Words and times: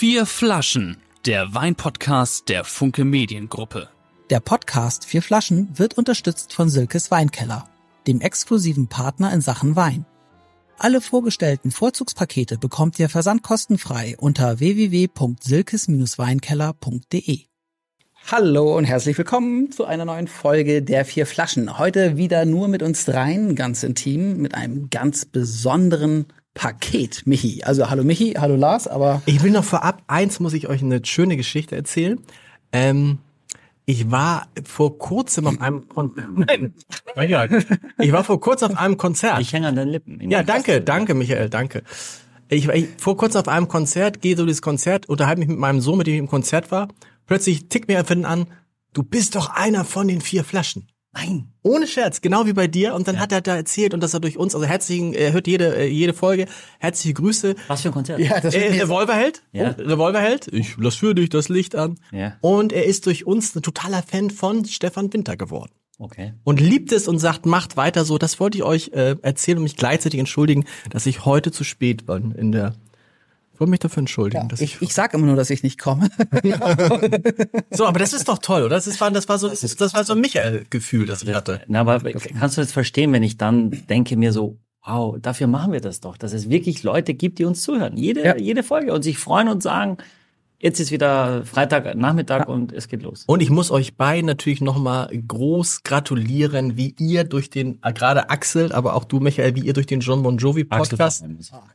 Vier 0.00 0.24
Flaschen, 0.24 0.96
der 1.26 1.52
Weinpodcast 1.52 2.48
der 2.48 2.64
Funke 2.64 3.04
Mediengruppe. 3.04 3.90
Der 4.30 4.40
Podcast 4.40 5.04
Vier 5.04 5.20
Flaschen 5.20 5.78
wird 5.78 5.98
unterstützt 5.98 6.54
von 6.54 6.70
Silkes 6.70 7.10
Weinkeller, 7.10 7.68
dem 8.06 8.22
exklusiven 8.22 8.88
Partner 8.88 9.30
in 9.30 9.42
Sachen 9.42 9.76
Wein. 9.76 10.06
Alle 10.78 11.02
vorgestellten 11.02 11.70
Vorzugspakete 11.70 12.56
bekommt 12.56 12.98
ihr 12.98 13.10
versandkostenfrei 13.10 14.16
unter 14.16 14.58
www.silkes-weinkeller.de. 14.58 17.40
Hallo 18.26 18.76
und 18.78 18.84
herzlich 18.84 19.18
willkommen 19.18 19.70
zu 19.70 19.84
einer 19.84 20.06
neuen 20.06 20.28
Folge 20.28 20.80
der 20.80 21.04
Vier 21.04 21.26
Flaschen. 21.26 21.78
Heute 21.78 22.16
wieder 22.16 22.46
nur 22.46 22.68
mit 22.68 22.82
uns 22.82 23.04
dreien, 23.04 23.54
ganz 23.54 23.82
intim, 23.82 24.38
mit 24.38 24.54
einem 24.54 24.88
ganz 24.88 25.26
besonderen 25.26 26.24
Paket, 26.54 27.26
Michi. 27.26 27.62
Also 27.62 27.90
hallo 27.90 28.04
Michi, 28.04 28.34
hallo 28.38 28.56
Lars, 28.56 28.88
aber. 28.88 29.22
Ich 29.26 29.42
will 29.42 29.52
noch 29.52 29.64
vorab, 29.64 30.02
eins 30.06 30.40
muss 30.40 30.52
ich 30.52 30.68
euch 30.68 30.82
eine 30.82 31.04
schöne 31.04 31.36
Geschichte 31.36 31.76
erzählen. 31.76 32.18
Ähm, 32.72 33.18
ich 33.86 34.10
war 34.10 34.46
vor 34.64 34.98
kurzem 34.98 35.46
auf 35.46 35.60
einem 35.60 35.88
Konzert. 35.88 36.28
Nein. 36.36 36.74
Ich 37.98 38.12
war 38.12 38.22
vor 38.24 38.40
kurzem 38.40 38.72
auf 38.72 38.78
einem 38.78 38.96
Konzert. 38.96 39.40
Ich 39.40 39.52
hänge 39.52 39.68
an 39.68 39.76
deinen 39.76 39.88
Lippen. 39.88 40.30
Ja, 40.30 40.42
danke, 40.42 40.80
danke, 40.80 41.14
Michael, 41.14 41.48
danke. 41.48 41.82
Ich 42.48 42.66
war 42.66 42.74
ich, 42.74 42.88
vor 42.98 43.16
kurzem 43.16 43.40
auf 43.40 43.48
einem 43.48 43.68
Konzert, 43.68 44.20
gehe 44.20 44.36
so 44.36 44.44
dieses 44.44 44.62
Konzert, 44.62 45.08
unterhalte 45.08 45.40
mich 45.40 45.48
mit 45.48 45.58
meinem 45.58 45.80
Sohn, 45.80 45.98
mit 45.98 46.06
dem 46.06 46.14
ich 46.14 46.20
im 46.20 46.28
Konzert 46.28 46.70
war. 46.70 46.88
Plötzlich 47.26 47.68
tickt 47.68 47.88
mir 47.88 47.98
einfach 47.98 48.16
an, 48.24 48.46
du 48.92 49.02
bist 49.02 49.36
doch 49.36 49.50
einer 49.50 49.84
von 49.84 50.08
den 50.08 50.20
vier 50.20 50.44
Flaschen. 50.44 50.89
Nein. 51.12 51.48
Ohne 51.62 51.88
Scherz, 51.88 52.20
genau 52.20 52.46
wie 52.46 52.52
bei 52.52 52.68
dir. 52.68 52.94
Und 52.94 53.08
dann 53.08 53.16
Ja. 53.16 53.20
hat 53.22 53.32
er 53.32 53.40
da 53.40 53.56
erzählt 53.56 53.94
und 53.94 54.00
dass 54.00 54.14
er 54.14 54.20
durch 54.20 54.36
uns, 54.38 54.54
also 54.54 54.64
herzlichen, 54.66 55.12
er 55.12 55.32
hört 55.32 55.48
jede, 55.48 55.74
äh, 55.76 55.86
jede 55.88 56.14
Folge, 56.14 56.46
herzliche 56.78 57.14
Grüße. 57.14 57.56
Was 57.66 57.82
für 57.82 57.88
ein 57.88 57.92
Konzert? 57.94 58.20
Ja, 58.20 58.38
das 58.40 58.54
Äh, 58.54 58.80
Revolverheld? 58.80 59.42
Ja. 59.52 59.74
Oh, 59.76 59.82
Revolverheld? 59.82 60.48
Ich 60.52 60.76
lass 60.78 60.94
für 60.94 61.14
dich 61.14 61.28
das 61.28 61.48
Licht 61.48 61.74
an. 61.74 61.98
Ja. 62.12 62.36
Und 62.40 62.72
er 62.72 62.84
ist 62.84 63.06
durch 63.06 63.26
uns 63.26 63.54
ein 63.56 63.62
totaler 63.62 64.02
Fan 64.04 64.30
von 64.30 64.64
Stefan 64.64 65.12
Winter 65.12 65.36
geworden. 65.36 65.72
Okay. 65.98 66.32
Und 66.44 66.60
liebt 66.60 66.92
es 66.92 67.08
und 67.08 67.18
sagt, 67.18 67.44
macht 67.44 67.76
weiter 67.76 68.04
so. 68.04 68.16
Das 68.16 68.38
wollte 68.40 68.56
ich 68.56 68.64
euch 68.64 68.90
äh, 68.94 69.16
erzählen 69.20 69.58
und 69.58 69.64
mich 69.64 69.76
gleichzeitig 69.76 70.18
entschuldigen, 70.20 70.64
dass 70.90 71.04
ich 71.06 71.24
heute 71.26 71.50
zu 71.50 71.64
spät 71.64 72.06
war 72.08 72.16
in 72.18 72.52
der. 72.52 72.74
Ich 73.60 73.62
wollte 73.62 73.72
mich 73.72 73.80
dafür 73.80 73.98
entschuldigen. 73.98 74.48
dass 74.48 74.62
ich, 74.62 74.80
ich 74.80 74.94
sag 74.94 75.12
immer 75.12 75.26
nur, 75.26 75.36
dass 75.36 75.50
ich 75.50 75.62
nicht 75.62 75.78
komme. 75.78 76.08
so, 77.70 77.84
aber 77.84 77.98
das 77.98 78.14
ist 78.14 78.26
doch 78.26 78.38
toll, 78.38 78.62
oder? 78.62 78.76
Das, 78.76 78.86
ist, 78.86 79.02
war, 79.02 79.10
das 79.10 79.28
war 79.28 79.38
so, 79.38 79.48
das 79.50 79.92
war 79.94 80.02
so 80.02 80.14
ein 80.14 80.20
Michael-Gefühl, 80.22 81.04
das 81.04 81.22
ich 81.24 81.34
hatte. 81.34 81.60
Na, 81.66 81.80
aber 81.80 82.00
kannst 82.00 82.56
du 82.56 82.62
das 82.62 82.72
verstehen, 82.72 83.12
wenn 83.12 83.22
ich 83.22 83.36
dann 83.36 83.70
denke 83.90 84.16
mir 84.16 84.32
so, 84.32 84.56
wow, 84.82 85.14
dafür 85.20 85.46
machen 85.46 85.74
wir 85.74 85.82
das 85.82 86.00
doch, 86.00 86.16
dass 86.16 86.32
es 86.32 86.48
wirklich 86.48 86.84
Leute 86.84 87.12
gibt, 87.12 87.38
die 87.38 87.44
uns 87.44 87.60
zuhören. 87.60 87.98
Jede, 87.98 88.24
Ja. 88.24 88.36
jede 88.38 88.62
Folge 88.62 88.94
und 88.94 89.02
sich 89.02 89.18
freuen 89.18 89.48
und 89.48 89.62
sagen, 89.62 89.98
jetzt 90.60 90.78
ist 90.78 90.90
wieder 90.92 91.44
Freitagnachmittag 91.44 92.46
und 92.48 92.72
es 92.72 92.86
geht 92.88 93.02
los. 93.02 93.24
Und 93.26 93.40
ich 93.42 93.50
muss 93.50 93.70
euch 93.70 93.96
beiden 93.96 94.26
natürlich 94.26 94.60
nochmal 94.60 95.08
groß 95.26 95.82
gratulieren, 95.82 96.76
wie 96.76 96.94
ihr 96.98 97.24
durch 97.24 97.50
den, 97.50 97.78
äh, 97.82 97.92
gerade 97.92 98.30
Axel, 98.30 98.72
aber 98.72 98.94
auch 98.94 99.04
du, 99.04 99.20
Michael, 99.20 99.54
wie 99.56 99.60
ihr 99.60 99.72
durch 99.72 99.86
den 99.86 100.00
John 100.00 100.22
Bon 100.22 100.36
Jovi 100.38 100.64
Podcast. 100.64 101.22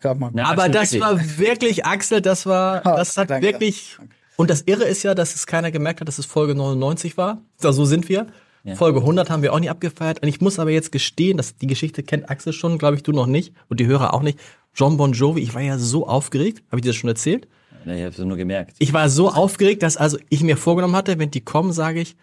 Man. 0.04 0.34
Ja, 0.36 0.46
aber 0.46 0.64
Axel, 0.64 0.72
das 0.72 0.92
wirklich. 0.94 1.02
war 1.02 1.38
wirklich, 1.38 1.86
Axel, 1.86 2.22
das 2.22 2.46
war, 2.46 2.86
Ah, 2.86 2.96
das 2.98 3.18
hat 3.18 3.30
danke. 3.30 3.46
wirklich, 3.48 3.98
und 4.38 4.50
das 4.50 4.62
Irre 4.62 4.84
ist 4.86 5.04
ja, 5.04 5.16
dass 5.16 5.36
es 5.36 5.48
keiner 5.48 5.72
gemerkt 5.72 6.02
hat, 6.02 6.08
dass 6.08 6.20
es 6.20 6.26
Folge 6.26 6.56
99 6.56 7.18
war. 7.18 7.42
So 7.58 7.86
sind 7.86 8.08
wir. 8.10 8.28
Folge 8.74 9.00
100 9.00 9.30
haben 9.30 9.44
wir 9.44 9.54
auch 9.54 9.60
nie 9.60 9.70
abgefeiert. 9.70 10.24
Und 10.24 10.28
ich 10.28 10.42
muss 10.42 10.58
aber 10.58 10.72
jetzt 10.72 10.92
gestehen, 10.92 11.38
dass 11.38 11.56
die 11.56 11.68
Geschichte 11.68 12.02
kennt 12.02 12.32
Axel 12.32 12.52
schon, 12.52 12.80
glaube 12.80 12.96
ich, 12.96 13.04
du 13.04 13.12
noch 13.12 13.28
nicht 13.28 13.54
und 13.70 13.80
die 13.80 13.86
Hörer 13.86 14.14
auch 14.16 14.24
nicht. 14.24 14.40
John 14.74 14.98
Bon 14.98 15.14
Jovi, 15.14 15.40
ich 15.42 15.54
war 15.54 15.62
ja 15.62 15.78
so 15.78 16.08
aufgeregt. 16.08 16.64
Habe 16.72 16.78
ich 16.80 16.82
dir 16.82 16.90
das 16.90 16.96
schon 16.96 17.08
erzählt? 17.10 17.48
Ja, 17.86 17.94
Ich 17.94 18.02
habe 18.02 18.10
es 18.10 18.18
nur 18.18 18.38
gemerkt. 18.38 18.76
Ich 18.80 18.94
war 18.94 19.10
so 19.10 19.30
aufgeregt, 19.32 19.84
dass 19.84 19.98
also 19.98 20.18
ich 20.30 20.42
mir 20.44 20.58
vorgenommen 20.58 20.96
hatte, 20.96 21.18
wenn 21.20 21.32
die 21.32 21.42
kommen, 21.42 21.72
sage 21.72 22.02
ich, 22.02 22.16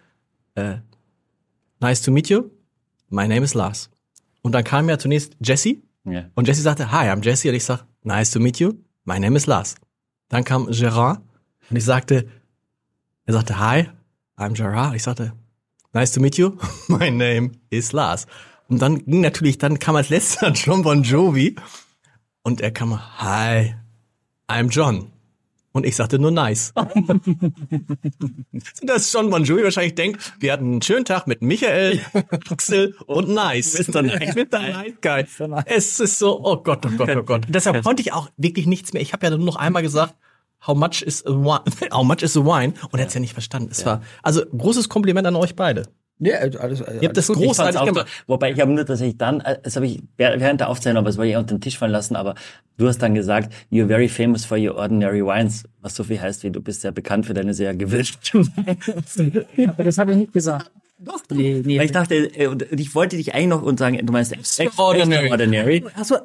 äh, 0.55 0.77
nice 1.79 2.01
to 2.01 2.11
meet 2.11 2.29
you. 2.29 2.49
My 3.09 3.27
name 3.27 3.43
is 3.43 3.53
Lars. 3.53 3.89
Und 4.41 4.53
dann 4.53 4.63
kam 4.63 4.89
ja 4.89 4.97
zunächst 4.97 5.35
Jesse 5.39 5.77
Ja. 6.05 6.25
und 6.35 6.47
Jesse 6.47 6.61
sagte, 6.61 6.91
hi, 6.91 7.07
I'm 7.09 7.23
Jesse. 7.23 7.49
Und 7.49 7.55
ich 7.55 7.63
sag, 7.63 7.85
nice 8.03 8.31
to 8.31 8.39
meet 8.39 8.59
you. 8.59 8.73
My 9.05 9.19
name 9.19 9.37
is 9.37 9.45
Lars. 9.45 9.75
Dann 10.29 10.43
kam 10.43 10.67
Gerard 10.67 11.21
und 11.69 11.75
ich 11.77 11.85
sagte, 11.85 12.27
er 13.25 13.33
sagte, 13.33 13.57
hi, 13.59 13.87
I'm 14.37 14.53
Gerard. 14.53 14.89
Und 14.91 14.95
ich 14.95 15.03
sagte, 15.03 15.33
nice 15.93 16.11
to 16.11 16.19
meet 16.19 16.37
you. 16.37 16.57
My 16.89 17.09
name 17.09 17.51
is 17.69 17.91
Lars. 17.93 18.25
Und 18.67 18.81
dann 18.81 19.05
ging 19.05 19.21
natürlich, 19.21 19.57
dann 19.59 19.79
kam 19.79 19.95
als 19.95 20.09
letzter 20.09 20.51
John 20.53 20.81
Bon 20.81 21.03
Jovi 21.03 21.55
und 22.41 22.59
er 22.61 22.71
kam, 22.71 22.99
hi, 23.19 23.75
I'm 24.49 24.69
John. 24.69 25.11
Und 25.73 25.87
ich 25.87 25.95
sagte 25.95 26.19
nur 26.19 26.29
nice. 26.29 26.71
Dass 28.83 29.11
John 29.11 29.31
Bon 29.31 29.43
Jovi 29.43 29.63
wahrscheinlich 29.63 29.95
denkt, 29.95 30.33
wir 30.39 30.53
hatten 30.53 30.73
einen 30.73 30.81
schönen 30.83 31.03
Tag 31.03 31.25
mit 31.25 31.41
Michael, 31.41 31.99
Axel 32.49 32.95
und 33.07 33.29
Nice. 33.29 33.87
Mr. 33.87 34.03
Nice. 34.03 34.35
Mr. 34.35 34.59
Nice 34.59 34.93
Guy. 35.01 35.25
Es 35.65 35.99
ist 35.99 36.19
so, 36.19 36.39
oh 36.43 36.57
Gott, 36.57 36.85
oh 36.85 36.91
Gott, 36.95 37.09
oh 37.17 37.23
Gott. 37.23 37.45
Deshalb 37.49 37.83
konnte 37.83 38.03
ich 38.03 38.13
auch 38.13 38.29
wirklich 38.37 38.67
nichts 38.67 38.93
mehr. 38.93 39.01
Ich 39.01 39.13
habe 39.13 39.25
ja 39.25 39.31
nur 39.35 39.45
noch 39.45 39.55
einmal 39.55 39.81
gesagt, 39.81 40.15
how 40.65 40.75
much 40.77 41.01
is 41.01 41.25
a 41.25 41.31
wine? 41.31 41.63
How 41.91 42.03
much 42.03 42.21
is 42.21 42.37
a 42.37 42.41
wine? 42.41 42.73
Und 42.91 42.99
er 42.99 43.05
hat's 43.05 43.15
ja 43.15 43.19
nicht 43.19 43.33
verstanden. 43.33 43.69
Es 43.71 43.83
war, 43.85 44.03
also 44.21 44.45
großes 44.45 44.89
Kompliment 44.89 45.25
an 45.25 45.35
euch 45.35 45.55
beide. 45.55 45.87
Ja, 46.25 46.37
alles, 46.37 46.81
alles 46.81 46.81
das 47.13 47.27
gut. 47.27 47.37
Ich 47.37 47.43
fand's 47.43 47.75
großartig 47.75 47.79
auch 47.81 47.85
gemacht. 47.85 48.07
wobei 48.27 48.51
ich 48.51 48.59
habe 48.59 48.71
nur 48.71 48.85
tatsächlich 48.85 49.17
dann, 49.17 49.41
äh, 49.41 49.59
das 49.61 49.75
habe 49.75 49.85
ich 49.85 50.01
während 50.17 50.61
der 50.61 50.69
Aufzeichnung, 50.69 50.99
aber 50.99 51.09
das 51.09 51.17
wollte 51.17 51.31
ich 51.31 51.37
unter 51.37 51.55
den 51.55 51.61
Tisch 51.61 51.77
fallen 51.77 51.91
lassen, 51.91 52.15
aber 52.15 52.35
du 52.77 52.87
hast 52.87 52.99
dann 52.99 53.13
gesagt, 53.13 53.53
you're 53.71 53.87
very 53.87 54.07
famous 54.07 54.45
for 54.45 54.57
your 54.57 54.75
ordinary 54.75 55.23
wines, 55.25 55.63
was 55.81 55.95
so 55.95 56.03
viel 56.03 56.19
heißt 56.21 56.43
wie 56.43 56.51
du 56.51 56.61
bist 56.61 56.81
sehr 56.81 56.91
bekannt 56.91 57.25
für 57.25 57.33
deine 57.33 57.53
sehr 57.53 57.75
gewünschten 57.75 58.51
Aber 59.67 59.83
das 59.83 59.97
habe 59.97 60.11
ich 60.11 60.17
nicht 60.17 60.33
gesagt. 60.33 60.71
Doch, 60.99 61.21
Nee, 61.29 61.61
nee. 61.65 61.77
Weil 61.77 61.85
ich 61.85 61.91
dachte, 61.91 62.15
äh, 62.15 62.47
und 62.47 62.65
ich 62.71 62.95
wollte 62.95 63.17
dich 63.17 63.33
eigentlich 63.33 63.47
noch 63.47 63.61
und 63.61 63.77
sagen, 63.77 63.99
du 64.05 64.13
meinst 64.13 64.31
Extraordinary. 64.31 65.25
extraordinary. 65.25 65.83
Achso, 65.95 66.15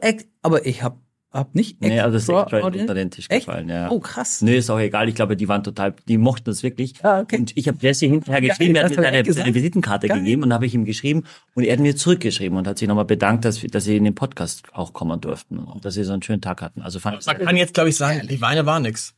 aber 0.42 0.66
ich 0.66 0.82
habe 0.82 0.96
hab 1.30 1.54
nicht. 1.54 1.80
Nee, 1.80 2.00
also 2.00 2.14
das 2.14 2.22
ist 2.22 2.28
extra 2.30 2.60
unter 2.66 2.94
den 2.94 3.10
Tisch 3.10 3.26
Echt? 3.28 3.46
gefallen, 3.46 3.68
ja. 3.68 3.90
Oh, 3.90 4.00
krass. 4.00 4.40
Nee, 4.42 4.56
ist 4.58 4.70
auch 4.70 4.78
egal. 4.78 5.08
Ich 5.08 5.14
glaube, 5.14 5.36
die 5.36 5.46
waren 5.48 5.62
total, 5.62 5.94
die 6.08 6.16
mochten 6.18 6.44
das 6.46 6.62
wirklich. 6.62 6.94
Ah, 7.04 7.20
okay. 7.20 7.36
Und 7.38 7.56
ich 7.56 7.68
habe 7.68 7.76
Jesse 7.80 8.06
hinterher 8.06 8.40
geschrieben, 8.48 8.74
er 8.76 8.84
hat 8.84 8.96
mir 8.96 9.20
ich 9.20 9.34
seine, 9.34 9.54
Visitenkarte 9.54 10.08
Geil. 10.08 10.18
gegeben 10.20 10.42
und 10.42 10.52
habe 10.52 10.64
ich 10.66 10.74
ihm 10.74 10.84
geschrieben 10.84 11.24
und 11.54 11.64
er 11.64 11.74
hat 11.74 11.80
mir 11.80 11.94
zurückgeschrieben 11.96 12.56
und 12.56 12.66
hat 12.66 12.78
sich 12.78 12.88
nochmal 12.88 13.04
bedankt, 13.04 13.44
dass, 13.44 13.62
wir- 13.62 13.68
dass 13.70 13.84
sie 13.84 13.96
in 13.96 14.04
den 14.04 14.14
Podcast 14.14 14.62
auch 14.72 14.92
kommen 14.94 15.20
durften 15.20 15.58
und 15.58 15.84
dass 15.84 15.94
sie 15.94 16.04
so 16.04 16.12
einen 16.12 16.22
schönen 16.22 16.40
Tag 16.40 16.62
hatten. 16.62 16.80
Also 16.82 16.98
fand 16.98 17.20
ich 17.20 17.26
Man 17.26 17.38
kann 17.38 17.56
jetzt, 17.56 17.74
glaube 17.74 17.90
ich, 17.90 17.96
sagen, 17.96 18.26
die 18.26 18.40
Weine 18.40 18.64
waren 18.64 18.82
nix. 18.82 19.14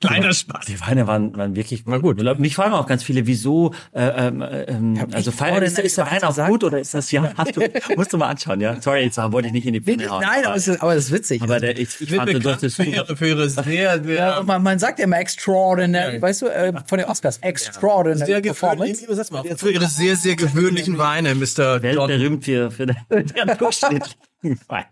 Kleiner 0.00 0.32
Spaß. 0.32 0.66
die 0.66 0.80
Weine 0.80 1.08
waren, 1.08 1.36
waren 1.36 1.56
wirklich 1.56 1.82
Na 1.86 1.98
gut. 1.98 2.22
Mich 2.38 2.54
fragen 2.54 2.72
auch 2.72 2.86
ganz 2.86 3.02
viele, 3.02 3.26
wieso, 3.26 3.74
äh, 3.92 4.28
ähm, 4.28 4.40
ähm, 4.40 5.08
also 5.12 5.30
echt 5.30 5.38
feiern, 5.38 5.60
ist, 5.64 5.76
ist 5.76 5.98
der 5.98 6.08
Wein 6.08 6.22
auch 6.22 6.28
gesagt. 6.28 6.50
gut 6.50 6.62
oder 6.62 6.78
ist 6.78 6.94
das, 6.94 7.10
ja, 7.10 7.32
hast 7.36 7.56
du, 7.56 7.62
musst 7.96 8.12
du 8.12 8.16
mal 8.16 8.28
anschauen, 8.28 8.60
ja. 8.60 8.80
Sorry, 8.80 9.02
jetzt 9.02 9.16
wollte 9.18 9.48
ich 9.48 9.52
nicht 9.52 9.66
in 9.66 9.72
die 9.72 9.80
Pfanne 9.80 10.08
hauen. 10.08 10.22
Nein, 10.22 10.46
aber 10.46 10.54
es 10.54 10.68
ist, 10.68 10.80
aber 10.80 10.94
es 10.94 11.06
ist 11.06 11.12
witzig. 11.12 11.42
aber 11.42 11.58
der, 11.58 11.76
ich, 11.76 12.00
ich 12.00 12.14
fand, 12.14 12.32
du 12.32 12.50
hast 12.50 12.62
es 12.62 12.76
für 12.76 12.84
ihre, 12.84 13.16
für 13.16 13.26
ihre 13.26 13.48
sehr, 13.48 14.02
sehr, 14.04 14.14
ja, 14.14 14.42
man, 14.44 14.62
man 14.62 14.78
sagt 14.78 15.00
ja 15.00 15.04
immer 15.04 15.18
extraordinary, 15.18 16.22
weißt 16.22 16.42
du, 16.42 16.46
äh, 16.46 16.72
von 16.86 16.98
den 16.98 17.08
Oscars, 17.08 17.38
extraordinary 17.38 18.24
sehr 18.26 18.40
performance. 18.40 19.04
gewöhnlich, 19.04 19.58
für 19.58 19.70
ihre 19.72 19.88
sehr, 19.88 20.14
sehr 20.14 20.36
gewöhnlichen 20.36 20.96
Weine, 20.96 21.34
Mr. 21.34 21.80
John. 21.80 21.82
weltberühmt 21.82 22.44
für, 22.44 22.70
für 22.70 22.86
den, 22.86 22.96
den 23.10 23.58
durchschnittlichen 23.58 24.16
Wein. 24.68 24.86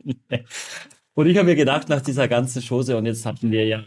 Und 1.21 1.27
ich 1.27 1.37
habe 1.37 1.51
mir 1.51 1.55
gedacht, 1.55 1.91
nach 1.91 2.01
dieser 2.01 2.29
ganzen 2.29 2.63
Chose, 2.67 2.97
und 2.97 3.05
jetzt 3.05 3.27
hatten 3.27 3.51
wir 3.51 3.67
ja, 3.67 3.85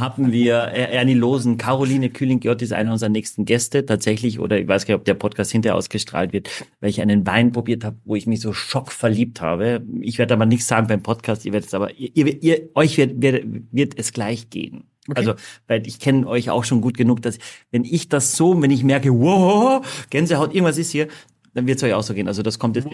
hatten 0.00 0.32
wir 0.32 0.54
Ernie 0.54 1.12
Losen, 1.12 1.58
Caroline 1.58 2.08
Kühling-Gjott 2.08 2.62
ist 2.62 2.72
einer 2.72 2.92
unserer 2.92 3.10
nächsten 3.10 3.44
Gäste 3.44 3.84
tatsächlich, 3.84 4.40
oder 4.40 4.58
ich 4.58 4.66
weiß 4.66 4.86
gar 4.86 4.94
nicht, 4.94 5.00
ob 5.00 5.04
der 5.04 5.12
Podcast 5.12 5.52
hinterher 5.52 5.76
ausgestrahlt 5.76 6.32
wird, 6.32 6.48
weil 6.80 6.88
ich 6.88 7.02
einen 7.02 7.26
Wein 7.26 7.52
probiert 7.52 7.84
habe, 7.84 7.98
wo 8.06 8.16
ich 8.16 8.26
mich 8.26 8.40
so 8.40 8.54
schockverliebt 8.54 9.42
habe. 9.42 9.82
Ich 10.00 10.16
werde 10.16 10.32
aber 10.32 10.46
nichts 10.46 10.66
sagen 10.66 10.86
beim 10.86 11.02
Podcast, 11.02 11.44
ihr 11.44 11.52
werdet 11.52 11.68
es 11.68 11.74
aber, 11.74 11.92
ihr, 11.98 12.42
ihr, 12.42 12.70
euch 12.74 12.96
wird, 12.96 13.20
wird, 13.20 13.44
wird 13.70 13.98
es 13.98 14.14
gleich 14.14 14.48
gehen. 14.48 14.84
Also, 15.14 15.34
weil 15.66 15.86
ich 15.86 15.98
kenne 15.98 16.26
euch 16.26 16.48
auch 16.48 16.64
schon 16.64 16.80
gut 16.80 16.96
genug, 16.96 17.20
dass 17.20 17.38
wenn 17.70 17.84
ich 17.84 18.08
das 18.08 18.36
so, 18.36 18.62
wenn 18.62 18.70
ich 18.70 18.82
merke, 18.82 19.10
wow, 19.12 19.84
Gänsehaut, 20.10 20.54
irgendwas 20.54 20.78
ist 20.78 20.92
hier, 20.92 21.08
dann 21.54 21.66
wird 21.66 21.76
es 21.78 21.82
euch 21.82 21.92
auch 21.94 22.02
so 22.02 22.14
gehen. 22.14 22.28
Also 22.28 22.42
das 22.42 22.58
kommt 22.58 22.76
jetzt 22.76 22.88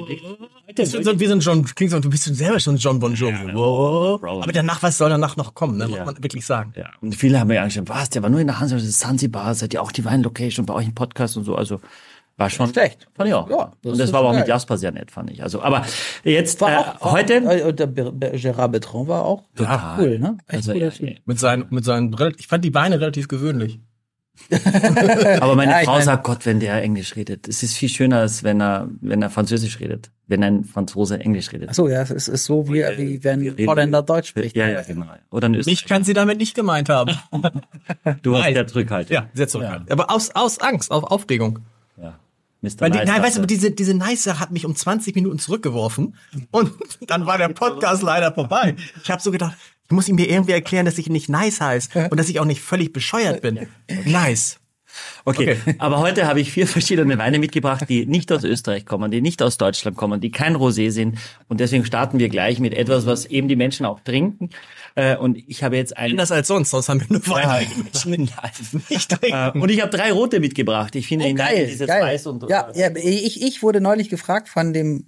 Das 0.74 0.90
sind 0.90 1.04
so, 1.04 1.18
wir 1.18 1.28
sind 1.28 1.44
John, 1.44 1.64
klingt 1.64 1.92
so, 1.92 2.00
du 2.00 2.10
bist 2.10 2.24
selber 2.24 2.58
schon 2.60 2.76
John 2.76 2.98
Bon 2.98 3.14
Jovi. 3.14 3.54
wow. 3.54 4.20
Bro. 4.20 4.42
Aber 4.42 4.52
danach, 4.52 4.82
was 4.82 4.98
soll 4.98 5.10
danach 5.10 5.36
noch 5.36 5.54
kommen, 5.54 5.76
ne? 5.78 5.86
muss 5.88 5.98
Ja. 5.98 6.04
man 6.04 6.16
wirklich 6.22 6.44
sagen. 6.44 6.72
Ja, 6.76 6.90
und 7.00 7.14
viele 7.14 7.38
haben 7.40 7.48
mir 7.48 7.60
angeschaut, 7.60 7.88
was, 7.88 8.10
der 8.10 8.22
war 8.22 8.30
nur 8.30 8.40
in 8.40 8.46
der 8.48 8.58
Hansa, 8.60 8.74
das 8.76 8.84
ist 8.84 9.00
Zanzibar, 9.00 9.54
seid 9.54 9.74
ihr 9.74 9.82
auch 9.82 9.92
die 9.92 10.04
Weinlocation 10.04 10.66
bei 10.66 10.74
euch 10.74 10.86
im 10.86 10.94
Podcast 10.94 11.36
und 11.36 11.44
so, 11.44 11.54
also 11.54 11.80
war 12.36 12.50
schon 12.50 12.68
Schlecht. 12.72 13.08
Fand 13.16 13.28
ich 13.28 13.34
auch. 13.34 13.50
Ja, 13.50 13.72
das 13.82 13.92
und 13.92 13.98
das 13.98 14.12
war 14.12 14.20
aber 14.20 14.28
auch 14.28 14.32
geil. 14.32 14.40
mit 14.42 14.48
Jasper 14.48 14.78
sehr 14.78 14.92
nett, 14.92 15.10
fand 15.10 15.28
ich. 15.32 15.42
Also, 15.42 15.60
aber 15.60 15.84
jetzt 16.22 16.60
War 16.60 16.70
äh, 16.70 16.76
auch, 16.76 17.00
war 17.04 17.12
heute 17.12 17.42
Auch, 17.44 17.50
äh, 17.50 17.72
der 17.72 17.86
Ber- 17.88 18.12
Ber- 18.12 18.34
Gérard 18.34 18.68
Bertrand 18.68 19.08
war 19.08 19.24
auch 19.24 19.42
Total. 19.56 19.98
cool, 19.98 20.18
ne? 20.20 20.38
Echt 20.46 20.54
Also, 20.58 20.72
cooler 20.72 20.92
ja. 21.00 21.10
Mit 21.24 21.38
seinen, 21.40 21.66
mit 21.70 21.84
seinen, 21.84 22.14
ich 22.38 22.46
fand 22.46 22.64
die 22.64 22.72
Weine 22.74 23.00
relativ 23.00 23.26
gewöhnlich. 23.26 23.80
Aber 25.40 25.54
meine 25.54 25.72
Ja, 25.78 25.80
Frau 25.84 25.94
mein- 25.96 26.02
sagt, 26.04 26.24
Gott, 26.24 26.46
wenn 26.46 26.60
der 26.60 26.82
Englisch 26.82 27.16
redet. 27.16 27.48
Es 27.48 27.62
ist 27.62 27.74
viel 27.76 27.88
schöner, 27.88 28.18
als 28.20 28.42
wenn 28.42 28.60
er, 28.60 28.88
wenn 29.00 29.22
er 29.22 29.30
Französisch 29.30 29.80
redet. 29.80 30.10
Wenn 30.26 30.42
ein 30.44 30.64
Franzose 30.64 31.18
Englisch 31.20 31.52
redet. 31.52 31.68
Ach 31.70 31.74
so, 31.74 31.88
ja, 31.88 32.02
es 32.02 32.28
ist 32.28 32.44
so 32.44 32.68
wie, 32.68 32.82
wie 32.96 33.22
wenn 33.24 33.40
reden- 33.40 33.66
Holländer 33.68 34.02
Deutsch 34.02 34.28
spricht. 34.28 34.54
Ja, 34.56 34.68
ja, 34.68 34.82
genau. 34.82 35.06
Oder 35.30 35.48
ein 35.48 35.52
Mich 35.52 35.60
Österreicher. 35.66 35.86
kann 35.88 36.04
sie 36.04 36.12
damit 36.14 36.38
nicht 36.38 36.54
gemeint 36.54 36.88
haben. 36.88 37.16
Du 38.22 38.36
hast 38.36 38.48
ja 38.50 38.66
zurückhaltend. 38.66 39.10
Ja, 39.10 39.28
sehr 39.34 39.48
zurückhaltend. 39.48 39.90
Aber 39.90 40.10
aus, 40.10 40.30
aus 40.34 40.58
Angst, 40.60 40.90
auf 40.90 41.04
Aufregung. 41.04 41.60
ja. 42.00 42.18
Mr. 42.60 42.70
Weil 42.80 42.90
die, 42.90 42.98
Nice 42.98 43.08
nein, 43.08 43.22
weißt 43.22 43.38
du, 43.38 43.46
diese, 43.46 43.70
diese 43.70 43.94
Nice 43.94 44.26
hat 44.40 44.50
mich 44.50 44.66
um 44.66 44.74
20 44.74 45.14
Minuten 45.14 45.38
zurückgeworfen 45.38 46.16
und 46.50 46.72
dann 47.06 47.24
war 47.24 47.38
der 47.38 47.50
Podcast 47.50 48.02
leider 48.02 48.32
vorbei. 48.34 48.74
Ich 49.04 49.10
habe 49.12 49.22
so 49.22 49.30
gedacht, 49.30 49.56
ich 49.88 49.94
muss 49.94 50.06
ihm 50.08 50.16
mir 50.16 50.28
irgendwie 50.28 50.52
erklären, 50.52 50.84
dass 50.84 50.98
ich 50.98 51.08
nicht 51.08 51.28
Nice 51.28 51.60
heiße 51.60 52.08
und 52.10 52.20
dass 52.20 52.28
ich 52.28 52.40
auch 52.40 52.44
nicht 52.44 52.60
völlig 52.60 52.92
bescheuert 52.92 53.40
bin. 53.40 53.68
Nice. 54.04 54.58
Okay. 55.24 55.56
aber 55.78 55.98
heute 56.00 56.26
habe 56.26 56.40
ich 56.40 56.50
vier 56.50 56.66
verschiedene 56.66 57.16
Weine 57.18 57.38
mitgebracht, 57.38 57.84
die 57.88 58.04
nicht 58.06 58.32
aus 58.32 58.42
Österreich 58.44 58.84
kommen, 58.84 59.10
die 59.10 59.20
nicht 59.20 59.42
aus 59.42 59.56
Deutschland 59.56 59.96
kommen, 59.96 60.20
die 60.20 60.30
kein 60.30 60.56
Rosé 60.56 60.90
sind. 60.90 61.18
Und 61.48 61.60
deswegen 61.60 61.84
starten 61.84 62.18
wir 62.18 62.28
gleich 62.28 62.58
mit 62.58 62.74
etwas, 62.74 63.06
was 63.06 63.24
eben 63.26 63.48
die 63.48 63.56
Menschen 63.56 63.86
auch 63.86 64.00
trinken. 64.00 64.50
Äh, 64.94 65.16
Und 65.16 65.36
ich 65.46 65.62
habe 65.62 65.76
jetzt 65.76 65.96
einen. 65.96 66.12
Anders 66.12 66.32
als 66.32 66.48
sonst, 66.48 66.70
sonst 66.70 66.88
haben 66.88 67.00
wir 67.00 67.06
nur 67.10 67.26
Wein. 67.28 67.66
Nein. 68.06 68.28
Nicht 68.88 69.10
trinken. 69.10 69.36
Äh, 69.54 69.58
Und 69.58 69.70
ich 69.70 69.80
habe 69.80 69.96
drei 69.96 70.10
rote 70.12 70.40
mitgebracht. 70.40 70.94
Ich 70.96 71.06
finde 71.06 71.26
Oh, 71.26 71.34
geil, 71.34 71.66
dieses 71.66 71.86
geil. 71.86 72.02
Weiß 72.02 72.26
und 72.26 72.48
ja, 72.48 72.70
ja, 72.74 72.94
ich, 72.96 73.42
ich 73.42 73.62
wurde 73.62 73.80
neulich 73.80 74.08
gefragt 74.08 74.48
von 74.48 74.72
dem 74.72 75.06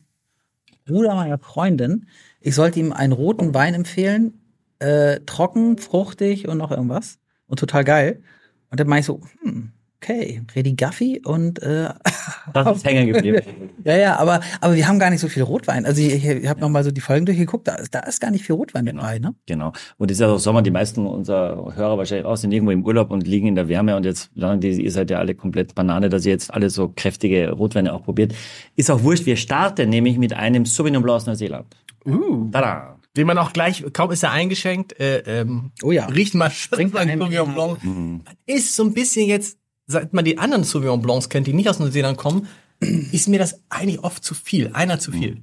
Bruder 0.86 1.14
meiner 1.14 1.38
Freundin, 1.38 2.06
ich 2.40 2.54
sollte 2.54 2.80
ihm 2.80 2.92
einen 2.92 3.12
roten 3.12 3.52
Wein 3.54 3.74
empfehlen, 3.74 4.34
äh, 4.80 5.20
trocken, 5.26 5.78
fruchtig 5.78 6.48
und 6.48 6.58
noch 6.58 6.70
irgendwas 6.70 7.18
und 7.46 7.58
total 7.58 7.84
geil. 7.84 8.22
Und 8.70 8.80
dann 8.80 8.86
meinte 8.88 9.00
ich 9.00 9.06
so, 9.06 9.20
hm, 9.42 9.72
okay, 10.02 10.40
Redi 10.54 10.72
Gaffi 10.74 11.20
und 11.24 11.60
äh, 11.62 11.90
das 12.54 12.76
ist 12.78 12.84
hängen 12.86 13.12
geblieben. 13.12 13.42
ja, 13.84 13.96
ja, 13.96 14.16
aber 14.18 14.40
aber 14.60 14.74
wir 14.74 14.88
haben 14.88 14.98
gar 14.98 15.10
nicht 15.10 15.20
so 15.20 15.28
viel 15.28 15.42
Rotwein. 15.42 15.84
Also 15.84 16.00
ich, 16.00 16.24
ich 16.24 16.48
habe 16.48 16.60
noch 16.60 16.68
mal 16.70 16.82
so 16.84 16.90
die 16.90 17.00
Folgen 17.02 17.26
durchgeguckt, 17.26 17.68
da, 17.68 17.74
ist- 17.74 17.94
da 17.94 18.00
ist 18.00 18.20
gar 18.20 18.30
nicht 18.30 18.44
viel 18.46 18.54
Rotwein 18.54 18.86
dabei, 18.86 19.18
ne? 19.18 19.34
Genau. 19.46 19.72
Und 19.98 20.10
es 20.10 20.16
ist 20.16 20.20
ja 20.22 20.28
auch 20.28 20.38
Sommer, 20.38 20.62
die 20.62 20.70
meisten 20.70 21.06
unserer 21.06 21.74
Hörer 21.74 21.98
wahrscheinlich 21.98 22.24
auch 22.26 22.36
sind 22.36 22.52
irgendwo 22.52 22.70
im 22.72 22.84
Urlaub 22.86 23.10
und 23.10 23.26
liegen 23.26 23.48
in 23.48 23.56
der 23.56 23.68
Wärme 23.68 23.96
und 23.96 24.04
jetzt 24.06 24.30
sagen 24.36 24.60
die, 24.60 24.70
ihr 24.82 24.90
seid 24.92 25.10
ja 25.10 25.18
alle 25.18 25.34
komplett 25.34 25.74
Banane, 25.74 26.08
dass 26.08 26.24
ihr 26.24 26.32
jetzt 26.32 26.54
alle 26.54 26.70
so 26.70 26.92
kräftige 26.96 27.50
Rotweine 27.50 27.92
auch 27.92 28.04
probiert. 28.04 28.34
Ist 28.76 28.90
auch 28.90 29.02
wurscht, 29.02 29.26
wir 29.26 29.36
starten 29.36 29.90
nämlich 29.90 30.16
mit 30.16 30.32
einem 30.32 30.64
Sauvignon 30.64 31.02
Blanc 31.02 31.16
aus 31.16 31.26
Neuseeland. 31.26 31.76
Uh. 32.06 32.48
Tada. 32.50 32.96
Den 33.16 33.26
man 33.26 33.38
auch 33.38 33.52
gleich, 33.52 33.84
kaum 33.92 34.10
ist 34.12 34.22
er 34.22 34.30
eingeschenkt, 34.30 34.98
äh, 35.00 35.40
ähm, 35.40 35.72
Oh 35.82 35.90
ja. 35.90 36.06
riecht 36.06 36.34
man 36.34 36.50
springt 36.50 36.94
man 36.94 37.08
Sauvignon 37.08 37.54
Blanc. 37.54 37.84
Man 37.84 38.24
ist 38.46 38.76
so 38.76 38.84
ein 38.84 38.94
bisschen 38.94 39.26
jetzt, 39.26 39.58
seit 39.86 40.12
man 40.12 40.24
die 40.24 40.38
anderen 40.38 40.62
Sauvignon 40.64 41.02
Blancs 41.02 41.28
kennt, 41.28 41.46
die 41.46 41.52
nicht 41.52 41.68
aus 41.68 41.80
Neuseeland 41.80 42.16
kommen, 42.16 42.46
ist 42.80 43.28
mir 43.28 43.38
das 43.40 43.62
eigentlich 43.68 44.04
oft 44.04 44.22
zu 44.22 44.34
viel. 44.34 44.70
Einer 44.72 44.98
zu 45.00 45.10
viel. 45.12 45.42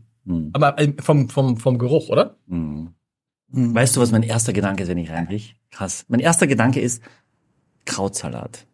Aber 0.54 0.78
äh, 0.80 0.94
vom, 1.02 1.30
vom, 1.30 1.58
vom 1.58 1.78
Geruch, 1.78 2.10
oder? 2.10 2.38
Mhm. 2.48 2.94
Weißt 3.50 3.96
du, 3.96 4.02
was 4.02 4.12
mein 4.12 4.24
erster 4.24 4.52
Gedanke 4.54 4.84
ist, 4.84 4.90
wenn 4.90 4.98
ich 4.98 5.10
reinriech? 5.10 5.56
Krass. 5.72 6.06
Mein 6.10 6.20
erster 6.20 6.48
Gedanke 6.48 6.82
ist 6.82 7.02
Krautsalat. 7.86 8.66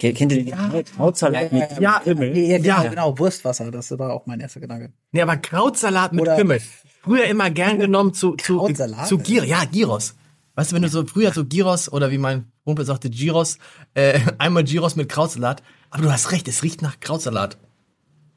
Ke- 0.00 0.12
Kennt 0.14 0.32
ihr 0.32 0.44
den 0.44 0.84
Krautsalat 0.96 1.52
mit 1.52 1.62
Ja, 1.78 1.78
Ja, 1.80 2.02
ja, 2.04 2.14
genau, 2.14 2.82
Ja. 2.82 2.88
genau, 2.88 3.18
Wurstwasser, 3.18 3.70
das 3.70 3.90
war 3.98 4.12
auch 4.12 4.26
mein 4.26 4.40
erster 4.40 4.60
Gedanke. 4.60 4.92
Nee, 5.12 5.22
aber 5.22 5.36
Krautsalat 5.36 6.12
mit 6.12 6.22
Oder- 6.22 6.36
Kümmel. 6.36 6.60
Früher 7.02 7.24
immer 7.24 7.50
gern 7.50 7.78
genommen 7.78 8.12
zu, 8.14 8.34
zu, 8.36 8.58
Krautsalat? 8.58 9.06
zu 9.06 9.18
Gyros. 9.18 9.48
Ja, 9.48 9.64
Gyros. 9.64 10.14
Weißt 10.54 10.72
du, 10.72 10.76
wenn 10.76 10.82
du 10.82 10.88
so 10.88 11.06
früher 11.06 11.32
so 11.32 11.44
Gyros 11.46 11.90
oder 11.92 12.10
wie 12.10 12.18
mein 12.18 12.50
Kumpel 12.64 12.84
sagte, 12.84 13.08
Gyros, 13.10 13.58
äh, 13.94 14.18
einmal 14.38 14.64
Gyros 14.64 14.96
mit 14.96 15.08
Krautsalat. 15.08 15.62
Aber 15.90 16.02
du 16.04 16.12
hast 16.12 16.30
recht, 16.32 16.46
es 16.48 16.62
riecht 16.62 16.82
nach 16.82 17.00
Krautsalat. 17.00 17.56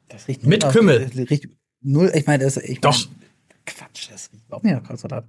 Das 0.09 0.27
riecht 0.27 0.45
Mit 0.45 0.67
Kümmel. 0.69 1.09
das 1.13 1.29
riecht 1.29 1.47
null, 1.81 2.11
ich 2.13 2.25
meine, 2.27 2.43
das 2.43 2.57
ich 2.57 2.79
Doch. 2.81 2.91
Mein, 3.07 3.15
Quatsch, 3.65 4.09
das 4.11 4.29
riecht 4.31 4.45
überhaupt 4.47 4.63
nicht 4.65 4.73
nach 4.75 4.83
Krautsalat. 4.83 5.25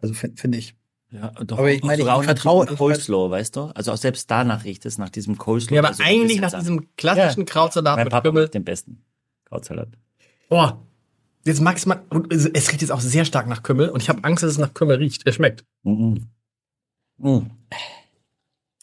Also 0.00 0.14
finde 0.14 0.36
find 0.40 0.54
ich. 0.56 0.74
Ja, 1.10 1.30
doch, 1.42 1.58
Aber 1.58 1.70
ich 1.70 1.82
meine, 1.82 2.02
ich 2.02 2.08
auch 2.08 2.22
vertraue- 2.22 2.66
Coleslaw, 2.66 3.30
weißt 3.30 3.56
du? 3.56 3.62
Also 3.74 3.92
auch 3.92 3.96
selbst 3.96 4.30
danach 4.30 4.64
riecht 4.64 4.84
es, 4.84 4.98
nach 4.98 5.08
diesem 5.08 5.38
Coleslaw. 5.38 5.74
Ja, 5.76 5.80
aber 5.80 5.88
also 5.88 6.02
eigentlich 6.02 6.40
nach 6.40 6.52
diesem 6.52 6.94
klassischen 6.96 7.46
Krautsalat 7.46 7.96
Mein 7.96 8.04
mit 8.04 8.10
Papa 8.12 8.28
Kümmel. 8.28 8.48
den 8.48 8.64
besten 8.64 9.02
Krautsalat. 9.46 9.88
Oh, 10.50 10.68
jetzt 11.44 11.60
mag 11.62 11.78
ich 11.78 11.86
mal. 11.86 12.02
Und 12.10 12.30
es 12.32 12.46
riecht 12.70 12.82
jetzt 12.82 12.90
auch 12.92 13.00
sehr 13.00 13.24
stark 13.24 13.46
nach 13.48 13.62
Kümmel 13.62 13.88
und 13.88 14.02
ich 14.02 14.10
habe 14.10 14.22
Angst, 14.24 14.42
dass 14.42 14.50
es 14.50 14.58
nach 14.58 14.74
Kümmel 14.74 14.96
riecht. 14.96 15.26
Er 15.26 15.32
schmeckt. 15.32 15.64
Mhm. 15.82 16.26
Mhm. 17.16 17.50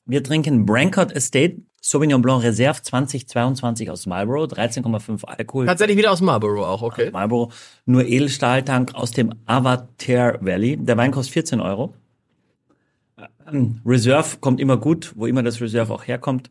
Wir 0.05 0.23
trinken 0.23 0.65
Brancott 0.65 1.11
Estate 1.11 1.57
Sauvignon 1.81 2.23
Blanc 2.23 2.43
Reserve 2.43 2.81
2022 2.81 3.91
aus 3.91 4.07
Marlborough, 4.07 4.47
13,5 4.51 5.23
Alkohol. 5.25 5.67
Tatsächlich 5.67 5.97
wieder 5.97 6.11
aus 6.11 6.21
Marlborough 6.21 6.65
auch, 6.65 6.81
okay. 6.81 7.11
Marlboro, 7.11 7.51
nur 7.85 8.03
Edelstahltank 8.03 8.95
aus 8.95 9.11
dem 9.11 9.31
Avatar 9.45 10.43
Valley. 10.43 10.77
Der 10.77 10.97
Wein 10.97 11.11
kostet 11.11 11.33
14 11.33 11.59
Euro. 11.61 11.93
Ähm, 13.51 13.81
Reserve 13.85 14.37
kommt 14.39 14.59
immer 14.59 14.77
gut, 14.77 15.13
wo 15.15 15.25
immer 15.25 15.43
das 15.43 15.61
Reserve 15.61 15.93
auch 15.93 16.07
herkommt. 16.07 16.49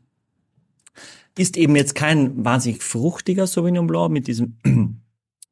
Ist 1.36 1.56
eben 1.56 1.74
jetzt 1.74 1.94
kein 1.94 2.44
wahnsinnig 2.44 2.82
fruchtiger 2.82 3.46
Sauvignon 3.46 3.86
Blanc 3.86 4.12
mit 4.12 4.28
diesem, 4.28 4.56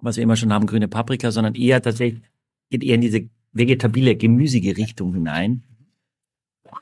was 0.00 0.16
wir 0.16 0.22
immer 0.22 0.36
schon 0.36 0.52
haben, 0.52 0.66
grüne 0.66 0.88
Paprika, 0.88 1.30
sondern 1.32 1.54
eher 1.54 1.82
tatsächlich, 1.82 2.22
geht 2.70 2.84
eher 2.84 2.94
in 2.94 3.00
diese 3.00 3.28
vegetabile, 3.52 4.16
gemüsige 4.16 4.76
Richtung 4.76 5.14
hinein. 5.14 5.62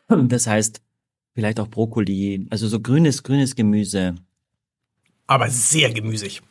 Das 0.09 0.47
heißt, 0.47 0.83
vielleicht 1.35 1.61
auch 1.61 1.69
Brokkoli, 1.69 2.47
also 2.51 2.69
so 2.69 2.81
grünes, 2.81 3.23
grünes 3.23 3.55
Gemüse. 3.55 4.15
Aber 5.27 5.49
sehr 5.51 5.93
gemüsig. 5.93 6.43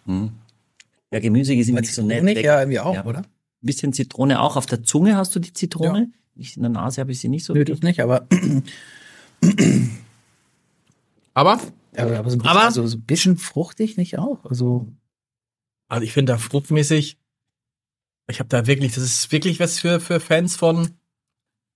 Ja, 1.11 1.19
Gemüse 1.19 1.53
ist 1.53 1.67
immer 1.69 1.81
nicht 1.81 1.93
so 1.93 2.01
nett. 2.01 2.23
Weg. 2.23 2.43
ja 2.43 2.59
irgendwie 2.59 2.79
auch, 2.79 2.95
Ja. 2.95 3.05
oder? 3.05 3.23
bisschen 3.61 3.91
Zitrone 3.93 4.39
auch. 4.41 4.55
Auf 4.55 4.65
der 4.65 4.83
Zunge 4.83 5.17
hast 5.17 5.35
du 5.35 5.39
die 5.39 5.51
Zitrone? 5.53 6.11
Ich, 6.39 6.55
in 6.55 6.63
der 6.63 6.71
Nase 6.71 7.01
habe 7.01 7.11
ich 7.11 7.19
sie 7.19 7.29
nicht 7.29 7.45
so. 7.45 7.53
Nö, 7.53 7.63
das 7.65 7.81
nicht, 7.81 7.99
aber, 7.99 8.25
Aber, 11.33 11.59
aber, 11.95 12.17
aber, 12.19 12.29
so, 12.29 12.35
ein 12.35 12.39
bisschen, 12.39 12.47
Aber- 12.47 12.63
also, 12.65 12.85
so 12.87 12.97
ein 12.97 13.01
bisschen 13.03 13.37
fruchtig 13.37 13.97
nicht 13.97 14.17
auch. 14.19 14.43
Also, 14.45 14.87
also 15.87 16.03
ich 16.03 16.11
finde 16.13 16.33
da 16.33 16.37
fruchtmäßig, 16.37 17.17
ich 18.29 18.39
habe 18.39 18.49
da 18.49 18.67
wirklich, 18.67 18.93
das 18.93 19.03
ist 19.03 19.31
wirklich 19.31 19.59
was 19.59 19.79
für, 19.79 19.99
für 19.99 20.19
Fans 20.19 20.55
von. 20.55 20.89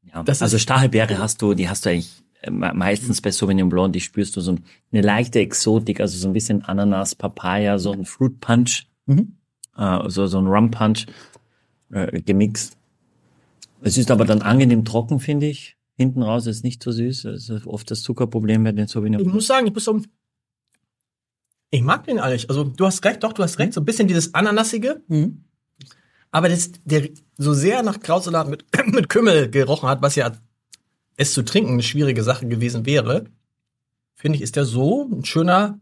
Ja, 0.04 0.24
Das 0.24 0.38
ist- 0.38 0.42
also 0.44 0.58
Stachelbeere 0.58 1.18
hast 1.18 1.42
du, 1.42 1.54
die 1.54 1.70
hast 1.70 1.86
du 1.86 1.90
eigentlich 1.92 2.24
äh, 2.42 2.52
me- 2.52 2.74
meistens 2.74 3.22
bei 3.22 3.32
Sauvignon 3.32 3.70
Blanc, 3.70 3.94
die 3.94 4.02
spürst 4.02 4.36
du 4.36 4.42
so 4.42 4.58
eine 4.92 5.02
leichte 5.02 5.40
Exotik, 5.40 6.02
also 6.02 6.18
so 6.18 6.28
ein 6.28 6.34
bisschen 6.34 6.62
Ananas, 6.64 7.16
Papaya, 7.16 7.80
so 7.80 7.94
ein 7.94 8.06
Fruit 8.06 8.40
Punch, 8.42 8.86
Mhm. 9.06 9.38
äh, 9.78 10.10
so, 10.10 10.28
so 10.28 10.40
ein 10.40 10.48
Rum 10.48 10.70
Punch 10.72 11.06
äh, 11.92 12.22
gemixt. 12.22 12.78
Es 13.84 13.98
ist 13.98 14.12
aber 14.12 14.26
dann 14.26 14.42
angenehm 14.42 14.86
trocken, 14.86 15.20
finde 15.20 15.48
ich. 15.48 15.78
Hinten 15.96 16.24
raus 16.24 16.48
ist 16.48 16.64
nicht 16.64 16.82
so 16.82 16.92
süß. 16.92 17.24
Das 17.24 17.50
ist 17.50 17.68
oft 17.68 17.92
das 17.92 18.02
Zuckerproblem 18.02 18.64
bei 18.64 18.72
den 18.72 18.88
Sauvignon 18.88 19.22
Ich 19.22 19.28
muss 19.28 19.48
sagen, 19.48 19.68
ich 19.68 19.74
muss 19.74 19.84
so, 19.84 20.02
ich 21.70 21.82
mag 21.82 22.06
den 22.06 22.20
eigentlich. 22.20 22.50
Also 22.50 22.64
du 22.64 22.86
hast 22.86 23.04
recht, 23.04 23.24
doch, 23.24 23.34
du 23.34 23.44
hast 23.44 23.60
recht, 23.60 23.74
so 23.74 23.82
ein 23.82 23.86
bisschen 23.86 24.08
dieses 24.08 24.34
Ananassige, 24.34 25.02
mhm. 25.08 25.44
aber 26.32 26.50
das, 26.50 26.72
der 26.86 27.10
so 27.38 27.54
sehr 27.54 27.84
nach 27.84 28.00
Krautsalat 28.00 28.48
mit, 28.48 28.66
mit 28.88 29.10
Kümmel 29.10 29.50
gerochen 29.50 29.90
hat, 29.90 30.02
was 30.02 30.16
ja 30.16 30.32
es 31.18 31.34
zu 31.34 31.44
trinken 31.44 31.74
eine 31.74 31.84
schwierige 31.84 32.24
Sache 32.24 32.48
gewesen 32.48 32.86
wäre, 32.86 33.26
finde 34.16 34.38
ich, 34.38 34.42
ist 34.42 34.56
der 34.56 34.66
so 34.66 35.10
ein 35.12 35.26
schöner, 35.26 35.80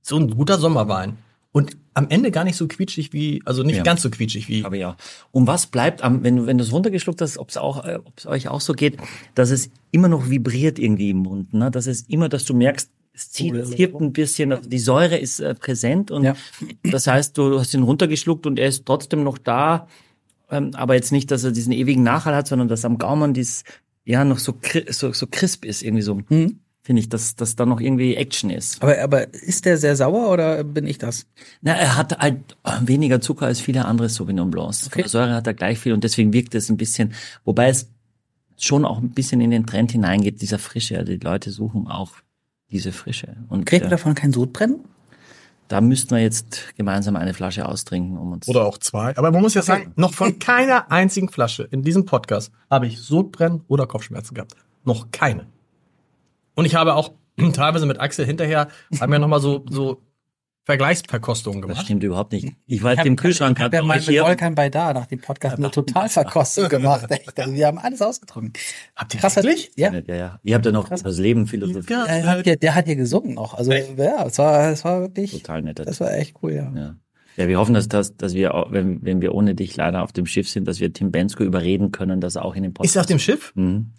so 0.00 0.16
ein 0.16 0.30
guter 0.30 0.58
Sommerwein. 0.58 1.18
Und 1.52 1.76
am 1.92 2.08
Ende 2.08 2.30
gar 2.30 2.44
nicht 2.44 2.56
so 2.56 2.66
quietschig 2.66 3.12
wie, 3.12 3.42
also 3.44 3.62
nicht 3.62 3.76
Ja. 3.76 3.82
ganz 3.82 4.00
so 4.00 4.08
quietschig 4.08 4.48
wie. 4.48 4.64
Aber 4.64 4.76
ja. 4.76 4.96
Und 5.32 5.46
was 5.46 5.66
bleibt 5.66 6.02
am, 6.02 6.24
wenn 6.24 6.36
du, 6.36 6.46
wenn 6.46 6.56
du 6.56 6.64
es 6.64 6.72
runtergeschluckt 6.72 7.20
hast, 7.20 7.36
ob 7.36 7.50
es 7.50 7.58
auch, 7.58 7.84
äh, 7.84 7.96
ob 8.02 8.18
es 8.18 8.26
euch 8.26 8.48
auch 8.48 8.62
so 8.62 8.72
geht, 8.72 8.96
dass 9.34 9.50
es 9.50 9.70
immer 9.90 10.08
noch 10.08 10.30
vibriert 10.30 10.78
irgendwie 10.78 11.10
im 11.10 11.18
Mund, 11.18 11.52
ne? 11.52 11.70
Dass 11.70 11.86
es 11.86 12.02
immer, 12.08 12.30
dass 12.30 12.46
du 12.46 12.54
merkst, 12.54 12.90
es 13.14 13.30
zieht, 13.30 13.54
es 13.54 13.76
hebt 13.76 13.94
ein 14.00 14.14
bisschen, 14.14 14.52
also 14.52 14.66
die 14.66 14.78
Säure 14.78 15.18
ist 15.18 15.40
äh, 15.40 15.54
präsent 15.54 16.10
und 16.10 16.24
Ja. 16.24 16.34
das 16.82 17.06
heißt, 17.06 17.36
du 17.36 17.58
hast 17.60 17.74
ihn 17.74 17.82
runtergeschluckt 17.82 18.46
und 18.46 18.58
er 18.58 18.68
ist 18.68 18.86
trotzdem 18.86 19.22
noch 19.22 19.36
da, 19.36 19.86
ähm, 20.50 20.70
aber 20.72 20.94
jetzt 20.94 21.12
nicht, 21.12 21.30
dass 21.30 21.44
er 21.44 21.52
diesen 21.52 21.72
ewigen 21.74 22.02
Nachhall 22.02 22.34
hat, 22.34 22.48
sondern 22.48 22.68
dass 22.68 22.86
am 22.86 22.96
Gaumen 22.96 23.34
dies, 23.34 23.64
ja, 24.06 24.24
noch 24.24 24.38
so, 24.38 24.54
so, 24.88 25.12
so 25.12 25.26
crisp 25.26 25.66
ist, 25.66 25.82
irgendwie 25.82 26.02
so, 26.02 26.20
Mhm. 26.30 26.60
Finde 26.82 27.00
ich, 27.00 27.08
dass, 27.08 27.36
dass 27.36 27.56
da 27.56 27.64
noch 27.64 27.80
irgendwie 27.80 28.16
Action 28.16 28.50
ist. 28.50 28.82
aber, 28.82 29.00
aber 29.00 29.32
ist 29.32 29.64
der 29.64 29.78
sehr 29.78 29.96
sauer 29.96 30.30
oder 30.30 30.64
bin 30.64 30.86
ich 30.86 30.98
das? 30.98 31.26
Na, 31.60 31.72
er 31.74 31.96
hat 31.96 32.18
halt 32.18 32.56
weniger 32.80 33.20
Zucker 33.20 33.46
als 33.46 33.60
viele 33.60 33.84
andere 33.84 34.08
Sauvignon 34.08 34.50
Blancs. 34.50 34.88
Okay. 34.88 35.06
Säure 35.06 35.34
hat 35.34 35.46
er 35.46 35.54
gleich 35.54 35.78
viel 35.78 35.92
und 35.92 36.04
deswegen 36.04 36.32
wirkt 36.32 36.54
es 36.54 36.68
ein 36.68 36.76
bisschen, 36.76 37.14
wobei 37.44 37.68
es 37.68 37.88
schon 38.58 38.84
auch 38.84 38.98
ein 38.98 39.10
bisschen 39.10 39.40
in 39.40 39.50
den 39.50 39.66
Trend 39.66 39.92
hineingeht, 39.92 40.42
dieser 40.42 40.58
Frische. 40.58 40.98
Also 40.98 41.12
die 41.12 41.18
Leute 41.18 41.50
suchen 41.50 41.86
auch 41.86 42.12
diese 42.70 42.92
Frische. 42.92 43.36
Und 43.48 43.64
Kriegt 43.64 43.82
man 43.82 43.88
äh, 43.88 43.96
davon 43.96 44.14
kein 44.14 44.32
Sodbrennen? 44.32 44.80
da 45.72 45.80
müssten 45.80 46.14
wir 46.14 46.20
jetzt 46.20 46.74
gemeinsam 46.76 47.16
eine 47.16 47.32
Flasche 47.32 47.66
austrinken, 47.66 48.18
um 48.18 48.32
uns. 48.32 48.46
Oder 48.46 48.66
auch 48.66 48.76
zwei. 48.76 49.16
Aber 49.16 49.30
man 49.30 49.40
muss 49.40 49.54
ja 49.54 49.62
sagen, 49.62 49.92
noch 49.96 50.12
von 50.12 50.38
keiner 50.38 50.92
einzigen 50.92 51.30
Flasche 51.30 51.62
in 51.62 51.82
diesem 51.82 52.04
Podcast 52.04 52.52
habe 52.68 52.86
ich 52.86 53.00
Sodbrennen 53.00 53.62
oder 53.68 53.86
Kopfschmerzen 53.86 54.34
gehabt. 54.34 54.54
Noch 54.84 55.10
keine. 55.12 55.46
Und 56.54 56.64
ich 56.64 56.74
habe 56.74 56.94
auch 56.94 57.12
teilweise 57.52 57.86
mit 57.86 58.00
Axel 58.00 58.26
hinterher, 58.26 58.68
haben 59.00 59.12
wir 59.12 59.18
nochmal 59.18 59.40
so, 59.40 59.64
so 59.68 60.02
Vergleichsverkostungen 60.64 61.60
Das 61.62 61.68
gemacht. 61.70 61.84
stimmt 61.86 62.04
überhaupt 62.04 62.32
nicht. 62.32 62.54
Ich 62.66 62.84
war 62.84 62.94
jetzt 62.94 63.04
im 63.04 63.16
Kühlschrank 63.16 63.58
Ich 63.58 63.64
habe 63.64 63.76
ja 63.76 63.82
mit 63.82 64.02
hier. 64.02 64.22
Volkan 64.22 64.54
bei 64.54 64.68
da 64.70 64.92
nach 64.92 65.06
dem 65.06 65.20
Podcast 65.20 65.56
eine 65.58 65.70
Totalverkostung 65.72 66.68
gemacht. 66.68 67.06
Echt. 67.10 67.38
Also 67.40 67.52
wir 67.52 67.66
haben 67.66 67.78
alles 67.78 68.00
ausgetrunken. 68.00 68.52
Habt 68.94 69.12
ihr 69.14 69.20
Krass, 69.20 69.34
wirklich? 69.36 69.72
Ja. 69.76 69.92
Ja, 69.92 70.14
ja. 70.14 70.40
Ihr 70.44 70.54
habt 70.54 70.64
ja 70.64 70.70
noch 70.70 70.88
das 70.88 71.18
Leben 71.18 71.48
philosophiert. 71.48 72.06
Der 72.06 72.26
hat, 72.26 72.46
ja, 72.46 72.54
der 72.54 72.74
hat 72.76 72.86
hier 72.86 72.94
gesungen 72.96 73.34
noch. 73.34 73.54
Also 73.54 73.72
ja, 73.72 74.24
es 74.24 74.38
war, 74.38 74.70
es 74.70 74.84
war 74.84 75.00
wirklich, 75.00 75.32
Total 75.32 75.62
nett. 75.62 75.80
das 75.80 76.00
war 76.00 76.12
echt 76.12 76.36
cool, 76.42 76.52
ja. 76.52 76.72
Ja. 76.76 76.94
Ja, 77.36 77.48
wir 77.48 77.58
hoffen, 77.58 77.72
dass, 77.74 77.88
dass, 77.88 78.16
dass 78.16 78.34
wir, 78.34 78.54
auch, 78.54 78.70
wenn, 78.72 79.02
wenn 79.04 79.20
wir 79.22 79.34
ohne 79.34 79.54
dich 79.54 79.74
leider 79.74 80.02
auf 80.02 80.12
dem 80.12 80.26
Schiff 80.26 80.48
sind, 80.48 80.68
dass 80.68 80.80
wir 80.80 80.92
Tim 80.92 81.10
Bensko 81.10 81.42
überreden 81.42 81.90
können, 81.90 82.20
dass 82.20 82.36
er 82.36 82.44
auch 82.44 82.54
in 82.54 82.62
den 82.62 82.74
Podcast. 82.74 82.90
Ist 82.92 82.96
er 82.96 83.00
auf 83.00 83.06
dem 83.06 83.18
Schiff? 83.18 83.52
Mhm. 83.56 83.92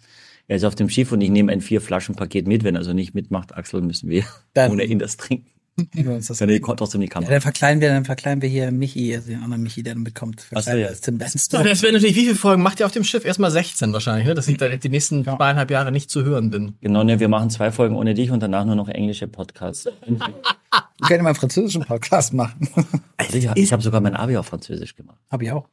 Er 0.46 0.56
ist 0.56 0.64
auf 0.64 0.74
dem 0.74 0.88
Schiff 0.90 1.10
und 1.12 1.20
ich 1.20 1.30
nehme 1.30 1.50
ein 1.52 1.60
vier 1.60 1.80
Flaschen 1.80 2.14
Paket 2.14 2.46
mit. 2.46 2.64
Wenn 2.64 2.74
er 2.74 2.80
also 2.80 2.92
nicht 2.92 3.14
mitmacht, 3.14 3.54
Axel, 3.54 3.80
müssen 3.80 4.08
wir 4.10 4.24
Dann- 4.54 4.70
ohne 4.72 4.84
ihn 4.84 4.98
das 4.98 5.16
trinken. 5.16 5.46
Das- 5.76 6.38
Wenn 6.38 6.50
er 6.50 6.60
trotzdem 6.60 7.00
die 7.00 7.08
Ja, 7.08 7.12
Kamera. 7.14 7.32
dann 7.32 7.40
verkleiden 7.40 7.80
wir, 7.80 7.88
dann 7.88 8.04
verkleiden 8.04 8.40
wir 8.42 8.48
hier 8.48 8.70
Michi, 8.70 9.12
also 9.16 9.30
den 9.30 9.42
anderen 9.42 9.64
Michi, 9.64 9.82
der 9.82 9.96
mitkommt. 9.96 10.38
So, 10.42 10.46
Verkleiden 10.50 10.80
ja. 10.82 10.84
wir 10.84 10.88
als 10.90 11.00
Tim 11.00 11.18
Benz. 11.18 11.32
So, 11.50 11.62
das 11.64 11.82
wäre 11.82 11.92
natürlich, 11.92 12.14
wie 12.14 12.20
viele 12.26 12.36
Folgen 12.36 12.62
macht 12.62 12.78
ihr 12.78 12.86
auf 12.86 12.92
dem 12.92 13.02
Schiff? 13.02 13.24
Erstmal 13.24 13.50
16 13.50 13.92
wahrscheinlich, 13.92 14.28
ne? 14.28 14.34
Dass 14.34 14.46
ich 14.46 14.56
da 14.56 14.68
die 14.68 14.88
nächsten 14.88 15.24
zweieinhalb 15.24 15.72
Jahre 15.72 15.90
nicht 15.90 16.10
zu 16.10 16.22
hören 16.24 16.50
bin. 16.50 16.74
Genau, 16.80 17.02
ne, 17.02 17.18
wir 17.18 17.26
machen 17.28 17.50
zwei 17.50 17.72
Folgen 17.72 17.96
ohne 17.96 18.14
dich 18.14 18.30
und 18.30 18.40
danach 18.40 18.64
nur 18.64 18.76
noch 18.76 18.88
englische 18.88 19.26
Podcasts. 19.26 19.86
Wir 20.06 21.08
können 21.08 21.24
mal 21.24 21.30
einen 21.30 21.36
französischen 21.36 21.84
Podcast 21.84 22.32
machen. 22.34 22.68
Also 23.16 23.36
ich 23.36 23.48
ich 23.56 23.72
habe 23.72 23.82
sogar 23.82 24.00
mein 24.00 24.14
Abi 24.14 24.36
auf 24.36 24.46
Französisch 24.46 24.94
gemacht. 24.94 25.18
Habe 25.30 25.44
ich 25.44 25.50
auch. 25.52 25.68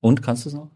Und 0.00 0.22
kannst 0.22 0.44
du 0.46 0.48
es 0.48 0.54
noch? 0.54 0.70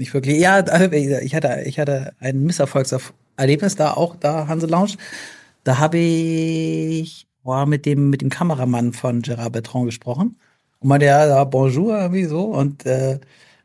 Nicht 0.00 0.14
wirklich. 0.14 0.40
Ja, 0.40 0.54
also, 0.54 0.90
ich 0.92 1.34
hatte, 1.34 1.62
ich 1.66 1.78
hatte 1.78 2.14
ein 2.20 2.42
Misserfolgserlebnis 2.42 3.76
da 3.76 3.92
auch, 3.92 4.16
da 4.16 4.48
Hanse 4.48 4.66
Lounge. 4.66 4.92
Da 5.62 5.76
habe 5.76 5.98
ich 5.98 7.26
boah, 7.42 7.66
mit 7.66 7.84
dem, 7.84 8.08
mit 8.08 8.22
dem 8.22 8.30
Kameramann 8.30 8.94
von 8.94 9.20
Gerard 9.20 9.52
Bertrand 9.52 9.84
gesprochen. 9.84 10.38
Und 10.78 10.88
meinte, 10.88 11.04
ja, 11.04 11.44
bonjour, 11.44 11.98
irgendwie 11.98 12.24
so. 12.24 12.44
Und, 12.44 12.86
äh, 12.86 13.20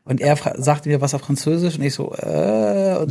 und 0.06 0.20
er 0.20 0.36
sagte 0.56 0.88
mir 0.88 1.00
was 1.00 1.14
auf 1.14 1.22
Französisch 1.22 1.78
und 1.78 1.82
ich 1.82 1.92
so, 1.92 2.14
äh, 2.14 2.96
und 2.96 3.10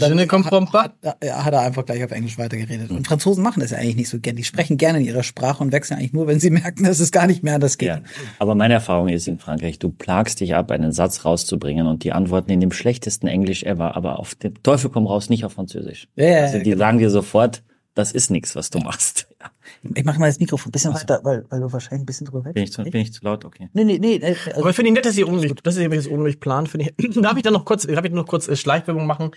pas. 0.71 0.83
hat, 0.85 0.93
ja, 1.21 1.43
hat 1.43 1.53
er 1.53 1.59
einfach 1.59 1.85
gleich 1.85 2.01
auf 2.05 2.11
Englisch 2.11 2.37
weitergeredet. 2.37 2.89
Und 2.89 3.05
Franzosen 3.05 3.43
machen 3.43 3.59
das 3.59 3.71
ja 3.71 3.79
eigentlich 3.79 3.97
nicht 3.97 4.09
so 4.09 4.17
gern. 4.17 4.37
Die 4.37 4.45
sprechen 4.45 4.77
gerne 4.77 4.99
in 4.99 5.05
ihrer 5.05 5.23
Sprache 5.23 5.61
und 5.61 5.73
wechseln 5.73 5.97
eigentlich 5.97 6.13
nur, 6.13 6.25
wenn 6.27 6.39
sie 6.39 6.49
merken, 6.51 6.85
dass 6.85 7.01
es 7.01 7.11
gar 7.11 7.27
nicht 7.27 7.43
mehr 7.43 7.55
anders 7.55 7.77
geht. 7.77 7.89
Ja. 7.89 8.01
Aber 8.39 8.55
meine 8.55 8.75
Erfahrung 8.75 9.09
ist 9.09 9.27
in 9.27 9.39
Frankreich, 9.39 9.77
du 9.77 9.89
plagst 9.89 10.39
dich 10.39 10.55
ab, 10.55 10.71
einen 10.71 10.93
Satz 10.93 11.25
rauszubringen 11.25 11.85
und 11.85 12.05
die 12.05 12.13
antworten 12.13 12.49
in 12.51 12.61
dem 12.61 12.71
schlechtesten 12.71 13.27
Englisch 13.27 13.63
ever, 13.63 13.97
aber 13.97 14.17
auf 14.17 14.33
den 14.35 14.53
Teufel 14.63 14.89
komm 14.89 15.05
raus, 15.05 15.29
nicht 15.29 15.43
auf 15.43 15.51
Französisch. 15.51 16.07
Ja, 16.15 16.25
ja, 16.25 16.41
also 16.43 16.59
die 16.59 16.63
genau. 16.63 16.77
sagen 16.77 16.99
dir 16.99 17.09
sofort, 17.09 17.61
das 17.93 18.13
ist 18.13 18.31
nichts, 18.31 18.55
was 18.55 18.69
du 18.69 18.79
machst. 18.79 19.27
Ja. 19.41 19.49
Ich 19.95 20.03
mache 20.05 20.19
mal 20.19 20.27
das 20.27 20.39
Mikrofon 20.39 20.69
ein 20.69 20.71
bisschen 20.71 20.93
weiter, 20.93 21.19
weil, 21.23 21.45
weil 21.49 21.59
du 21.59 21.71
wahrscheinlich 21.71 22.03
ein 22.03 22.05
bisschen 22.05 22.27
drüber 22.27 22.51
Bin, 22.51 22.63
ich 22.63 22.71
zu, 22.71 22.83
bin 22.83 23.01
ich 23.01 23.13
zu 23.13 23.23
laut? 23.23 23.45
Okay. 23.45 23.69
Nee, 23.73 23.83
nee, 23.83 23.97
nee. 23.99 24.15
äh, 24.15 24.35
Also, 24.47 24.61
Aber 24.61 24.69
ich 24.69 24.75
finde 24.75 24.89
ihn 24.89 24.93
nett, 24.93 25.05
dass 25.05 25.17
ihr 25.17 25.27
unruhig, 25.27 25.53
das 25.63 25.75
ist 25.77 25.83
übrigens 25.83 26.07
unruhig 26.07 26.39
Plan, 26.39 26.67
finde 26.67 26.93
ich. 26.97 27.15
Darf 27.21 27.35
ich 27.37 27.43
dann 27.43 27.53
noch 27.53 27.65
kurz, 27.65 27.85
darf 27.87 28.05
ich 28.05 28.11
noch 28.11 28.27
kurz 28.27 28.47
äh, 28.47 28.55
Schleichwerbung 28.55 29.05
machen? 29.05 29.31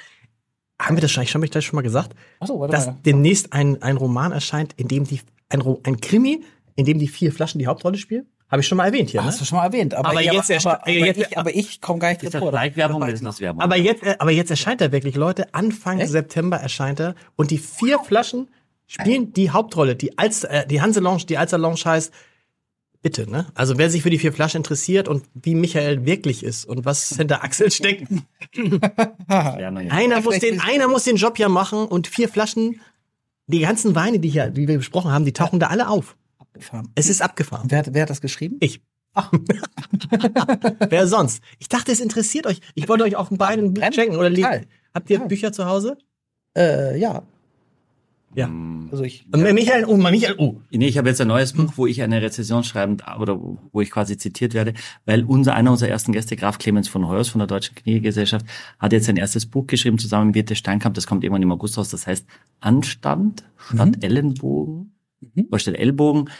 Haben 0.81 0.97
wir 0.97 1.01
das 1.03 1.11
schon, 1.11 1.25
ich 1.25 1.35
habe 1.35 1.45
ich 1.45 1.51
das 1.51 1.65
schon 1.65 1.77
mal 1.77 1.83
gesagt? 1.83 2.15
Achso, 2.41 2.59
warte 2.61 2.73
dass 2.73 2.87
mal. 2.87 2.97
demnächst 3.05 3.53
ein, 3.53 3.83
ein 3.83 3.97
Roman 3.97 4.33
erscheint, 4.33 4.75
in 4.77 4.87
dem 4.89 5.05
die, 5.05 5.21
ein, 5.49 5.61
ein 5.85 6.01
Krimi, 6.01 6.45
in 6.77 6.85
dem 6.85 6.99
die 6.99 7.09
vier 7.09 7.33
Flaschen 7.33 7.59
die 7.59 7.67
Hauptrolle 7.67 7.99
spielen? 7.99 8.27
Habe 8.51 8.63
ich 8.63 8.67
schon 8.67 8.79
mal 8.79 8.87
erwähnt 8.87 9.11
hier, 9.11 9.21
ne? 9.21 9.27
Hast 9.27 9.41
du 9.41 9.45
schon 9.45 9.59
mal 9.59 9.65
erwähnt. 9.67 9.93
Aber, 9.93 10.09
Aber 10.09 10.23
jetzt 10.23 10.51
aber, 10.51 10.81
aber, 10.81 10.89
jetzt- 10.91 11.21
ich, 11.21 11.37
aber 11.37 11.55
ich 11.55 11.81
komme 11.83 11.99
gar 11.99 12.09
nicht 12.11 12.23
Ist 12.23 12.33
das 12.33 12.41
oder 12.41 12.65
ist 12.67 13.23
das 13.25 13.41
Werbung? 13.41 13.61
Aber 13.61 13.77
jetzt, 13.77 14.03
aber 14.21 14.31
jetzt 14.31 14.51
erscheint 14.51 14.81
er 14.81 14.91
wirklich, 14.91 15.17
Leute. 15.17 15.53
Anfang 15.53 15.99
Echt? 16.01 16.13
September 16.13 16.57
erscheint 16.57 16.99
er. 17.01 17.15
Und 17.37 17.51
die 17.51 17.59
vier 17.59 17.99
Flaschen 17.99 18.49
spielen 18.89 19.33
die 19.33 19.51
Hauptrolle. 19.51 19.95
Die, 19.95 20.19
Alster, 20.19 20.51
äh, 20.51 20.67
die 20.67 20.81
Hanse 20.83 20.99
Lounge, 21.01 21.25
die 21.29 21.39
Alster 21.39 21.59
Lounge 21.59 21.81
heißt, 21.85 22.13
bitte, 23.03 23.31
ne? 23.31 23.47
Also 23.55 23.79
wer 23.79 23.91
sich 23.91 24.03
für 24.03 24.11
die 24.11 24.19
vier 24.19 24.33
Flaschen 24.33 24.59
interessiert 24.59 25.07
und 25.07 25.25
wie 25.35 25.55
Michael 25.55 26.05
wirklich 26.05 26.43
ist 26.43 26.65
und 26.65 26.85
was 26.85 27.11
hinter 27.17 27.45
Axel 27.45 27.71
steckt, 27.71 28.09
einer 29.29 30.21
muss 30.21 30.39
den, 30.41 30.61
einer 30.61 30.89
muss 30.89 31.05
den 31.05 31.17
Job 31.17 31.39
ja 31.39 31.49
machen 31.49 31.85
und 31.87 32.07
vier 32.09 32.29
Flaschen, 32.29 32.81
die 33.47 33.61
ganzen 33.61 33.95
Weine, 33.95 34.19
die 34.19 34.29
hier, 34.29 34.51
die 34.51 34.67
wir 34.69 34.77
besprochen 34.79 35.11
haben, 35.13 35.25
die 35.25 35.33
tauchen 35.33 35.61
da 35.61 35.69
alle 35.69 35.89
auf. 35.89 36.17
Abgefahren. 36.39 36.89
Es 36.97 37.09
ist 37.09 37.23
abgefahren. 37.23 37.71
Wer, 37.71 37.79
hat- 37.79 37.95
wer 37.95 38.03
hat 38.03 38.11
das 38.11 38.21
geschrieben? 38.21 38.57
Ich. 38.61 38.81
Wer 40.91 41.09
sonst? 41.09 41.43
Ich 41.59 41.69
dachte, 41.69 41.91
es 41.91 41.99
interessiert 41.99 42.47
euch. 42.47 42.61
Ich 42.75 42.89
wollte 42.89 43.03
euch 43.05 43.17
auf 43.17 43.29
den 43.31 43.39
Beinen 43.39 43.65
ein 43.67 43.75
Buch 43.75 43.81
Brennt. 43.81 43.95
schenken 43.97 44.17
oder 44.17 44.33
Total. 44.33 44.65
Habt 44.95 45.11
ihr 45.11 45.17
Total. 45.17 45.29
Bücher 45.29 45.53
zu 45.53 45.65
Hause? 45.67 45.99
Äh, 46.57 46.99
ja. 47.01 47.23
Ja. 48.39 48.49
Also 48.93 49.03
ich. 49.05 49.27
Und 49.33 49.43
Michael, 49.53 49.85
oh, 49.85 49.97
Michael, 49.97 50.37
oh. 50.39 50.61
Nee, 50.71 50.87
ich 50.87 50.97
habe 50.97 51.09
jetzt 51.09 51.21
ein 51.21 51.29
neues 51.29 51.53
Buch, 51.53 51.73
wo 51.77 51.87
ich 51.87 52.03
eine 52.03 52.23
Rezension 52.23 52.63
schreiben 52.63 52.99
oder 53.19 53.39
wo 53.39 53.81
ich 53.81 53.91
quasi 53.91 54.17
zitiert 54.17 54.55
werde, 54.55 54.75
weil 55.07 55.25
unser 55.25 55.55
einer 55.55 55.73
unserer 55.73 55.91
ersten 55.91 56.13
Gäste, 56.13 56.37
Graf 56.37 56.59
Clemens 56.59 56.89
von 56.89 57.09
Heuers 57.09 57.29
von 57.29 57.41
der 57.41 57.49
Deutschen 57.49 57.75
Kniegesellschaft, 57.75 58.47
hat 58.79 58.93
jetzt 58.93 59.07
sein 59.07 59.17
erstes 59.17 59.47
Buch 59.47 59.67
geschrieben 59.67 59.99
zusammen 59.99 60.27
mit 60.27 60.35
Birte 60.35 60.55
Steinkamp. 60.55 60.95
Das 60.95 61.07
kommt 61.07 61.25
irgendwann 61.25 61.43
im 61.43 61.51
August 61.53 61.77
raus. 61.79 61.91
Das 61.91 62.07
heißt 62.07 62.27
Anstand 62.61 63.45
statt 63.57 64.03
Ellenbogen 64.03 64.93
Mhm. 65.21 65.47
oder 65.51 65.59
statt 65.59 65.75
Ellbogen, 65.75 66.31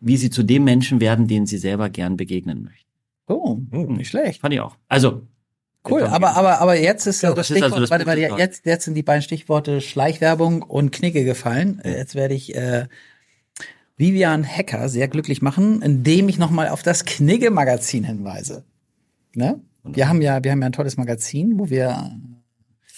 wie 0.00 0.16
sie 0.16 0.30
zu 0.30 0.44
dem 0.44 0.62
Menschen 0.62 1.00
werden, 1.00 1.26
denen 1.26 1.46
sie 1.46 1.58
selber 1.58 1.90
gern 1.90 2.16
begegnen 2.16 2.62
möchten. 2.62 2.88
Oh, 3.26 3.58
nicht 3.72 4.08
schlecht. 4.10 4.40
Fand 4.40 4.54
ich 4.54 4.60
auch. 4.60 4.76
Also 4.88 5.22
Cool, 5.88 6.02
aber, 6.02 6.36
aber, 6.36 6.60
aber 6.60 6.78
jetzt 6.78 7.06
ist 7.06 7.22
ja, 7.22 7.30
Ja, 7.30 7.34
das 7.34 7.48
das 7.48 7.56
ist 7.56 7.62
also 7.62 7.76
Stichwort, 7.76 8.00
das 8.00 8.06
warte, 8.06 8.20
Tages. 8.20 8.38
jetzt, 8.38 8.66
jetzt 8.66 8.84
sind 8.84 8.94
die 8.94 9.02
beiden 9.02 9.22
Stichworte 9.22 9.80
Schleichwerbung 9.80 10.62
und 10.62 10.92
Knigge 10.92 11.24
gefallen. 11.24 11.80
Jetzt 11.84 12.14
werde 12.14 12.34
ich 12.34 12.54
äh, 12.54 12.88
Vivian 13.96 14.44
Hecker 14.44 14.88
sehr 14.88 15.08
glücklich 15.08 15.42
machen, 15.42 15.82
indem 15.82 16.28
ich 16.28 16.38
nochmal 16.38 16.68
auf 16.68 16.82
das 16.82 17.04
Knigge-Magazin 17.04 18.04
hinweise. 18.04 18.64
Ne? 19.34 19.60
Wir 19.84 20.08
haben 20.08 20.20
ja, 20.20 20.42
wir 20.42 20.50
haben 20.50 20.60
ja 20.60 20.66
ein 20.66 20.72
tolles 20.72 20.96
Magazin, 20.96 21.58
wo 21.58 21.70
wir 21.70 22.10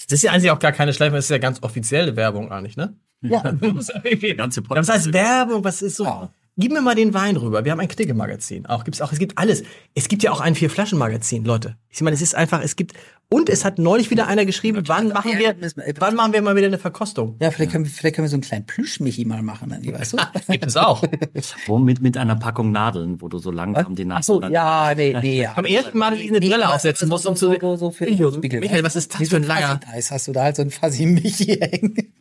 Das 0.09 0.13
ist 0.13 0.23
ja 0.23 0.33
eigentlich 0.33 0.51
auch 0.51 0.59
gar 0.59 0.73
keine 0.73 0.93
Schleife, 0.93 1.17
das 1.17 1.27
ist 1.27 1.31
ja 1.31 1.39
ganz 1.39 1.63
offizielle 1.63 2.17
Werbung 2.17 2.51
eigentlich, 2.51 2.77
ne? 2.77 2.95
ja, 3.23 3.43
Was 3.61 4.89
heißt 4.89 5.13
Werbung? 5.13 5.63
Was 5.65 5.83
ist 5.83 5.97
so? 5.97 6.05
Ja. 6.05 6.31
Gib 6.61 6.73
mir 6.73 6.83
mal 6.83 6.95
den 6.95 7.15
Wein 7.15 7.37
rüber. 7.37 7.65
Wir 7.65 7.73
haben 7.73 7.81
ein 7.81 7.89
Knigge-Magazin. 7.89 8.67
Auch 8.67 8.85
gibt's 8.85 9.01
auch, 9.01 9.13
es 9.13 9.19
gibt 9.19 9.39
alles. 9.39 9.63
Es 9.95 10.09
gibt 10.09 10.23
ja 10.23 10.31
auch 10.31 10.43
ein 10.43 10.55
Vier-Flaschen-Magazin, 10.55 11.47
Leute. 11.47 11.77
Ich 11.89 12.03
meine, 12.03 12.13
es 12.13 12.21
ist 12.21 12.35
einfach, 12.35 12.63
es 12.63 12.77
gibt, 12.77 12.93
und 13.31 13.49
es 13.49 13.65
hat 13.65 13.79
neulich 13.79 14.11
wieder 14.11 14.27
einer 14.27 14.45
geschrieben, 14.45 14.83
wann 14.87 15.09
machen 15.09 15.33
wir, 15.39 15.57
wann 15.99 16.15
machen 16.17 16.35
wir 16.35 16.43
mal 16.43 16.55
wieder 16.57 16.67
eine 16.67 16.79
Verkostung? 16.79 17.37
ja, 17.41 17.51
vielleicht 17.51 17.73
können 17.73 17.85
wir, 17.87 17.91
vielleicht 17.91 18.15
können 18.15 18.27
wir 18.27 18.29
so 18.29 18.37
einen 18.37 18.43
kleinen 18.43 18.67
Plüschmichi 18.67 19.25
mal 19.25 19.43
machen, 19.43 19.71
dann, 19.71 19.87
weißt 19.87 20.13
du? 20.13 20.17
Gibt 20.49 20.67
es 20.67 20.77
auch. 20.77 21.03
Womit 21.67 22.03
mit 22.03 22.19
einer 22.19 22.37
Packung 22.37 22.73
Nadeln, 22.73 23.23
wo 23.23 23.29
du 23.29 23.39
so 23.39 23.51
langsam 23.51 23.95
die 23.95 24.05
Nadeln. 24.05 24.21
Ach 24.21 24.23
so, 24.23 24.43
ja, 24.43 24.93
nee, 24.95 25.17
nee. 25.23 25.43
ja. 25.43 25.57
Am 25.57 25.65
ersten 25.65 25.97
Mal, 25.97 26.11
dass 26.11 26.21
ich 26.21 26.29
eine 26.29 26.41
Brille 26.41 26.69
aufsetzen 26.69 27.09
muss, 27.09 27.25
um 27.25 27.37
zu 27.37 27.57
so, 27.59 27.77
so, 27.77 27.91
für 27.91 28.05
Michael, 28.05 28.35
Spiegel. 28.35 28.61
Michael, 28.61 28.85
was 28.85 28.97
ist 28.97 29.19
das 29.19 29.29
für 29.29 29.37
ein 29.37 29.45
langer- 29.45 29.81
Fuzzy-Dice 29.81 30.11
hast 30.11 30.29
du 30.29 30.33
da 30.33 30.43
halt 30.43 30.57
so 30.57 30.63
ein 30.63 30.71
Fuzzy 30.71 31.07
Michi 31.07 31.57
hängen. 31.59 32.13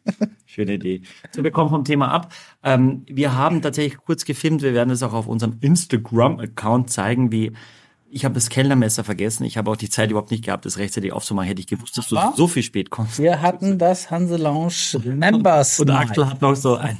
Schöne 0.45 0.73
Idee. 0.73 1.03
So, 1.31 1.43
wir 1.43 1.51
kommen 1.51 1.69
vom 1.69 1.83
Thema 1.85 2.11
ab. 2.11 2.33
Ähm, 2.63 3.03
wir 3.07 3.35
haben 3.35 3.61
tatsächlich 3.61 3.97
kurz 3.97 4.25
gefilmt. 4.29 4.61
Wir 4.61 4.73
werden 4.73 4.89
es 4.91 5.03
auch 5.03 5.13
auf 5.13 5.27
unserem 5.27 5.57
Instagram-Account 5.59 6.89
zeigen, 6.89 7.31
wie 7.31 7.51
ich 8.11 8.25
habe 8.25 8.33
das 8.33 8.49
Kellnermesser 8.49 9.03
vergessen. 9.03 9.43
Ich 9.43 9.55
habe 9.57 9.69
auch 9.69 9.75
die 9.75 9.89
Zeit 9.89 10.09
überhaupt 10.09 10.31
nicht 10.31 10.43
gehabt, 10.43 10.65
das 10.65 10.77
rechtzeitig 10.79 11.11
aufzumachen. 11.13 11.47
Hätte 11.47 11.61
ich 11.61 11.67
gewusst, 11.67 11.95
dass 11.97 12.07
du 12.07 12.17
Aber- 12.17 12.35
so 12.35 12.47
viel 12.47 12.63
spät 12.63 12.89
kommst. 12.89 13.19
Wir 13.19 13.41
hatten 13.41 13.77
das 13.77 14.09
Hanse 14.09 14.37
Lounge 14.37 14.73
Members. 15.03 15.79
Und. 15.79 15.91
Axel 15.91 16.27
hat 16.27 16.41
noch 16.41 16.55
so 16.55 16.75
ein, 16.75 16.97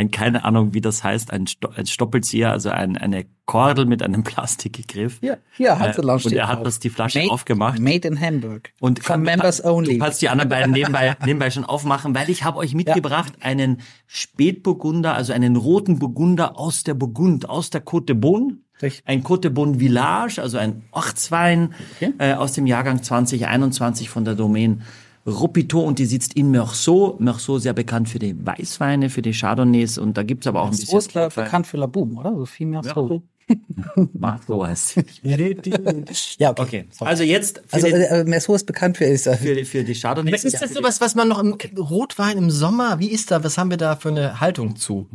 ein 0.00 0.10
keine 0.10 0.44
Ahnung, 0.44 0.74
wie 0.74 0.80
das 0.80 1.04
heißt, 1.04 1.32
ein, 1.32 1.46
Sto 1.46 1.68
ein 1.76 1.86
Stoppelzieher, 1.86 2.50
also 2.50 2.70
ein, 2.70 2.96
eine 2.96 3.26
Kordel 3.44 3.84
mit 3.86 4.02
einem 4.02 4.22
Plastikgriff. 4.30 5.18
Ja, 5.22 5.36
hier, 5.56 5.78
Hanse 5.78 6.00
Äh, 6.02 6.04
und 6.06 6.32
er 6.32 6.48
hat 6.48 6.64
das 6.66 6.78
die 6.78 6.90
Flasche 6.90 7.18
Made- 7.20 7.30
aufgemacht. 7.30 7.78
Made 7.78 8.08
in 8.08 8.20
Hamburg. 8.20 8.72
Und 8.80 9.02
From 9.02 9.22
members 9.22 9.62
only. 9.64 9.94
Du 9.94 9.98
kannst 10.04 10.22
die 10.22 10.28
anderen 10.28 10.48
beiden 10.48 10.72
nebenbei, 10.72 11.16
nebenbei 11.24 11.50
schon 11.50 11.64
aufmachen, 11.64 12.14
weil 12.14 12.30
ich 12.30 12.44
habe 12.44 12.58
euch 12.58 12.74
mitgebracht 12.74 13.34
einen 13.40 13.78
Spätburgunder, 14.06 15.14
also 15.14 15.32
einen 15.32 15.56
roten 15.56 15.98
Burgunder 15.98 16.58
aus 16.58 16.82
der 16.84 16.94
Burgund, 16.94 17.48
aus 17.48 17.70
der 17.70 17.84
Côte 17.84 18.06
de 18.06 18.16
Beaune. 18.16 18.58
Richtig. 18.80 19.02
Ein 19.06 19.22
Côte 19.22 19.40
de 19.42 19.50
Beaune 19.50 19.78
Village, 19.78 20.40
also 20.40 20.56
ein 20.56 20.84
Ortswein 20.92 21.74
Okay. 21.96 22.12
äh, 22.18 22.32
aus 22.34 22.52
dem 22.52 22.66
Jahrgang 22.66 23.02
2021 23.02 24.08
von 24.08 24.24
der 24.24 24.34
Domaine 24.34 24.78
Ropito 25.26 25.80
und 25.80 25.98
die 25.98 26.06
sitzt 26.06 26.34
in 26.34 26.50
Meursault. 26.50 27.20
Meursault 27.20 27.62
sehr 27.62 27.72
bekannt 27.74 28.08
für 28.08 28.18
die 28.18 28.34
Weißweine, 28.44 29.10
für 29.10 29.22
die 29.22 29.32
Chardonnays 29.32 29.98
und 29.98 30.16
da 30.16 30.22
gibt's 30.22 30.46
aber 30.46 30.62
auch 30.62 30.68
ein 30.68 30.72
So 30.72 30.80
bisschen 30.82 30.98
ist 30.98 31.08
klar 31.10 31.24
Rotwein. 31.24 31.44
bekannt 31.44 31.66
für 31.66 31.76
Laboum, 31.76 32.18
oder? 32.18 32.34
So 32.34 32.46
viel 32.46 32.66
mehr 32.66 32.82
so. 32.82 33.22
Marco 34.12 34.64
heißt 34.64 34.88
sie. 34.90 35.04
Ja, 36.38 36.50
okay. 36.50 36.60
Okay, 36.60 36.84
also 37.00 37.24
jetzt 37.24 37.62
Also, 37.72 37.88
äh, 37.88 38.24
Merceau 38.24 38.54
ist 38.54 38.64
bekannt 38.64 38.96
für 38.96 39.04
ist, 39.04 39.26
äh, 39.26 39.36
für, 39.36 39.54
die, 39.54 39.64
für 39.64 39.82
die 39.82 39.94
Chardonnays. 39.94 40.32
Was 40.34 40.44
ist 40.44 40.62
das 40.62 40.72
sowas, 40.72 41.00
was 41.00 41.14
man 41.16 41.28
noch 41.28 41.40
im 41.40 41.56
Rotwein 41.76 42.38
im 42.38 42.50
Sommer, 42.50 43.00
wie 43.00 43.08
ist 43.08 43.30
da, 43.30 43.42
was 43.42 43.58
haben 43.58 43.70
wir 43.70 43.76
da 43.76 43.96
für 43.96 44.10
eine 44.10 44.40
Haltung 44.40 44.76
zu? 44.76 45.08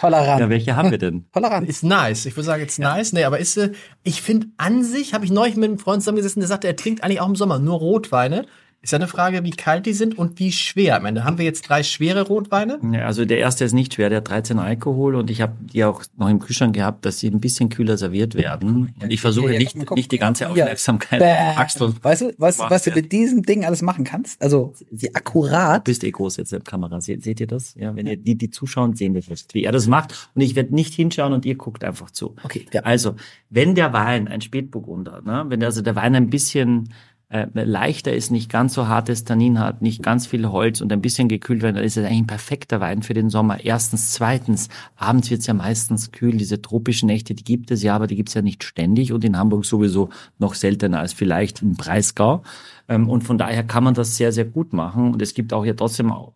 Tolerant. 0.00 0.40
Ja, 0.40 0.48
welche 0.48 0.76
haben 0.76 0.90
wir 0.90 0.98
denn? 0.98 1.26
tolerant. 1.32 1.68
Ist 1.68 1.82
nice. 1.82 2.26
Ich 2.26 2.36
würde 2.36 2.46
sagen, 2.46 2.62
it's 2.62 2.78
nice. 2.78 3.12
Nee, 3.12 3.24
aber 3.24 3.38
ist, 3.38 3.56
äh, 3.56 3.72
ich 4.02 4.22
finde 4.22 4.48
an 4.56 4.84
sich, 4.84 5.14
habe 5.14 5.24
ich 5.24 5.30
neulich 5.30 5.56
mit 5.56 5.68
einem 5.68 5.78
Freund 5.78 6.02
zusammengesessen, 6.02 6.40
der 6.40 6.48
sagte, 6.48 6.68
er 6.68 6.76
trinkt 6.76 7.02
eigentlich 7.02 7.20
auch 7.20 7.28
im 7.28 7.36
Sommer 7.36 7.58
nur 7.58 7.78
Rotweine. 7.78 8.46
Ist 8.80 8.92
ja 8.92 8.98
eine 8.98 9.08
Frage, 9.08 9.42
wie 9.42 9.50
kalt 9.50 9.86
die 9.86 9.92
sind 9.92 10.16
und 10.16 10.38
wie 10.38 10.52
schwer. 10.52 10.96
Am 10.96 11.04
Ende 11.04 11.24
haben 11.24 11.36
wir 11.36 11.44
jetzt 11.44 11.68
drei 11.68 11.82
schwere 11.82 12.22
Rotweine. 12.22 12.78
Ja, 12.92 13.06
also 13.06 13.24
der 13.24 13.38
erste 13.38 13.64
ist 13.64 13.72
nicht 13.72 13.94
schwer, 13.94 14.08
der 14.08 14.18
hat 14.18 14.30
13 14.30 14.60
Alkohol 14.60 15.16
und 15.16 15.30
ich 15.30 15.40
habe 15.40 15.54
die 15.60 15.82
auch 15.82 16.04
noch 16.16 16.28
im 16.28 16.38
Kühlschrank 16.38 16.76
gehabt, 16.76 17.04
dass 17.04 17.18
sie 17.18 17.28
ein 17.28 17.40
bisschen 17.40 17.70
kühler 17.70 17.96
serviert 17.96 18.36
werden. 18.36 18.94
Und 19.02 19.10
ich 19.10 19.20
versuche 19.20 19.52
Ja, 19.52 19.58
nicht, 19.58 19.74
nicht 19.90 20.12
die 20.12 20.18
ganze 20.18 20.44
Ja. 20.44 20.50
Aufmerksamkeit 20.50 21.18
Bäh. 21.18 21.60
Axel. 21.60 21.92
Weißt 22.00 22.22
du, 22.22 22.34
was, 22.38 22.60
was 22.60 22.84
du 22.84 22.90
ja. 22.90 22.96
mit 22.96 23.10
diesem 23.10 23.42
Ding 23.42 23.64
alles 23.64 23.82
machen 23.82 24.04
kannst? 24.04 24.40
Also, 24.40 24.74
wie 24.92 25.12
akkurat. 25.12 25.86
Du 25.86 25.90
bist 25.90 26.04
eh 26.04 26.12
groß 26.12 26.36
jetzt 26.36 26.52
in 26.52 26.60
der 26.60 26.64
Kamera. 26.64 27.00
Seht, 27.00 27.24
seht 27.24 27.40
ihr 27.40 27.48
das? 27.48 27.74
Ja, 27.74 27.96
wenn 27.96 28.06
ihr 28.06 28.16
die, 28.16 28.36
die 28.36 28.50
zuschauen, 28.50 28.94
sehen 28.94 29.12
das 29.14 29.26
jetzt, 29.26 29.54
wie 29.54 29.64
er 29.64 29.72
das 29.72 29.88
macht. 29.88 30.30
Und 30.36 30.42
ich 30.42 30.54
werde 30.54 30.72
nicht 30.72 30.94
hinschauen 30.94 31.32
und 31.32 31.44
ihr 31.44 31.56
guckt 31.56 31.82
einfach 31.82 32.12
zu. 32.12 32.36
Okay, 32.44 32.66
ja. 32.72 32.82
Also, 32.82 33.16
wenn 33.50 33.74
der 33.74 33.92
Wein, 33.92 34.28
ein 34.28 34.40
Spätburgunder, 34.40 35.20
ne, 35.22 35.46
wenn 35.48 35.64
also 35.64 35.82
der 35.82 35.96
Wein 35.96 36.14
ein 36.14 36.30
bisschen 36.30 36.90
äh, 37.30 37.46
leichter 37.52 38.12
ist, 38.12 38.30
nicht 38.30 38.50
ganz 38.50 38.72
so 38.74 38.88
hartes 38.88 39.24
Tannin 39.24 39.58
hat, 39.58 39.82
nicht 39.82 40.02
ganz 40.02 40.26
viel 40.26 40.48
Holz 40.48 40.80
und 40.80 40.92
ein 40.92 41.02
bisschen 41.02 41.28
gekühlt 41.28 41.60
wird, 41.60 41.76
dann 41.76 41.84
ist 41.84 41.96
es 41.96 42.04
eigentlich 42.04 42.20
ein 42.20 42.26
perfekter 42.26 42.80
Wein 42.80 43.02
für 43.02 43.14
den 43.14 43.28
Sommer. 43.28 43.64
Erstens. 43.64 44.12
Zweitens, 44.12 44.68
abends 44.96 45.30
wird 45.30 45.40
es 45.40 45.46
ja 45.46 45.54
meistens 45.54 46.10
kühl. 46.10 46.36
Diese 46.36 46.62
tropischen 46.62 47.06
Nächte, 47.06 47.34
die 47.34 47.44
gibt 47.44 47.70
es 47.70 47.82
ja, 47.82 47.94
aber 47.94 48.06
die 48.06 48.16
gibt 48.16 48.30
es 48.30 48.34
ja 48.34 48.42
nicht 48.42 48.64
ständig 48.64 49.12
und 49.12 49.24
in 49.24 49.36
Hamburg 49.36 49.66
sowieso 49.66 50.08
noch 50.38 50.54
seltener 50.54 51.00
als 51.00 51.12
vielleicht 51.12 51.60
im 51.62 51.74
Breisgau. 51.74 52.42
Ähm, 52.88 53.10
und 53.10 53.22
von 53.22 53.36
daher 53.36 53.62
kann 53.62 53.84
man 53.84 53.94
das 53.94 54.16
sehr, 54.16 54.32
sehr 54.32 54.46
gut 54.46 54.72
machen. 54.72 55.12
Und 55.12 55.20
es 55.20 55.34
gibt 55.34 55.52
auch 55.52 55.66
ja 55.66 55.74
trotzdem 55.74 56.10
auch 56.10 56.32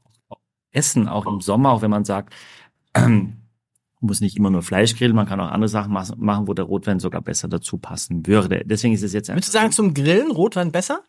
Essen, 0.72 1.08
auch 1.08 1.26
im 1.26 1.40
Sommer, 1.40 1.72
auch 1.72 1.82
wenn 1.82 1.90
man 1.90 2.04
sagt, 2.04 2.34
muss 4.02 4.20
nicht 4.20 4.36
immer 4.36 4.50
nur 4.50 4.62
Fleisch 4.62 4.96
grillen, 4.96 5.14
man 5.14 5.26
kann 5.26 5.40
auch 5.40 5.50
andere 5.50 5.68
Sachen 5.68 5.92
machen, 5.92 6.48
wo 6.48 6.54
der 6.54 6.64
Rotwein 6.64 7.00
sogar 7.00 7.22
besser 7.22 7.48
dazu 7.48 7.78
passen 7.78 8.26
würde. 8.26 8.62
Deswegen 8.64 8.94
ist 8.94 9.02
es 9.02 9.12
jetzt 9.12 9.28
Würdest 9.28 9.48
du 9.48 9.52
sagen, 9.52 9.72
zum 9.72 9.94
Grillen 9.94 10.30
Rotwein 10.30 10.72
besser? 10.72 11.02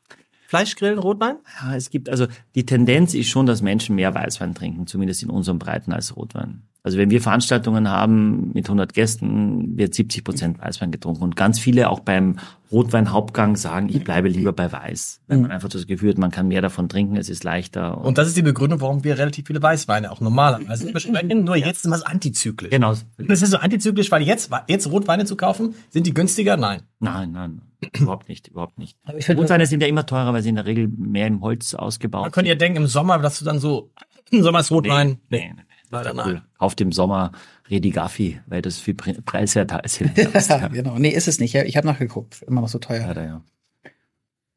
Fleischgrillen, 0.48 1.00
Rotwein? 1.00 1.38
ja, 1.62 1.76
es 1.76 1.90
gibt 1.90 2.10
also 2.10 2.28
die 2.54 2.66
Tendenz 2.66 3.16
ist 3.16 3.28
schon, 3.28 3.48
dass 3.48 3.64
Menschen 3.64 3.96
mehr 3.96 4.14
Weißwein 4.14 4.54
trinken, 4.54 4.86
zumindest 4.86 5.24
in 5.24 5.32
unseren 5.32 5.58
Breiten 5.58 5.92
als 5.92 6.16
Rotwein. 6.16 6.62
Also 6.86 6.98
wenn 6.98 7.10
wir 7.10 7.22
Veranstaltungen 7.22 7.90
haben 7.90 8.52
mit 8.54 8.66
100 8.66 8.94
Gästen, 8.94 9.78
wird 9.78 9.94
70 9.94 10.26
Prozent 10.26 10.60
Weißwein 10.62 10.92
getrunken 10.92 11.24
und 11.24 11.38
ganz 11.38 11.58
viele 11.58 11.90
auch 11.90 12.02
beim 12.02 12.36
Rotwein-Hauptgang 12.74 13.56
sagen, 13.56 13.88
ich 13.88 14.04
bleibe 14.04 14.28
lieber 14.28 14.52
bei 14.52 14.70
Weiß, 14.70 15.22
weil 15.28 15.38
man 15.38 15.52
einfach 15.52 15.70
das 15.70 15.88
Gefühl 15.88 16.10
hat, 16.10 16.18
man 16.18 16.32
kann 16.32 16.50
mehr 16.50 16.62
davon 16.62 16.90
trinken, 16.90 17.16
es 17.16 17.30
ist 17.30 17.46
leichter. 17.46 18.00
Und 18.00 18.18
das 18.18 18.28
ist 18.28 18.36
die 18.36 18.42
Begründung, 18.42 18.82
warum 18.82 19.06
wir 19.06 19.18
relativ 19.18 19.48
viele 19.48 19.62
Weißweine 19.62 20.12
auch 20.12 20.20
normalerweise 20.20 20.92
besprechen. 20.92 21.46
Nur 21.46 21.56
jetzt 21.56 21.84
sind 21.84 21.92
wir 21.92 21.96
es 21.96 22.04
antizyklisch. 22.04 22.72
genau. 22.72 22.96
Das 23.18 23.42
ist 23.42 23.52
so 23.52 23.58
antizyklisch, 23.58 24.12
weil 24.12 24.24
jetzt, 24.24 24.52
jetzt 24.68 24.92
Rotweine 24.92 25.24
zu 25.24 25.38
kaufen, 25.38 25.76
sind 25.90 26.06
die 26.06 26.14
günstiger? 26.14 26.58
Nein. 26.58 26.82
Nein, 27.00 27.32
nein, 27.32 27.62
überhaupt 27.98 28.28
nicht, 28.28 28.50
überhaupt 28.50 28.78
nicht. 28.78 28.98
Rotweine 29.30 29.68
sind 29.68 29.82
ja 29.82 29.88
immer 29.88 30.06
teurer, 30.06 30.34
weil 30.34 30.42
sie 30.42 30.50
in 30.50 30.56
der 30.56 30.66
Regel 30.66 30.90
mehr 30.90 31.28
im 31.28 31.40
Holz 31.40 31.76
ausgebaut 31.76 32.24
Man 32.24 32.32
könnte 32.32 32.50
ja 32.50 32.56
denken, 32.56 32.78
im 32.78 32.88
Sommer, 32.88 33.20
dass 33.20 33.40
du 33.40 33.46
dann 33.46 33.60
so, 33.60 33.92
im 34.32 34.44
Sommer 34.44 34.60
ist 34.60 34.72
Rotwein. 34.72 35.20
Nee, 35.30 35.40
nee, 35.48 35.54
nee. 35.56 35.73
Leider 35.94 36.12
Cool. 36.26 36.34
nein. 36.34 36.42
Kauft 36.58 36.82
im 36.82 36.92
Sommer 36.92 37.32
Redi 37.70 37.92
Gaffi, 37.92 38.40
weil 38.48 38.62
das 38.62 38.78
viel 38.80 38.94
pre- 38.96 39.22
preiswerter 39.22 39.84
ist. 39.84 40.00
ja, 40.00 40.68
genau. 40.68 40.98
Nee, 41.00 41.10
ist 41.10 41.28
es 41.28 41.40
nicht. 41.40 41.54
Ja, 41.54 41.64
Ich 41.64 41.78
habe 41.78 41.88
nachgeguckt. 41.88 42.42
Immer 42.44 42.62
noch 42.62 42.68
so 42.70 42.80
teuer. 42.80 43.06
Leider, 43.08 43.26
ja. 43.26 43.42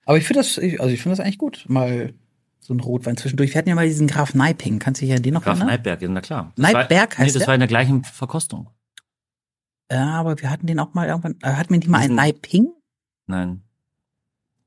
Aber 0.04 0.18
ich 0.18 0.24
finde 0.24 0.40
das, 0.40 0.58
also 0.58 0.86
ich 0.92 1.02
finde 1.02 1.16
das 1.16 1.20
eigentlich 1.20 1.38
gut. 1.38 1.64
Mal 1.68 2.14
so 2.60 2.74
ein 2.74 2.80
Rotwein 2.80 3.16
zwischendurch. 3.16 3.50
Wir 3.54 3.58
hatten 3.58 3.68
ja 3.68 3.74
mal 3.74 3.86
diesen 3.86 4.06
Graf 4.06 4.34
Neiping. 4.34 4.78
Kannst 4.78 5.00
du 5.00 5.06
dich 5.06 5.14
an 5.14 5.22
den 5.22 5.34
noch 5.34 5.42
Graf 5.42 5.54
erinnern? 5.58 5.68
Neipberg, 5.68 6.00
na 6.08 6.20
klar. 6.20 6.52
Das 6.56 6.62
Neipberg 6.62 6.90
war, 7.12 7.18
heißt 7.18 7.18
nee, 7.18 7.24
das 7.32 7.40
der? 7.40 7.46
war 7.48 7.54
in 7.54 7.60
der 7.60 7.68
gleichen 7.68 8.04
Verkostung. 8.04 8.70
Ja, 9.90 10.14
aber 10.14 10.40
wir 10.40 10.50
hatten 10.50 10.66
den 10.66 10.80
auch 10.80 10.94
mal 10.94 11.06
irgendwann. 11.06 11.36
Äh, 11.42 11.52
hatten 11.52 11.70
wir 11.70 11.78
nicht 11.78 11.88
mal 11.88 11.98
einen 12.00 12.14
Neiping? 12.16 12.68
Nein. 13.26 13.62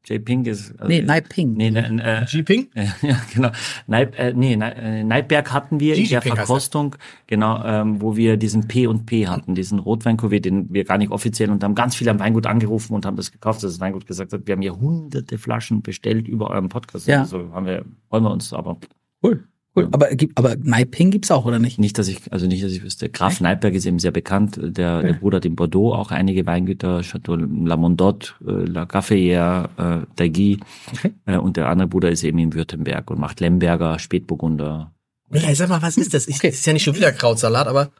J. 0.06 0.24
Pink 0.24 0.48
ist. 0.48 0.72
Also, 0.80 0.88
Nee, 0.88 1.02
Neiping. 1.02 1.54
Nee, 1.54 1.72
ne, 1.72 2.02
äh, 2.04 2.26
Jeeping? 2.26 2.70
ja, 3.02 3.20
genau. 3.34 3.50
Neip, 3.88 4.18
äh, 4.18 4.34
nee, 4.34 4.56
Nei- 4.56 4.72
äh, 4.72 5.04
Neipberg 5.04 5.52
hatten 5.54 5.80
wir 5.80 5.96
in 5.96 6.08
der 6.08 6.22
Pink 6.22 6.34
er. 6.38 6.46
Verkostung, 6.46 6.96
genau, 7.28 7.64
ähm, 7.64 8.02
wo 8.02 8.16
wir 8.16 8.38
diesen 8.38 8.68
P 8.68 8.88
und 8.88 9.06
P 9.06 9.28
hatten, 9.28 9.56
diesen 9.56 9.78
Rotwein-Cuvée, 9.80 10.40
den 10.40 10.74
wir 10.74 10.84
gar 10.86 10.98
nicht 10.98 11.12
offiziell 11.12 11.52
und 11.52 11.64
haben 11.64 11.76
ganz 11.76 11.96
viele 11.96 12.12
am 12.12 12.20
Weingut 12.20 12.48
angerufen 12.48 12.94
und 12.94 13.06
haben 13.06 13.18
das 13.18 13.32
gekauft, 13.32 13.62
dass 13.64 13.72
das 13.74 13.80
Weingut 13.82 14.08
gesagt 14.08 14.34
hat, 14.34 14.48
wir 14.48 14.54
haben 14.54 14.62
hier 14.62 14.80
hunderte 14.80 15.38
Flaschen 15.38 15.82
bestellt 15.82 16.28
über 16.28 16.50
euren 16.50 16.70
Podcast. 16.70 17.06
Ja. 17.08 17.20
Also 17.22 17.52
haben 17.54 17.66
wir, 17.66 17.86
wollen 18.10 18.24
wir 18.24 18.32
uns 18.32 18.54
aber 18.54 18.78
Cool. 19.22 19.44
Cool. 19.84 19.90
Aber, 19.92 20.10
gibt- 20.16 20.38
aber 20.38 20.56
Neiping 20.56 21.12
gibt's 21.12 21.32
auch, 21.32 21.46
oder 21.46 21.60
nicht? 21.60 21.80
Nicht, 21.80 21.98
dass 21.98 22.08
ich, 22.08 22.32
also 22.32 22.48
nicht, 22.48 22.64
dass 22.64 22.72
ich 22.72 22.84
wüsste. 22.84 23.10
Graf 23.10 23.42
Neipberg 23.42 23.74
ist 23.74 23.86
eben 23.86 24.00
sehr 24.00 24.12
bekannt. 24.12 24.60
Der, 24.62 25.02
der 25.04 25.14
Bruder 25.14 25.38
hat 25.38 25.46
in 25.46 25.56
Bordeaux 25.56 25.94
auch 25.94 26.12
einige 26.12 26.46
Weingüter, 26.46 27.02
Chateau 27.02 27.36
La 27.36 27.78
Mondotte, 27.78 28.34
äh, 28.46 28.52
La 28.66 28.86
Gaffeyer, 28.86 29.70
äh, 29.78 30.06
Dagui. 30.16 30.60
Okay. 30.94 31.14
Äh, 31.26 31.38
und 31.38 31.58
der 31.58 31.70
andere 31.70 31.88
Bruder 31.88 32.10
ist 32.12 32.24
eben 32.24 32.40
in 32.40 32.54
Württemberg 32.54 33.10
und 33.12 33.20
macht 33.20 33.40
Lemberger, 33.40 34.00
Spätburgunder. 34.00 34.94
Michael, 35.30 35.56
sag 35.56 35.70
mal, 35.70 35.82
was 35.82 35.98
ist 35.98 36.14
das? 36.14 36.28
Ich, 36.28 36.36
Okay. 36.38 36.48
Das 36.50 36.58
ist 36.60 36.66
ja 36.66 36.74
nicht 36.74 36.84
schon 36.84 36.96
wieder 36.96 37.12
Krautsalat, 37.12 37.68
aber 37.68 37.92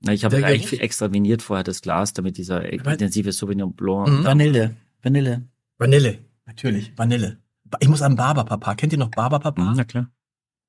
Na, 0.00 0.12
ich 0.12 0.24
habe 0.24 0.36
eigentlich 0.44 0.70
Geruch? 0.70 0.82
extra 0.82 1.12
viniert 1.12 1.42
vorher 1.42 1.64
das 1.64 1.82
Glas, 1.82 2.12
damit 2.12 2.38
dieser 2.38 2.64
intensive 2.72 3.32
Sauvignon 3.32 3.72
Blanc. 3.74 4.08
Mhm. 4.08 4.24
Vanille. 4.24 4.76
Vanille. 5.02 5.42
Vanille. 5.78 6.18
Natürlich, 6.46 6.92
Vanille. 6.96 7.38
Ich 7.80 7.88
muss 7.88 8.02
an 8.02 8.14
Barberpapa. 8.16 8.74
Kennt 8.76 8.92
ihr 8.92 8.98
noch 8.98 9.10
Barberpapa? 9.10 9.60
Mhm, 9.62 9.72
na 9.76 9.84
klar. 9.84 10.10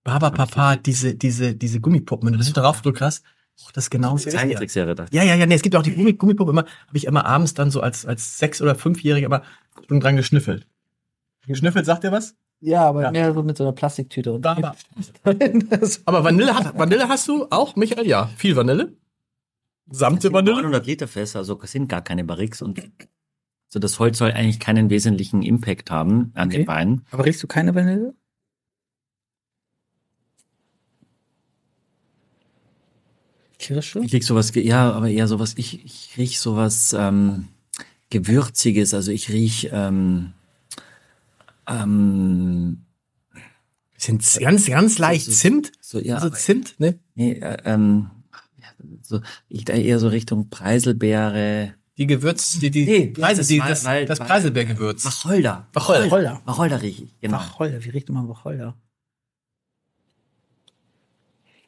Barberpapa 0.05 0.69
hat 0.69 0.85
diese, 0.85 1.15
diese, 1.15 1.53
diese 1.55 1.81
Gummipuppen. 1.81 2.27
Wenn 2.27 2.33
du 2.33 2.39
das 2.39 2.53
drauf 2.53 2.81
drückst, 2.81 3.01
hast, 3.01 3.23
oh, 3.59 3.69
das 3.73 3.85
ist 3.85 3.89
genau 3.89 4.13
das 4.13 4.23
Gleiche. 4.23 4.37
Zeichentrickserie 4.37 4.95
dachte 4.95 5.13
Ja, 5.13 5.23
ja, 5.23 5.35
ja, 5.35 5.45
nee, 5.45 5.55
es 5.55 5.61
gibt 5.61 5.75
auch 5.75 5.83
die 5.83 5.91
Gummi, 5.93 6.13
Gummipuppe 6.13 6.51
immer, 6.51 6.61
habe 6.87 6.97
ich 6.97 7.05
immer 7.05 7.25
abends 7.25 7.53
dann 7.55 7.71
so 7.71 7.81
als, 7.81 8.05
als 8.05 8.37
sechs- 8.39 8.61
oder 8.61 8.75
fünfjähriger 8.75 9.25
immer 9.25 9.41
schon 9.89 9.99
dran 9.99 10.15
geschnüffelt. 10.15 10.65
Geschnüffelt, 11.47 11.85
sagt 11.85 12.03
ihr 12.05 12.11
was? 12.13 12.35
Ja, 12.61 12.83
aber 12.87 13.01
Ja. 13.03 13.11
mehr 13.11 13.33
so 13.33 13.43
mit 13.43 13.57
so 13.57 13.63
einer 13.65 13.73
Plastiktüte. 13.73 14.31
Und. 14.31 14.41
Das- 14.45 14.85
Aber 16.05 16.23
Vanille, 16.23 16.55
hat, 16.55 16.77
Vanille 16.77 17.09
hast 17.09 17.27
du 17.27 17.47
auch, 17.49 17.75
Michael? 17.75 18.07
Ja, 18.07 18.27
viel 18.37 18.55
Vanille. 18.55 18.93
Samte 19.91 20.27
ich. 20.27 20.33
Vanille. 20.33 20.55
900 20.55 20.85
Liter 20.87 21.07
Fässer, 21.07 21.39
also 21.39 21.59
es 21.61 21.71
sind 21.71 21.89
gar 21.89 22.01
keine 22.01 22.23
Barriques 22.23 22.61
und 22.61 22.81
so 23.67 23.79
das 23.79 23.99
Holz 23.99 24.17
soll 24.17 24.31
eigentlich 24.31 24.59
keinen 24.59 24.89
wesentlichen 24.89 25.41
Impact 25.43 25.91
haben 25.91 26.31
an 26.35 26.47
Okay. 26.47 26.59
den 26.59 26.67
Wein. 26.67 27.01
aber 27.11 27.25
riechst 27.25 27.43
du 27.43 27.47
keine 27.47 27.75
Vanille? 27.75 28.15
Kirsche? 33.65 33.99
Ich 34.03 34.13
riech 34.13 34.25
sowas, 34.25 34.51
ja, 34.55 34.91
aber 34.91 35.09
eher 35.09 35.27
sowas, 35.27 35.53
ich, 35.57 35.83
ich 35.83 36.13
riech 36.17 36.39
sowas 36.39 36.93
ähm, 36.97 37.47
Gewürziges, 38.09 38.93
also 38.93 39.11
ich 39.11 39.29
riech 39.29 39.69
ähm, 39.71 40.33
ähm, 41.67 42.85
z- 43.97 44.39
ganz, 44.39 44.65
ganz 44.67 44.97
leicht 44.99 45.27
ist- 45.27 45.39
Zimt. 45.39 45.71
so, 45.81 45.99
ja, 45.99 46.15
Also 46.17 46.29
Zimt, 46.29 46.79
ne? 46.79 46.99
nee, 47.15 47.33
äh, 47.33 47.57
ähm, 47.65 48.11
ja, 48.61 48.67
so, 49.01 49.21
ich 49.49 49.65
da 49.65 49.73
eher 49.73 49.99
so 49.99 50.09
Richtung 50.09 50.49
Preiselbeere, 50.49 51.73
Die 51.97 52.05
Gewürz, 52.07 52.59
die, 52.59 52.69
die, 52.69 52.85
Nee, 52.85 53.07
Preise, 53.07 53.39
das 53.41 53.47
die, 53.47 53.57
das, 53.59 53.83
Wald- 53.85 54.09
das 54.09 54.19
Preiselbeergewürz. 54.19 55.03
Wacholder. 55.05 55.67
Wacholder. 55.73 56.05
Wacholder. 56.05 56.41
Wacholder 56.45 56.81
riech 56.81 57.01
ich, 57.01 57.19
genau. 57.19 57.37
Wacholder. 57.37 57.83
Wie 57.83 57.89
riecht 57.89 58.09
man 58.09 58.27
Wacholder? 58.29 58.75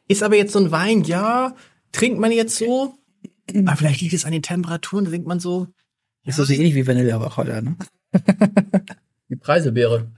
Ist 0.10 0.24
aber 0.24 0.36
jetzt 0.38 0.54
so 0.54 0.60
ein 0.60 0.72
Wein, 0.72 1.04
ja, 1.04 1.54
trinkt 1.92 2.20
man 2.20 2.32
jetzt 2.32 2.56
so, 2.58 2.98
aber 3.56 3.76
vielleicht 3.76 4.02
liegt 4.02 4.14
es 4.14 4.26
an 4.26 4.32
den 4.32 4.42
Temperaturen, 4.44 5.06
da 5.06 5.12
denkt 5.12 5.28
man 5.28 5.40
so, 5.40 5.68
Ist 6.24 6.38
das 6.40 6.48
so 6.48 6.54
ähnlich 6.54 6.76
wie 6.76 6.86
Vanille, 6.88 7.20
Wacholder, 7.20 7.62
ne? 7.62 7.76
die 9.30 9.36
Preiselbeere. 9.36 10.12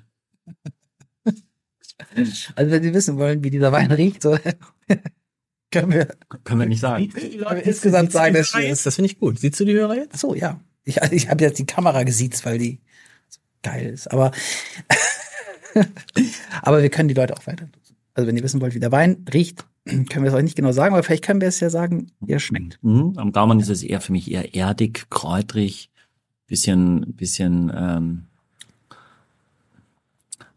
Also 2.56 2.72
wenn 2.72 2.82
Sie 2.82 2.94
wissen 2.94 3.18
wollen, 3.18 3.44
wie 3.44 3.50
dieser 3.52 3.72
Wein 3.72 3.92
riecht, 3.92 4.22
so 4.24 4.38
können 5.72 5.92
wir 5.92 6.08
Können 6.44 6.60
wir 6.62 6.68
nicht 6.68 6.80
sagen. 6.80 7.12
Aber 7.46 7.62
insgesamt 7.62 8.12
sagen, 8.12 8.34
dass 8.34 8.54
wir- 8.56 8.70
das, 8.70 8.84
das 8.84 8.96
finde 8.96 9.12
ich 9.12 9.20
gut. 9.20 9.40
Siehst 9.40 9.60
du 9.60 9.66
die 9.66 9.74
Hörer 9.74 9.96
jetzt? 9.96 10.12
Ach 10.16 10.20
so, 10.20 10.34
ja. 10.34 10.60
Ich, 10.86 11.02
also 11.04 11.14
ich 11.14 11.30
habe 11.30 11.44
jetzt 11.44 11.60
die 11.60 11.66
Kamera 11.66 12.04
gesiezt, 12.04 12.46
weil 12.46 12.58
die 12.58 12.80
so 13.28 13.40
geil 13.62 13.88
ist. 13.90 14.12
Aber, 14.12 14.32
aber 16.62 16.82
wir 16.82 16.90
können 16.90 17.10
die 17.10 17.14
Leute 17.16 17.36
auch 17.38 17.46
weiter. 17.48 17.70
Also 18.14 18.28
wenn 18.28 18.38
ihr 18.38 18.44
wissen 18.44 18.62
wollt, 18.62 18.74
wie 18.74 18.80
der 18.80 18.92
Wein 18.92 19.26
riecht, 19.32 19.66
können 20.10 20.24
wir 20.24 20.30
es 20.30 20.34
euch 20.34 20.44
nicht 20.44 20.56
genau 20.56 20.72
sagen, 20.72 20.94
aber 20.94 21.04
vielleicht 21.04 21.24
können 21.26 21.42
wir 21.42 21.48
es 21.48 21.60
ja 21.60 21.70
sagen, 21.70 22.08
wie 22.20 22.32
er 22.34 22.40
schmeckt. 22.40 22.80
Mhm. 22.82 23.14
Am 23.18 23.32
Gaumen 23.32 23.60
ist 23.60 23.70
es 23.70 23.84
eher 23.84 24.02
für 24.02 24.12
mich 24.12 24.30
eher 24.32 24.54
erdig, 24.56 25.08
kräutrig, 25.10 25.90
bisschen, 26.48 27.14
bisschen, 27.16 27.72
ähm, 27.76 28.24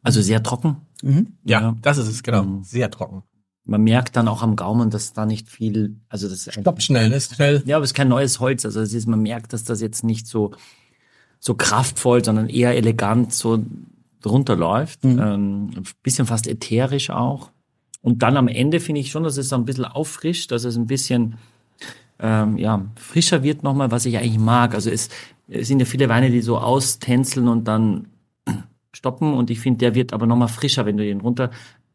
also 0.02 0.20
sehr 0.22 0.42
trocken. 0.42 0.76
Mhm. 1.02 1.34
Ja, 1.44 1.60
Ja. 1.60 1.76
das 1.82 1.98
ist 1.98 2.08
es, 2.08 2.22
genau. 2.22 2.44
Mhm. 2.44 2.64
Sehr 2.64 2.90
trocken. 2.90 3.22
Man 3.64 3.82
merkt 3.84 4.16
dann 4.16 4.26
auch 4.26 4.42
am 4.42 4.56
Gaumen, 4.56 4.90
dass 4.90 5.12
da 5.12 5.24
nicht 5.24 5.48
viel, 5.48 5.96
also 6.08 6.28
das 6.28 6.48
Stoppt 6.52 6.82
schnell, 6.82 7.10
ne? 7.10 7.16
Ist 7.16 7.36
schnell. 7.36 7.62
Ja, 7.64 7.76
aber 7.76 7.84
es 7.84 7.90
ist 7.90 7.94
kein 7.94 8.08
neues 8.08 8.40
Holz. 8.40 8.64
Also 8.64 8.80
es 8.80 8.92
ist, 8.92 9.06
man 9.06 9.20
merkt, 9.22 9.52
dass 9.52 9.62
das 9.62 9.80
jetzt 9.80 10.02
nicht 10.02 10.26
so, 10.26 10.50
so 11.38 11.54
kraftvoll, 11.54 12.24
sondern 12.24 12.48
eher 12.48 12.74
elegant 12.76 13.32
so 13.32 13.64
drunter 14.20 14.56
läuft. 14.56 15.04
Mhm. 15.04 15.18
Ähm, 15.20 15.70
ein 15.76 15.84
bisschen 16.02 16.26
fast 16.26 16.48
ätherisch 16.48 17.10
auch. 17.10 17.50
Und 18.02 18.22
dann 18.22 18.36
am 18.36 18.48
Ende 18.48 18.80
finde 18.80 19.00
ich 19.00 19.10
schon, 19.10 19.22
dass 19.22 19.36
es 19.36 19.48
so 19.48 19.56
ein 19.56 19.64
bisschen 19.64 19.84
auffrischt, 19.84 20.50
dass 20.50 20.64
es 20.64 20.76
ein 20.76 20.86
bisschen 20.86 21.38
ähm, 22.18 22.58
ja, 22.58 22.84
frischer 22.96 23.42
wird 23.42 23.62
nochmal, 23.62 23.90
was 23.90 24.06
ich 24.06 24.18
eigentlich 24.18 24.38
mag. 24.38 24.74
Also 24.74 24.90
es, 24.90 25.08
es 25.48 25.68
sind 25.68 25.80
ja 25.80 25.86
viele 25.86 26.08
Weine, 26.08 26.30
die 26.30 26.40
so 26.40 26.58
austänzeln 26.58 27.48
und 27.48 27.66
dann 27.68 28.08
stoppen 28.92 29.34
und 29.34 29.50
ich 29.50 29.60
finde, 29.60 29.78
der 29.78 29.94
wird 29.94 30.12
aber 30.12 30.26
nochmal 30.26 30.48
frischer, 30.48 30.84
wenn 30.84 30.96
du 30.96 31.04
den 31.04 31.20
runter, 31.20 31.50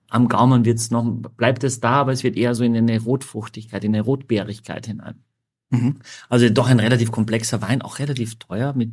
am 0.10 0.30
Gaumen 0.30 0.66
wird's 0.66 0.92
noch, 0.92 1.04
bleibt 1.06 1.64
es 1.64 1.80
da, 1.80 1.92
aber 1.92 2.14
es 2.14 2.24
wird 2.24 2.38
eher 2.38 2.56
so 2.56 2.64
in 2.64 2.76
eine 2.76 3.02
Rotfruchtigkeit, 3.02 3.84
in 3.84 3.94
eine 3.94 4.04
Rotbeerigkeit 4.04 4.88
hinein. 4.88 5.16
Mhm. 5.70 5.98
Also 6.30 6.50
doch 6.50 6.68
ein 6.68 6.80
relativ 6.80 7.12
komplexer 7.12 7.62
Wein, 7.62 7.82
auch 7.82 8.00
relativ 8.00 8.36
teuer 8.36 8.74
mit 8.74 8.92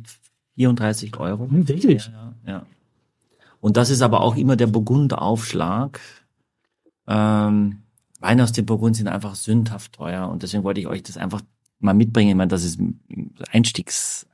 34 0.55 1.17
Euro. 1.17 1.49
Hm, 1.49 1.67
wirklich? 1.67 2.07
Ja, 2.07 2.33
ja, 2.45 2.51
ja. 2.51 2.65
Und 3.61 3.77
das 3.77 3.89
ist 3.89 4.01
aber 4.01 4.21
auch 4.21 4.35
immer 4.35 4.55
der 4.55 4.67
Burgundaufschlag. 4.67 5.99
Ähm, 7.07 7.83
Weine 8.19 8.43
aus 8.43 8.53
dem 8.53 8.65
Burgund 8.65 8.95
sind 8.95 9.07
einfach 9.07 9.35
sündhaft 9.35 9.93
teuer 9.93 10.27
und 10.29 10.43
deswegen 10.43 10.63
wollte 10.63 10.79
ich 10.79 10.87
euch 10.87 11.03
das 11.03 11.17
einfach 11.17 11.41
mal 11.79 11.93
mitbringen. 11.93 12.29
Ich 12.29 12.35
meine, 12.35 12.47
das 12.47 12.63
ist 12.63 12.79
Einstiegs, 13.51 14.27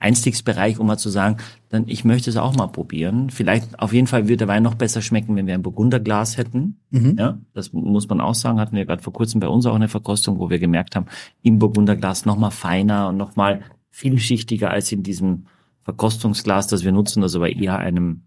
Einstiegsbereich, 0.00 0.80
um 0.80 0.86
mal 0.86 0.98
zu 0.98 1.08
sagen, 1.08 1.36
dann 1.68 1.84
ich 1.86 2.04
möchte 2.04 2.30
es 2.30 2.36
auch 2.36 2.56
mal 2.56 2.66
probieren. 2.66 3.30
Vielleicht 3.30 3.78
auf 3.78 3.92
jeden 3.92 4.06
Fall 4.08 4.24
würde 4.24 4.38
der 4.38 4.48
Wein 4.48 4.62
noch 4.62 4.74
besser 4.74 5.02
schmecken, 5.02 5.36
wenn 5.36 5.46
wir 5.46 5.54
ein 5.54 5.62
Burgunderglas 5.62 6.36
hätten. 6.36 6.80
Mhm. 6.90 7.16
Ja, 7.18 7.38
das 7.54 7.72
muss 7.72 8.08
man 8.08 8.20
auch 8.20 8.34
sagen. 8.34 8.58
Hatten 8.58 8.76
wir 8.76 8.86
gerade 8.86 9.02
vor 9.02 9.12
kurzem 9.12 9.40
bei 9.40 9.48
uns 9.48 9.66
auch 9.66 9.74
eine 9.74 9.88
Verkostung, 9.88 10.38
wo 10.40 10.50
wir 10.50 10.58
gemerkt 10.58 10.96
haben, 10.96 11.06
im 11.42 11.58
Burgunderglas 11.58 12.26
noch 12.26 12.36
mal 12.36 12.50
feiner 12.50 13.08
und 13.08 13.16
noch 13.16 13.36
mal 13.36 13.62
vielschichtiger 13.90 14.70
als 14.70 14.90
in 14.90 15.02
diesem 15.02 15.46
Verkostungsglas, 15.84 16.66
das 16.66 16.82
wir 16.82 16.92
nutzen, 16.92 17.22
das 17.22 17.36
aber 17.36 17.50
eher 17.50 17.78
einem 17.78 18.22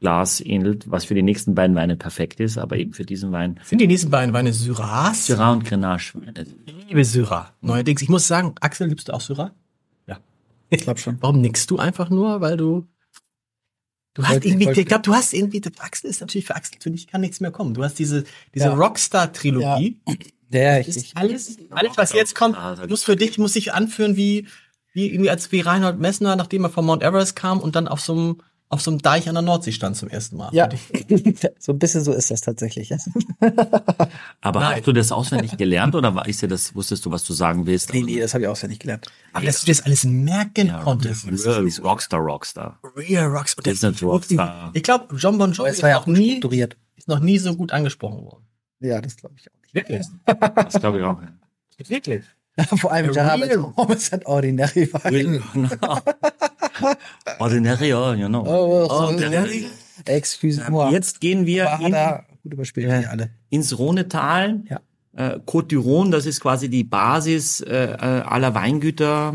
Syrah-Glas 0.00 0.40
ähnelt, 0.40 0.90
was 0.90 1.04
für 1.04 1.14
die 1.14 1.22
nächsten 1.22 1.54
beiden 1.54 1.74
Weine 1.76 1.96
perfekt 1.96 2.40
ist, 2.40 2.58
aber 2.58 2.76
eben 2.76 2.92
für 2.92 3.04
diesen 3.04 3.32
Wein 3.32 3.58
Sind 3.64 3.80
die 3.80 3.86
nächsten 3.86 4.10
beiden 4.10 4.32
Weine 4.32 4.52
Syrahs? 4.52 5.26
Syrah 5.26 5.52
und 5.52 5.64
Grenache. 5.64 6.20
Weine. 6.20 6.46
Ich 6.66 6.86
liebe 6.88 7.04
Syrah. 7.04 7.52
Neuerdings. 7.60 8.02
Ich 8.02 8.08
muss 8.08 8.26
sagen, 8.26 8.54
Axel, 8.60 8.88
liebst 8.88 9.08
du 9.08 9.12
auch 9.12 9.20
Syrah? 9.20 9.52
Ja. 10.06 10.18
Ich 10.70 10.82
glaube 10.82 11.00
schon. 11.00 11.18
Warum 11.20 11.40
nickst 11.40 11.70
du 11.70 11.78
einfach 11.78 12.10
nur? 12.10 12.40
Weil 12.40 12.56
du. 12.56 12.86
Du 14.14 14.24
hast 14.26 14.44
irgendwie, 14.44 14.66
wollte- 14.66 14.80
ich 14.80 14.86
glaube, 14.86 15.02
du 15.02 15.14
hast 15.14 15.32
irgendwie, 15.32 15.62
Axel 15.78 16.10
ist 16.10 16.20
natürlich 16.20 16.46
für 16.46 16.56
Axel, 16.56 16.78
für 16.80 16.90
dich 16.90 17.06
kann 17.06 17.20
nichts 17.20 17.38
mehr 17.40 17.52
kommen. 17.52 17.74
Du 17.74 17.84
hast 17.84 17.98
diese, 18.00 18.24
diese 18.54 18.66
Ja. 18.66 18.74
Rockstar-Trilogie. 18.74 20.00
Ja, 20.50 20.78
ich, 20.78 20.86
Das 20.86 20.96
ich, 20.96 21.04
ist 21.08 21.16
alles, 21.16 21.56
alles, 21.70 21.92
was 21.96 22.12
jetzt 22.14 22.34
kommt, 22.34 22.56
muss 22.88 23.04
für 23.04 23.14
dich, 23.16 23.38
muss 23.38 23.52
sich 23.52 23.72
anführen 23.74 24.16
wie, 24.16 24.46
wie 24.92 25.10
irgendwie 25.12 25.30
als 25.30 25.52
wie 25.52 25.60
Reinhold 25.60 26.00
Messner, 26.00 26.34
nachdem 26.34 26.64
er 26.64 26.70
von 26.70 26.84
Mount 26.86 27.02
Everest 27.04 27.36
kam 27.36 27.60
und 27.60 27.76
dann 27.76 27.86
auf 27.86 28.00
so 28.00 28.12
einem, 28.12 28.36
auf 28.70 28.82
so 28.82 28.90
einem 28.90 28.98
Deich 29.00 29.28
an 29.28 29.34
der 29.34 29.42
Nordsee 29.42 29.72
stand 29.72 29.96
zum 29.96 30.08
ersten 30.10 30.36
Mal. 30.36 30.50
ja, 30.52 30.68
so 31.58 31.72
ein 31.72 31.78
bisschen 31.78 32.04
so 32.04 32.12
ist 32.12 32.30
das 32.30 32.42
tatsächlich. 32.42 32.90
Ja. 32.90 32.98
Aber 34.40 34.60
Nein. 34.60 34.76
hast 34.76 34.86
du 34.86 34.92
das 34.92 35.10
auswendig 35.12 35.56
gelernt 35.56 35.94
oder 35.94 36.14
war 36.14 36.28
ist 36.28 36.42
dir 36.42 36.48
das, 36.48 36.74
wusstest 36.74 37.04
du, 37.06 37.10
was 37.10 37.24
du 37.24 37.32
sagen 37.32 37.66
willst? 37.66 37.92
Nee, 37.94 38.02
nee, 38.02 38.20
das 38.20 38.34
habe 38.34 38.44
ich 38.44 38.48
auswendig 38.48 38.78
gelernt. 38.80 39.06
Aber 39.32 39.46
dass 39.46 39.60
du 39.60 39.66
das 39.66 39.80
alles 39.82 40.04
merken 40.04 40.68
Ja, 40.68 40.80
konntest. 40.82 41.26
das 41.30 41.46
Real 41.46 41.66
ist 41.66 41.82
Rockstar, 41.82 42.20
Rockstar. 42.20 42.78
Real 42.96 43.26
Rocks. 43.26 43.54
Und 43.54 43.66
Das 43.66 43.74
ist 43.74 43.82
natürlich 43.82 44.02
Rockstar. 44.12 44.70
Ich 44.74 44.82
glaube, 44.82 45.16
John 45.16 45.38
Bon 45.38 45.52
Jovi 45.52 45.82
war 45.82 45.88
ja 45.88 45.96
auch 45.98 46.02
ist, 46.02 46.08
noch 46.08 46.16
nie, 46.18 46.30
strukturiert. 46.32 46.76
ist 46.96 47.08
noch 47.08 47.20
nie 47.20 47.38
so 47.38 47.54
gut 47.56 47.72
angesprochen 47.72 48.24
worden. 48.24 48.44
Ja, 48.80 49.00
das 49.00 49.16
glaube 49.16 49.34
ich 49.38 49.48
auch 49.50 49.56
nicht. 49.62 49.74
Wirklich? 49.74 50.06
Das 50.54 50.74
glaube 50.80 50.98
ich 50.98 51.04
auch. 51.04 51.18
Wirklich? 51.88 52.24
Vor 52.80 52.92
allem 52.92 53.10
Real- 53.10 53.38
Gerard 53.38 53.74
Thomas 53.76 54.12
hat 54.12 54.26
ordinary 54.26 54.92
Wein. 54.92 55.42
Ordinario, 57.38 58.14
you 58.14 58.28
know. 58.28 58.44
Oh, 58.46 58.88
Ordinary? 58.90 59.66
Excuse-moi. 60.04 60.90
Jetzt 60.92 61.20
gehen 61.20 61.46
wir 61.46 61.78
in, 61.80 61.92
gut 62.42 62.52
überspielt 62.52 62.88
die 62.88 63.06
alle. 63.06 63.30
ins 63.50 63.78
Rhonetal. 63.78 64.62
Ja. 64.68 64.80
Äh, 65.16 65.40
Côte 65.46 65.68
d'Iron, 65.74 66.12
das 66.12 66.26
ist 66.26 66.38
quasi 66.40 66.68
die 66.68 66.84
Basis 66.84 67.60
äh, 67.60 67.74
äh, 67.74 67.96
aller 67.96 68.54
Weingüter. 68.54 69.34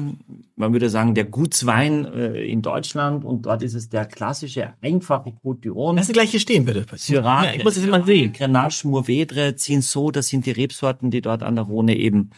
Man 0.55 0.71
würde 0.71 0.89
sagen, 0.89 1.13
der 1.13 1.25
Gutswein 1.25 2.05
äh, 2.05 2.41
in 2.45 2.61
Deutschland. 2.61 3.25
Und 3.25 3.45
dort 3.47 3.63
ist 3.63 3.73
es 3.73 3.89
der 3.89 4.05
klassische, 4.05 4.75
einfache 4.81 5.33
Côte 5.43 5.63
d'Iron. 5.63 5.95
Lass 5.97 6.07
sie 6.07 6.13
gleich 6.13 6.31
hier 6.31 6.39
stehen, 6.39 6.63
bitte. 6.63 6.85
Syrah, 6.95 7.45
Ja, 7.45 7.53
ich 7.55 7.65
muss 7.65 7.75
es 7.75 7.83
immer 7.83 8.01
sehen. 8.05 8.31
Grenache, 8.31 8.87
Mourvedre, 8.87 9.55
Cinsault, 9.57 10.15
das 10.15 10.27
sind 10.27 10.45
die 10.45 10.51
Rebsorten, 10.51 11.11
die 11.11 11.19
dort 11.19 11.43
an 11.43 11.55
der 11.55 11.65
Rhone 11.65 11.97
eben, 11.97 12.29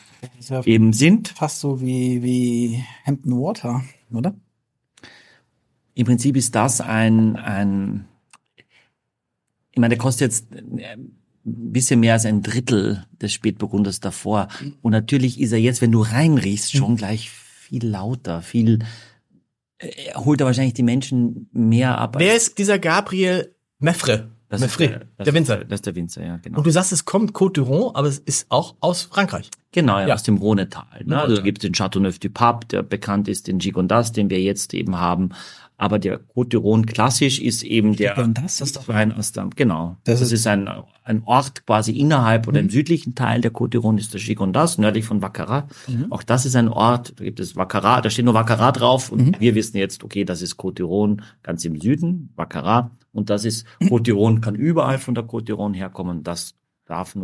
ja 0.50 0.63
eben 0.63 0.91
sind. 0.94 1.28
fast 1.28 1.60
so 1.60 1.80
wie, 1.82 2.24
wie 2.24 2.84
Hampton 3.06 3.34
Water, 3.34 3.84
oder? 4.12 4.34
Im 5.95 6.05
Prinzip 6.05 6.36
ist 6.36 6.53
das 6.53 6.81
ein, 6.81 7.36
ein 7.38 8.05
ich 9.71 9.79
meine, 9.79 9.95
der 9.95 9.97
kostet 9.97 10.31
jetzt 10.31 10.47
äh, 10.53 10.93
ein 10.93 11.13
bisschen 11.43 11.99
mehr 11.99 12.13
als 12.13 12.25
ein 12.25 12.43
Drittel 12.43 13.05
des 13.21 13.34
Spätburgunders 13.34 13.99
davor. 13.99 14.47
Und 14.81 14.91
natürlich 14.91 15.39
ist 15.39 15.51
er 15.51 15.60
jetzt, 15.60 15.81
wenn 15.81 15.91
du 15.91 16.01
reinriechst, 16.01 16.75
schon 16.75 16.95
gleich 16.95 17.29
viel 17.29 17.86
lauter, 17.86 18.41
viel, 18.41 18.79
äh, 19.77 19.89
er 20.13 20.25
holt 20.25 20.41
er 20.41 20.47
wahrscheinlich 20.47 20.73
die 20.73 20.84
Menschen 20.84 21.49
mehr 21.51 21.97
ab. 21.97 22.15
Wer 22.17 22.36
ist 22.36 22.58
dieser 22.58 22.77
Gabriel 22.77 23.55
Meffre? 23.79 24.31
das 24.49 24.62
ist 24.62 24.79
Meffre, 24.79 25.08
das 25.17 25.25
der 25.25 25.27
ist 25.27 25.34
Winzer. 25.34 25.58
Das 25.65 25.77
ist 25.77 25.86
der 25.86 25.95
Winzer, 25.95 26.25
ja, 26.25 26.38
genau. 26.38 26.58
Und 26.58 26.67
du 26.67 26.71
sagst, 26.71 26.91
es 26.91 27.05
kommt 27.05 27.31
Côte 27.34 27.62
d'Iron, 27.62 27.95
aber 27.95 28.08
es 28.08 28.19
ist 28.19 28.47
auch 28.49 28.75
aus 28.79 29.03
Frankreich. 29.03 29.49
Genau, 29.76 30.00
ja, 30.00 30.08
Ja. 30.08 30.14
aus 30.16 30.24
dem 30.24 30.38
Rhonetal. 30.38 31.04
Ne? 31.04 31.22
Also 31.22 31.44
gibt 31.44 31.60
es 31.60 31.62
den 31.64 31.74
Châteauneuf 31.74 32.18
du 32.18 32.30
Pape, 32.30 32.66
der 32.68 32.82
bekannt 32.82 33.28
ist, 33.28 33.48
den 33.48 33.60
Gigondas, 33.60 34.14
den 34.14 34.30
wir 34.30 34.42
jetzt 34.42 34.74
eben 34.74 34.96
haben. 34.98 35.30
Aber 35.78 36.00
der 36.00 36.22
Côte 36.34 36.52
d'Iron 36.58 36.86
klassisch 36.86 37.42
ist 37.42 37.62
eben 37.62 37.98
der 37.98 38.14
Gigondas, 38.16 38.60
das 38.60 38.72
ist 38.72 38.88
Wein 38.88 39.12
aus 39.12 39.34
dem, 39.34 39.50
genau. 39.50 39.98
Das 40.06 40.22
Das, 40.22 40.28
ist- 40.32 40.40
ist, 40.40 40.48
ein, 40.48 40.70
ein 41.04 41.24
Ort 41.26 41.66
quasi 41.68 41.92
innerhalb 41.92 42.48
oder 42.48 42.62
im 42.62 42.70
südlichen 42.70 43.14
Teil 43.14 43.42
der 43.42 43.52
Côte 43.52 43.72
d'Iron 43.78 43.98
ist 44.00 44.14
der 44.14 44.22
Gigondas, 44.22 44.78
nördlich 44.78 45.04
von 45.04 45.22
Vaccarat. 45.22 45.66
Auch 46.12 46.24
das 46.24 46.46
ist 46.46 46.56
ein 46.56 46.70
Ort, 46.70 47.14
da 47.20 47.26
gibt 47.26 47.42
es 47.42 47.58
Vaccarat, 47.58 48.06
da 48.06 48.10
steht 48.10 48.24
nur 48.24 48.34
Vaccarat 48.34 48.80
drauf 48.80 49.12
und 49.12 49.38
wir 49.42 49.54
wissen 49.54 49.76
jetzt, 49.76 50.02
okay, 50.06 50.24
das 50.24 50.42
ist 50.42 50.56
Côte 50.58 50.78
d'Iron 50.84 51.22
ganz 51.44 51.66
im 51.66 51.78
Süden, 51.82 52.30
Vaccarat. 52.38 52.90
Und 53.12 53.30
das 53.30 53.44
ist, 53.44 53.66
Côte 53.82 54.04
d'Iron 54.14 54.40
kann 54.40 54.56
überall 54.56 54.98
von 54.98 55.14
der 55.14 55.26
Côte 55.26 55.48
d'Iron 55.52 55.74
herkommen, 55.76 56.24
das 56.24 56.54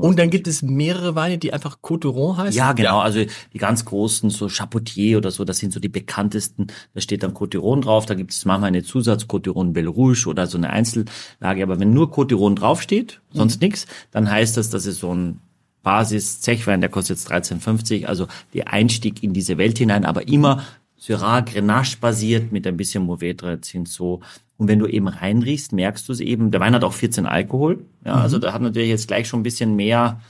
Und 0.01 0.17
dann 0.17 0.29
gibt 0.29 0.47
es 0.47 0.61
mehrere 0.63 1.15
Weine, 1.15 1.37
die 1.37 1.53
einfach 1.53 1.79
Côte 1.81 2.07
d'Iron 2.07 2.37
heißen. 2.37 2.57
ja, 2.57 2.73
genau. 2.73 2.99
Also 2.99 3.23
die 3.53 3.57
ganz 3.57 3.85
großen, 3.85 4.29
so 4.29 4.47
Chapoutier 4.47 5.17
oder 5.17 5.29
so, 5.31 5.43
das 5.43 5.59
sind 5.59 5.71
so 5.71 5.79
die 5.79 5.89
bekanntesten. 5.89 6.67
Da 6.93 7.01
steht 7.01 7.23
dann 7.23 7.33
Côte 7.33 7.57
d'Iron 7.57 7.81
drauf. 7.81 8.05
Da 8.05 8.15
gibt 8.15 8.31
es 8.31 8.43
manchmal 8.45 8.69
eine 8.69 8.83
Zusatz 8.83 9.23
Côte 9.23 9.43
d'Iron 9.51 9.73
Belle 9.73 9.89
Rouge 9.89 10.27
oder 10.27 10.47
so 10.47 10.57
eine 10.57 10.71
Einzellage. 10.71 11.63
Aber 11.63 11.79
wenn 11.79 11.93
nur 11.93 12.11
Côte 12.11 12.29
d'Iron 12.29 12.55
draufsteht, 12.55 13.21
sonst 13.33 13.61
nix, 13.61 13.85
dann 14.11 14.29
heißt 14.29 14.57
das, 14.57 14.69
das 14.69 14.85
ist 14.85 14.99
so 14.99 15.13
ein 15.13 15.39
Basis-Zechwein, 15.83 16.81
der 16.81 16.89
kostet 16.89 17.17
jetzt 17.17 17.31
13,50. 17.31 18.05
Also 18.05 18.27
der 18.53 18.71
Einstieg 18.71 19.23
in 19.23 19.33
diese 19.33 19.57
Welt 19.57 19.77
hinein, 19.77 20.05
aber 20.05 20.27
immer 20.27 20.63
Syrah, 21.01 21.41
Grenache 21.41 21.97
basiert 21.99 22.51
mit 22.51 22.67
ein 22.67 22.77
bisschen 22.77 23.03
Mourvedre, 23.03 23.59
Cinsault. 23.59 24.23
Und 24.57 24.67
wenn 24.67 24.77
du 24.77 24.85
eben 24.85 25.07
reinriechst, 25.07 25.73
merkst 25.73 26.07
du 26.07 26.13
es 26.13 26.19
eben. 26.19 26.51
Der 26.51 26.61
Wein 26.61 26.75
hat 26.75 26.83
auch 26.83 26.93
14 26.93 27.25
Alkohol. 27.25 27.83
Ja, 28.05 28.13
also 28.13 28.37
da 28.37 28.53
hat 28.53 28.61
natürlich 28.61 28.89
jetzt 28.89 29.07
gleich 29.07 29.27
schon 29.27 29.39
ein 29.39 29.43
bisschen 29.43 29.75
mehr 29.75 30.21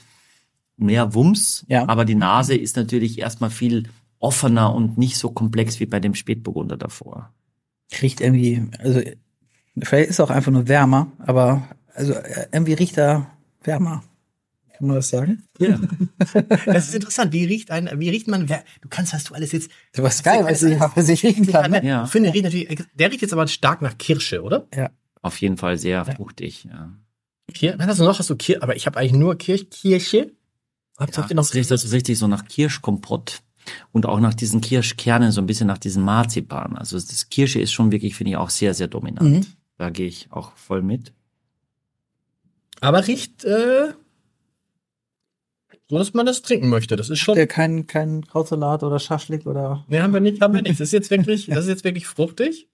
mehr 0.78 1.14
Wumms, 1.14 1.66
Ja. 1.68 1.88
aber 1.90 2.06
die 2.06 2.16
Nase 2.16 2.56
ist 2.56 2.76
natürlich 2.78 3.20
erstmal 3.20 3.50
viel 3.52 3.90
offener 4.20 4.74
und 4.74 4.98
nicht 4.98 5.18
so 5.18 5.30
komplex 5.30 5.80
wie 5.80 5.86
bei 5.86 6.00
dem 6.00 6.16
Spätburgunder 6.16 6.78
davor. 6.78 7.32
Riecht 8.02 8.22
irgendwie, 8.22 8.64
also 8.80 9.02
vielleicht 9.84 10.10
ist 10.10 10.20
auch 10.22 10.30
einfach 10.32 10.52
nur 10.52 10.68
wärmer, 10.70 11.12
aber 11.20 11.68
also 11.94 12.14
äh, 12.14 12.48
irgendwie 12.52 12.74
riecht 12.74 12.98
er 12.98 13.28
wärmer. 13.64 14.04
Kann 14.82 14.88
man 14.88 14.96
das 14.96 15.10
sagen? 15.10 15.44
Ja. 15.60 15.80
Das 16.65 16.88
ist 16.88 16.96
interessant. 16.96 17.32
Wie 17.34 17.46
riecht 17.46 17.70
ein, 17.70 17.88
wie 18.00 18.10
riecht 18.10 18.28
man, 18.28 18.50
wer, 18.50 18.63
du 18.82 18.89
kannst, 18.89 19.13
hast 19.13 19.30
du 19.30 19.36
alles 19.36 19.52
jetzt, 19.52 19.70
Das 19.94 20.15
ist 20.15 20.24
geil, 20.24 20.44
weil 20.44 20.54
ich, 20.56 20.62
weil 20.80 21.10
ich 21.10 21.24
riechen 21.24 21.46
kann. 21.46 21.70
Ne? 21.70 21.86
Ja. 21.86 22.04
ich 22.06 22.10
finde, 22.10 22.32
der 22.32 22.34
riecht 22.34 22.44
natürlich, 22.46 22.88
der 22.96 23.12
riecht 23.12 23.22
jetzt 23.22 23.34
aber 23.34 23.48
stark 23.48 23.84
nach 23.84 23.96
Kirsche, 24.00 24.41
oder? 24.41 24.67
Auf 25.22 25.39
jeden 25.39 25.58
Fall 25.58 25.78
sehr 25.78 26.04
fruchtig. 26.04 26.63
Ja. 26.65 26.91
Kir 27.54 27.76
was 27.78 27.86
hast 27.86 28.00
du 28.00 28.06
noch? 28.06 28.17
Hast 28.17 28.30
du 28.32 28.36
Kir 28.36 28.63
aber 28.63 28.76
ich 28.76 28.88
habe 28.88 28.98
eigentlich 28.98 29.13
nur 29.13 29.38
Kirch 29.38 29.70
Kirsche. 29.70 30.32
Habt 30.98 31.15
Ja, 31.15 31.28
ihr 31.30 31.36
noch 31.36 31.44
das 31.44 31.54
riecht 31.54 31.70
das 31.70 31.91
richtig 31.91 32.17
so 32.17 32.28
nach 32.28 32.46
Kirschkompott 32.48 33.41
und 33.91 34.08
auch 34.08 34.20
nach 34.20 34.34
diesen 34.34 34.62
Kirschkernen, 34.62 35.32
so 35.32 35.41
ein 35.41 35.46
bisschen 35.46 35.67
nach 35.67 35.78
diesem 35.78 36.02
Marzipan. 36.04 36.76
Also 36.76 36.96
das 36.98 37.30
Kirsche 37.30 37.60
ist 37.60 37.72
schon 37.72 37.91
wirklich, 37.91 38.15
finde 38.15 38.32
ich, 38.32 38.38
auch 38.38 38.50
sehr, 38.50 38.74
sehr 38.74 38.88
dominant. 38.88 39.30
Mhm. 39.30 39.46
Da 39.78 39.91
gehe 39.91 40.08
ich 40.08 40.28
auch 40.32 40.54
voll 40.56 40.82
mit. 40.82 41.13
Aber 42.80 43.06
riecht, 43.06 43.44
äh, 43.44 43.94
dass 45.97 46.13
man 46.13 46.25
das 46.25 46.41
trinken 46.41 46.69
möchte. 46.69 46.95
Das 46.95 47.10
ist 47.10 47.19
schon. 47.19 47.36
Der 47.36 47.47
kein, 47.47 47.88
kein 47.88 48.25
Krautsalat 48.25 48.84
oder 48.84 48.99
Schaschlik 48.99 49.45
oder. 49.45 49.86
Nee, 49.88 49.99
haben 50.01 50.13
wir 50.13 50.19
nicht, 50.21 50.41
haben 50.41 50.54
wir 50.54 50.62
nicht. 50.62 50.80
Das 50.80 50.88
ist 50.88 50.93
jetzt 50.93 51.10
wirklich, 51.12 51.45
das 51.49 51.60
ist 51.65 51.69
jetzt 51.69 51.84
wirklich 51.84 52.08
fruchtig. 52.08 52.67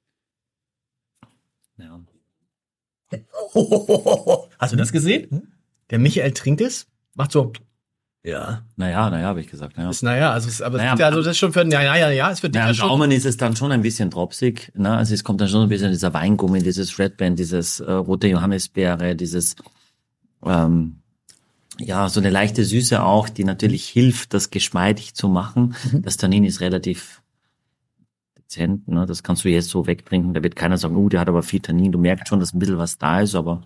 Ja. 1.78 2.00
Hast 4.60 4.74
du 4.74 4.78
das 4.78 4.92
gesehen? 4.92 5.54
Der 5.90 6.00
Michael 6.00 6.32
trinkt 6.34 6.62
es, 6.62 6.88
macht 7.16 7.32
so, 7.32 7.54
ja, 8.24 8.66
Naja, 8.76 9.10
naja, 9.10 9.28
habe 9.28 9.40
ich 9.40 9.48
gesagt. 9.48 9.78
Ja. 9.78 9.90
ist 9.90 10.04
naja, 10.04 10.32
also, 10.34 10.50
es- 10.50 10.62
aber 10.62 10.78
Naja, 10.80 10.96
ist 10.96 11.02
also 11.02 11.20
das 11.20 11.28
ist 11.32 11.38
schon 11.38 11.54
für, 11.54 11.66
ja, 11.70 11.82
ja, 11.96 12.10
ja, 12.10 12.30
ist 12.30 12.42
für 12.42 12.50
dich 12.50 12.58
Ja, 12.60 12.64
ja 12.66 12.70
am 12.72 12.76
schon. 12.76 12.90
Gaumen 12.90 13.12
ist 13.12 13.26
es 13.26 13.38
dann 13.38 13.56
schon 13.56 13.72
ein 13.72 13.82
bisschen 13.82 14.10
dropsig. 14.10 14.72
Ne? 14.76 14.98
Also 14.98 15.14
es 15.14 15.24
kommt 15.24 15.40
dann 15.40 15.48
schon 15.48 15.62
ein 15.62 15.70
bisschen 15.70 15.92
dieser 15.92 16.14
Weingummi, 16.14 16.62
dieses 16.62 17.00
Red 17.00 17.16
Band, 17.16 17.40
dieses 17.40 17.80
äh, 17.80 17.90
rote 17.90 18.28
Johannisbeere, 18.28 19.16
dieses 19.16 19.56
ähm, 20.44 21.00
ja 21.80 22.10
so 22.10 22.20
eine 22.20 22.30
leichte 22.30 22.64
Süße 22.66 23.04
auch, 23.04 23.30
die 23.30 23.44
natürlich 23.44 23.88
hilft, 23.88 24.34
das 24.34 24.50
geschmeidig 24.50 25.14
zu 25.14 25.28
machen. 25.28 25.76
Das 25.94 26.18
Tannin 26.18 26.44
ist 26.44 26.62
relativ 26.62 27.22
dezent. 28.38 28.88
Ne? 28.88 29.06
Das 29.06 29.24
kannst 29.24 29.44
du 29.46 29.50
jetzt 29.50 29.70
so 29.70 29.88
wegtrinken. 29.88 30.34
Da 30.34 30.44
wird 30.44 30.56
keiner 30.56 30.78
sagen, 30.78 30.96
oh, 30.96 31.10
der 31.10 31.20
hat 31.20 31.30
aber 31.30 31.44
viel 31.44 31.60
Tannin. 31.60 31.92
Du 31.92 32.00
merkst 32.00 32.28
schon, 32.28 32.40
dass 32.40 32.54
ein 32.54 32.60
bisschen 32.60 32.78
was 32.78 32.98
da 32.98 33.22
ist, 33.22 33.36
aber 33.36 33.62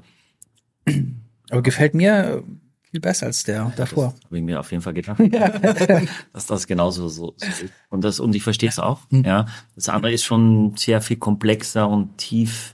Aber 1.49 1.61
gefällt 1.61 1.93
mir 1.93 2.43
viel 2.89 2.99
besser 2.99 3.27
als 3.27 3.43
der 3.43 3.71
davor. 3.77 4.13
habe 4.25 4.37
ich 4.37 4.43
mir 4.43 4.59
auf 4.59 4.71
jeden 4.71 4.83
Fall 4.83 4.93
gedacht, 4.93 5.19
dass 6.33 6.45
das 6.45 6.67
genauso 6.67 7.07
so, 7.07 7.33
so 7.37 7.47
ist. 7.47 7.65
Und 7.89 8.03
das, 8.03 8.19
und 8.19 8.35
ich 8.35 8.43
verstehe 8.43 8.69
es 8.69 8.79
auch. 8.79 8.99
Mhm. 9.09 9.23
Ja. 9.23 9.45
Das 9.75 9.87
andere 9.89 10.11
ist 10.11 10.23
schon 10.23 10.75
sehr 10.75 11.01
viel 11.01 11.17
komplexer 11.17 11.87
und 11.87 12.17
tief. 12.17 12.73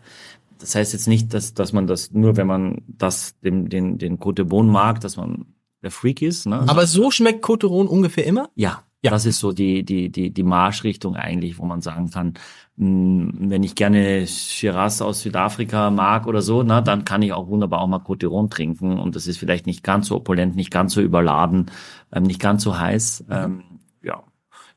Das 0.59 0.75
heißt 0.75 0.93
jetzt 0.93 1.07
nicht, 1.07 1.33
dass, 1.33 1.53
dass 1.53 1.73
man 1.73 1.87
das 1.87 2.11
nur, 2.11 2.37
wenn 2.37 2.47
man 2.47 2.81
das, 2.87 3.39
den, 3.41 3.69
den, 3.69 3.97
den 3.97 4.19
de 4.19 4.45
Beaune 4.45 4.71
mag, 4.71 4.99
dass 5.01 5.17
man 5.17 5.45
der 5.83 5.91
Freak 5.91 6.21
ist. 6.21 6.45
Ne? 6.45 6.63
Aber 6.67 6.85
so 6.87 7.11
schmeckt 7.11 7.41
Coteron 7.41 7.87
ungefähr 7.87 8.25
immer? 8.25 8.49
Ja, 8.55 8.83
Ja. 9.03 9.11
das 9.11 9.25
ist 9.25 9.39
so 9.39 9.51
die, 9.51 9.83
die, 9.83 10.09
die, 10.09 10.31
die 10.31 10.43
Marschrichtung 10.43 11.15
eigentlich, 11.15 11.59
wo 11.59 11.65
man 11.65 11.81
sagen 11.81 12.09
kann, 12.09 12.33
mh, 12.77 13.33
wenn 13.49 13.61
ich 13.63 13.75
gerne 13.75 14.25
Shiraz 14.25 15.01
aus 15.01 15.21
Südafrika 15.21 15.91
mag 15.91 16.25
oder 16.25 16.41
so, 16.41 16.63
na, 16.63 16.81
dann 16.81 17.05
kann 17.05 17.21
ich 17.21 17.31
auch 17.33 17.47
wunderbar 17.47 17.81
auch 17.81 17.87
mal 17.87 17.99
Côte 17.99 18.25
d'Iron 18.27 18.49
trinken 18.49 18.97
und 18.99 19.15
das 19.15 19.27
ist 19.27 19.37
vielleicht 19.37 19.67
nicht 19.67 19.83
ganz 19.83 20.07
so 20.07 20.15
opulent, 20.15 20.55
nicht 20.55 20.71
ganz 20.71 20.93
so 20.93 21.01
überladen, 21.01 21.67
ähm, 22.11 22.23
nicht 22.23 22.39
ganz 22.39 22.63
so 22.63 22.77
heiß. 22.79 23.25
Ähm, 23.29 23.63
ja, 24.03 24.23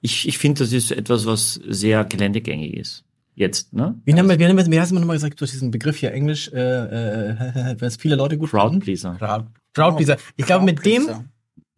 ich, 0.02 0.28
ich 0.28 0.36
finde, 0.38 0.60
das 0.60 0.72
ist 0.72 0.92
etwas, 0.92 1.24
was 1.26 1.54
sehr 1.54 2.04
geländegängig 2.04 2.74
ist. 2.74 3.04
Jetzt, 3.34 3.72
ne? 3.72 4.00
Wie, 4.04 4.12
haben 4.14 4.28
wir, 4.28 4.38
wie, 4.38 4.46
haben 4.46 4.56
wir, 4.56 4.66
wie 4.66 4.80
hast 4.80 4.90
du 4.90 4.96
nochmal 4.98 5.16
gesagt, 5.16 5.40
durch 5.40 5.50
diesen 5.52 5.70
Begriff 5.70 5.96
hier 5.96 6.12
Englisch, 6.12 6.48
äh, 6.52 6.58
äh, 6.60 7.76
was 7.80 7.96
viele 7.96 8.16
Leute 8.16 8.36
gut 8.36 8.50
Crowd 8.50 8.68
finden? 8.70 8.80
Pleaser. 8.84 9.14
Crowd, 9.18 9.46
Crowd 9.72 9.96
Pleaser. 9.96 10.16
Ich 10.36 10.46
glaube, 10.46 10.64
mit 10.64 10.84
dem, 10.84 11.08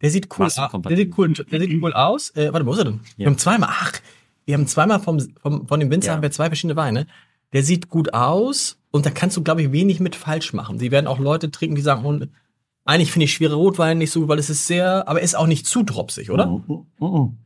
der 0.01 0.09
sieht 0.09 0.27
cool, 0.37 0.47
aus. 0.47 0.55
der 0.55 0.97
sieht 0.97 1.17
cool, 1.17 1.31
der 1.33 1.59
sieht 1.59 1.81
cool 1.81 1.93
aus. 1.93 2.31
Äh, 2.35 2.51
warte, 2.51 2.65
wo 2.65 2.73
ist 2.73 2.79
er 2.79 2.85
denn? 2.85 2.99
Wir 3.17 3.23
Ja. 3.25 3.29
haben 3.29 3.37
zweimal, 3.37 3.69
ach, 3.71 3.93
wir 4.45 4.55
haben 4.55 4.67
zweimal 4.67 4.99
vom, 4.99 5.19
vom, 5.41 5.67
von 5.67 5.79
dem 5.79 5.89
Winzer 5.89 6.07
Ja. 6.07 6.13
haben 6.15 6.21
wir 6.21 6.31
zwei 6.31 6.47
verschiedene 6.47 6.75
Weine. 6.75 7.07
Der 7.53 7.63
sieht 7.63 7.87
gut 7.87 8.13
aus 8.13 8.77
und 8.91 9.05
da 9.05 9.11
kannst 9.11 9.37
du, 9.37 9.43
glaube 9.43 9.61
ich, 9.61 9.71
wenig 9.71 9.99
mit 9.99 10.15
falsch 10.15 10.53
machen. 10.53 10.79
Die 10.79 10.91
werden 10.91 11.07
auch 11.07 11.19
Leute 11.19 11.51
trinken, 11.51 11.75
die 11.75 11.81
sagen, 11.81 12.03
oh, 12.05 12.25
eigentlich 12.83 13.11
finde 13.11 13.25
ich 13.25 13.33
schwere 13.33 13.53
Rotwein 13.55 13.99
nicht 13.99 14.11
so 14.11 14.21
gut, 14.21 14.29
weil 14.29 14.39
es 14.39 14.49
ist 14.49 14.67
sehr, 14.67 15.07
aber 15.07 15.19
er 15.19 15.23
ist 15.25 15.35
auch 15.35 15.47
nicht 15.47 15.65
zu 15.65 15.83
dropsig, 15.83 16.29
oder? 16.31 16.47
Mhm, 16.47 16.85
mhm. 16.99 17.37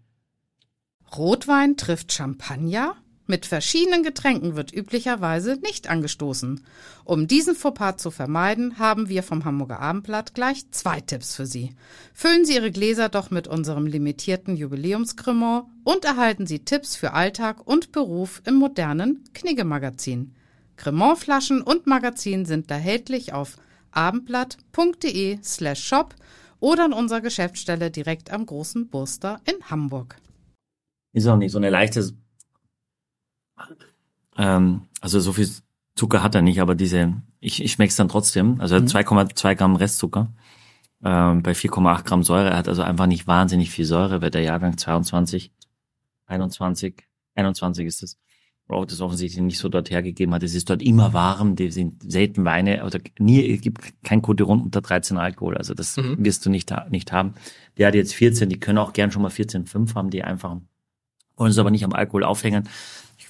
Rotwein 1.15 1.77
trifft 1.77 2.11
Champagner? 2.13 2.95
Mit 3.29 3.45
verschiedenen 3.45 4.03
Getränken 4.03 4.55
wird 4.55 4.73
üblicherweise 4.73 5.57
nicht 5.61 5.89
angestoßen. 5.89 6.61
Um 7.03 7.27
diesen 7.27 7.55
Fauxpas 7.55 7.97
zu 7.97 8.09
vermeiden, 8.09 8.79
haben 8.79 9.09
wir 9.09 9.21
vom 9.21 9.43
Hamburger 9.43 9.81
Abendblatt 9.81 10.33
gleich 10.33 10.71
zwei 10.71 11.01
Tipps 11.01 11.35
für 11.35 11.45
Sie. 11.45 11.75
Füllen 12.13 12.45
Sie 12.45 12.55
Ihre 12.55 12.71
Gläser 12.71 13.09
doch 13.09 13.29
mit 13.29 13.49
unserem 13.49 13.85
limitierten 13.85 14.55
Jubiläumscremant 14.55 15.65
und 15.83 16.05
erhalten 16.05 16.47
Sie 16.47 16.59
Tipps 16.59 16.95
für 16.95 17.11
Alltag 17.11 17.67
und 17.67 17.91
Beruf 17.91 18.41
im 18.45 18.55
modernen 18.55 19.25
Knigge-Magazin. 19.33 20.33
Cremantflaschen 20.77 21.61
und 21.61 21.85
Magazin 21.85 22.45
sind 22.45 22.71
erhältlich 22.71 23.33
auf 23.33 23.57
abendblatt.de 23.91 25.39
slash 25.43 25.83
shop 25.83 26.15
oder 26.61 26.85
an 26.85 26.93
unserer 26.93 27.21
Geschäftsstelle 27.21 27.91
direkt 27.91 28.31
am 28.31 28.45
Großen 28.45 28.87
Burster 28.87 29.41
in 29.43 29.69
Hamburg. 29.69 30.15
Ist 31.13 31.27
auch 31.27 31.35
nicht 31.35 31.51
so 31.51 31.57
eine 31.57 31.69
leichte. 31.69 32.13
Ähm, 34.37 34.81
also 35.01 35.19
so 35.19 35.33
viel 35.33 35.49
Zucker 35.95 36.21
hat 36.23 36.35
er 36.35 36.41
nicht, 36.41 36.61
aber 36.61 36.75
diese, 36.75 37.13
ich, 37.39 37.63
ich 37.63 37.71
schmeck's 37.71 37.95
dann 37.95 38.09
trotzdem. 38.09 38.59
Also 38.61 38.75
er 38.75 38.81
hat 38.81 38.87
2,2 38.89 39.55
Gramm 39.55 39.75
Restzucker 39.75 40.31
ähm, 41.03 41.41
bei 41.43 41.51
4,8 41.53 42.03
Gramm 42.03 42.23
Säure. 42.23 42.51
Er 42.51 42.57
hat 42.57 42.67
also 42.67 42.83
einfach 42.83 43.07
nicht 43.07 43.25
wahnsinnig 43.27 43.71
viel 43.71 43.85
Säure, 43.85 44.21
weil 44.21 44.29
der 44.29 44.41
Jahrgang 44.41 44.77
22, 44.77 45.51
21, 46.27 47.03
21 47.35 47.85
ist 47.87 48.03
es. 48.03 48.17
Road 48.69 48.91
das 48.91 48.99
offensichtlich 48.99 49.41
nicht 49.41 49.59
so 49.59 49.69
dort 49.69 49.89
hergegeben 49.89 50.33
hat. 50.33 50.43
Es 50.43 50.53
ist 50.53 50.69
dort 50.69 50.81
immer 50.81 51.13
warm, 51.13 51.55
die 51.55 51.71
sind 51.71 52.03
selten 52.11 52.43
Weine, 52.43 52.83
oder 52.83 52.99
nie, 53.17 53.49
es 53.55 53.61
gibt 53.61 53.93
kein 54.03 54.21
Coteron 54.21 54.59
unter 54.61 54.81
13 54.81 55.17
Alkohol, 55.17 55.55
also 55.55 55.73
das 55.73 55.95
Mhm. 55.95 56.17
wirst 56.19 56.45
du 56.45 56.49
nicht, 56.49 56.73
nicht 56.89 57.13
haben. 57.13 57.35
Der 57.77 57.87
hat 57.87 57.95
jetzt 57.95 58.13
14, 58.13 58.49
die 58.49 58.59
können 58.59 58.77
auch 58.77 58.91
gern 58.91 59.09
schon 59.09 59.21
mal 59.21 59.31
14,5 59.31 59.95
haben, 59.95 60.09
die 60.09 60.21
einfach 60.23 60.57
wollen 61.37 61.51
es 61.51 61.57
aber 61.59 61.71
nicht 61.71 61.85
am 61.85 61.93
Alkohol 61.93 62.23
aufhängen. 62.25 62.67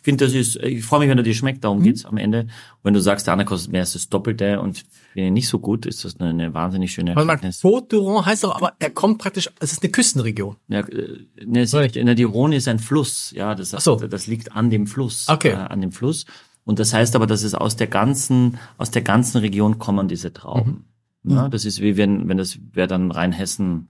Ich 0.07 0.09
finde, 0.09 0.23
das 0.23 0.33
ist, 0.33 0.55
ich 0.63 0.85
freue 0.85 1.01
mich, 1.01 1.09
wenn 1.09 1.17
er 1.17 1.23
dir 1.25 1.33
schmeckt, 1.33 1.65
darum 1.65 1.83
geht's 1.83 2.05
am 2.05 2.15
Ende. 2.15 2.43
Und 2.43 2.49
wenn 2.83 2.93
du 2.93 3.01
sagst, 3.01 3.27
der 3.27 3.33
andere 3.33 3.45
kostet 3.45 3.73
mehr 3.73 3.81
als 3.81 3.91
das 3.91 4.07
Doppelte 4.07 4.61
und 4.61 4.85
finde 5.11 5.27
ihn 5.27 5.33
nicht 5.33 5.49
so 5.49 5.59
gut, 5.59 5.85
ist 5.85 6.05
das 6.05 6.17
eine, 6.17 6.29
eine 6.29 6.53
wahnsinnig 6.53 6.93
schöne 6.93 7.11
Erkenntnis. 7.11 7.61
Côte 7.61 7.89
d'Iron 7.89 8.25
heißt 8.25 8.45
doch, 8.45 8.55
aber 8.55 8.71
er 8.79 8.89
kommt 8.91 9.17
praktisch, 9.17 9.49
es 9.59 9.73
ist 9.73 9.83
eine 9.83 9.91
Küstenregion. 9.91 10.55
Ja, 10.69 10.79
äh, 10.79 11.25
ne, 11.45 11.59
es- 11.63 11.73
ne, 11.73 12.15
die 12.15 12.23
Rhone 12.23 12.55
ist 12.55 12.69
ein 12.69 12.79
Fluss, 12.79 13.31
ja, 13.35 13.53
das, 13.53 13.71
so. 13.71 13.97
das 13.97 14.27
liegt 14.27 14.53
an 14.53 14.69
dem 14.69 14.87
Fluss, 14.87 15.27
Okay. 15.27 15.49
äh, 15.49 15.55
an 15.55 15.81
dem 15.81 15.91
Fluss. 15.91 16.25
Und 16.63 16.79
das 16.79 16.93
heißt 16.93 17.13
aber, 17.17 17.27
dass 17.27 17.43
es 17.43 17.53
aus 17.53 17.75
der 17.75 17.87
ganzen, 17.87 18.59
aus 18.77 18.89
der 18.91 19.01
ganzen 19.01 19.39
Region 19.39 19.77
kommen 19.77 20.07
diese 20.07 20.31
Trauben. 20.31 20.85
Mhm. 21.23 21.31
Ja, 21.33 21.49
das 21.49 21.65
ist 21.65 21.81
wie 21.81 21.97
wenn, 21.97 22.29
wenn 22.29 22.37
das 22.37 22.59
wäre 22.71 22.87
dann 22.87 23.11
Rheinhessen. 23.11 23.89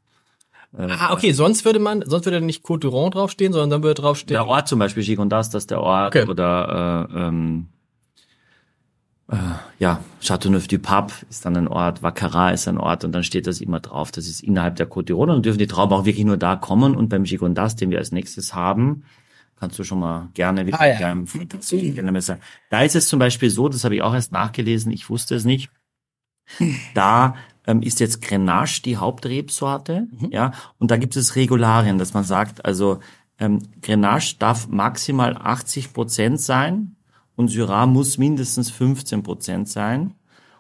Äh, 0.78 0.88
Ah, 0.90 1.14
okay, 1.14 1.32
sonst 1.32 1.66
würde 1.66 1.80
man, 1.80 2.04
sonst 2.06 2.26
würde 2.26 2.42
nicht 2.42 2.66
Côte 2.66 2.88
d'Iron 2.88 3.12
draufstehen, 3.12 3.54
sondern 3.54 3.70
dann 3.70 3.84
würde 3.84 4.02
draufstehen. 4.02 4.34
Der 4.36 4.48
Ort 4.48 4.68
zum 4.68 4.80
Beispiel, 4.80 5.04
Gigondas, 5.04 5.50
das 5.50 5.64
ist 5.64 5.72
der 5.72 5.82
Ort. 5.82 6.16
Okay. 6.16 6.28
Oder 6.30 7.08
äh, 7.14 7.28
ähm, 7.28 7.68
äh, 9.30 9.36
ja, 9.80 10.00
Châteauneuf-du-Pape 10.22 11.14
ist 11.30 11.46
dann 11.46 11.58
ein 11.58 11.68
Ort, 11.68 12.02
Vacara 12.04 12.52
ist 12.52 12.68
ein 12.68 12.78
Ort 12.78 13.04
und 13.04 13.12
dann 13.12 13.24
steht 13.24 13.48
das 13.48 13.60
immer 13.62 13.80
drauf. 13.80 14.12
Das 14.12 14.28
ist 14.28 14.42
innerhalb 14.42 14.76
der 14.78 14.90
Côte 14.90 15.08
d'Iron 15.08 15.22
und 15.24 15.30
dann 15.30 15.44
dürfen 15.44 15.58
die 15.60 15.68
Trauben 15.68 15.94
auch 15.94 16.06
wirklich 16.06 16.26
nur 16.26 16.38
da 16.38 16.56
kommen. 16.56 16.96
Und 16.96 17.10
beim 17.10 17.24
Gigondas, 17.24 17.76
den 17.76 17.90
wir 17.90 17.98
als 17.98 18.12
nächstes 18.12 18.54
haben, 18.54 19.04
kannst 19.60 19.78
du 19.80 19.84
schon 19.84 20.00
mal 20.00 20.30
gerne 20.34 20.66
wieder 20.68 20.80
Ah, 20.80 20.88
ja. 20.88 20.98
gerne 20.98 22.22
sagen. 22.22 22.40
Da 22.70 22.82
ist 22.84 22.96
es 22.96 23.08
zum 23.08 23.20
Beispiel 23.20 23.50
so, 23.50 23.68
das 23.70 23.84
habe 23.84 23.96
ich 23.96 24.02
auch 24.02 24.14
erst 24.14 24.32
nachgelesen, 24.32 24.92
ich 24.92 25.10
wusste 25.10 25.36
es 25.36 25.46
nicht. 25.46 25.70
Da 26.94 27.36
ähm, 27.68 27.82
ist 27.82 28.00
jetzt 28.00 28.22
Grenache 28.22 28.82
die 28.82 28.98
Hauptrebsorte, 28.98 30.08
ja, 30.32 30.52
und 30.80 30.90
da 30.92 30.98
gibt 30.98 31.16
es 31.16 31.36
Regularien, 31.36 31.98
dass 31.98 32.14
man 32.14 32.24
sagt, 32.24 32.66
also 32.66 33.00
ähm, 33.40 33.60
Grenache 33.82 34.36
darf 34.40 34.68
maximal 34.68 35.36
80 35.38 35.94
Prozent 35.94 36.40
sein 36.42 36.96
und 37.36 37.50
Syrah 37.50 37.86
muss 37.86 38.18
mindestens 38.18 38.72
15 38.72 39.22
Prozent 39.22 39.70
sein 39.70 40.14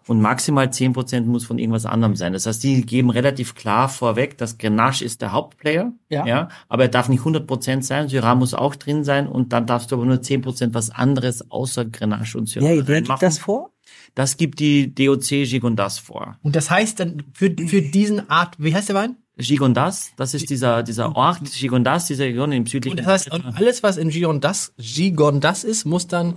und 0.05 0.21
maximal 0.21 0.71
10 0.71 0.93
Prozent 0.93 1.27
muss 1.27 1.43
von 1.45 1.57
irgendwas 1.59 1.85
anderem 1.85 2.15
sein. 2.15 2.31
Das 2.33 2.45
heißt, 2.45 2.63
die 2.63 2.85
geben 2.85 3.09
relativ 3.09 3.55
klar 3.55 3.89
vorweg, 3.89 4.37
dass 4.37 4.57
Grenache 4.57 5.03
ist 5.03 5.21
der 5.21 5.31
Hauptplayer, 5.31 5.91
Ja. 6.09 6.25
ja, 6.25 6.49
aber 6.69 6.83
er 6.83 6.89
darf 6.89 7.09
nicht 7.09 7.19
100 7.21 7.47
Prozent 7.47 7.83
sein, 7.83 8.07
Syrah 8.09 8.35
muss 8.35 8.53
auch 8.53 8.75
drin 8.75 9.03
sein 9.03 9.27
und 9.27 9.53
dann 9.53 9.65
darfst 9.65 9.91
du 9.91 9.95
aber 9.95 10.05
nur 10.05 10.21
10 10.21 10.41
Prozent 10.43 10.73
was 10.75 10.91
anderes 10.91 11.49
außer 11.51 11.85
Grenache 11.85 12.37
und 12.37 12.47
Syrah 12.47 12.67
Ja, 12.67 12.75
gibt 12.75 12.89
reinmachen. 12.89 13.19
das 13.21 13.39
vor? 13.39 13.71
Das 14.15 14.37
gibt 14.37 14.59
die 14.59 14.93
DOC 14.93 15.45
Gigondas 15.45 15.99
vor. 15.99 16.37
Und 16.43 16.55
das 16.55 16.69
heißt 16.71 16.99
dann 16.99 17.23
für, 17.33 17.49
für 17.67 17.81
diesen 17.81 18.29
Art, 18.29 18.55
wie 18.57 18.73
heißt 18.73 18.89
der 18.89 18.95
Wein? 18.95 19.15
Gigondas, 19.37 20.11
das 20.17 20.33
ist 20.33 20.49
dieser, 20.49 20.81
dieser 20.81 21.15
Ort, 21.15 21.41
Gigondas, 21.53 22.07
diese 22.07 22.23
Region 22.23 22.51
im 22.51 22.65
südlichen. 22.65 22.97
Und 22.97 23.05
das 23.05 23.27
heißt, 23.27 23.31
und 23.31 23.45
alles, 23.55 23.83
was 23.83 23.97
in 23.97 24.09
Gigondas, 24.09 24.73
Gigondas 24.77 25.63
ist, 25.63 25.85
muss 25.85 26.07
dann 26.07 26.35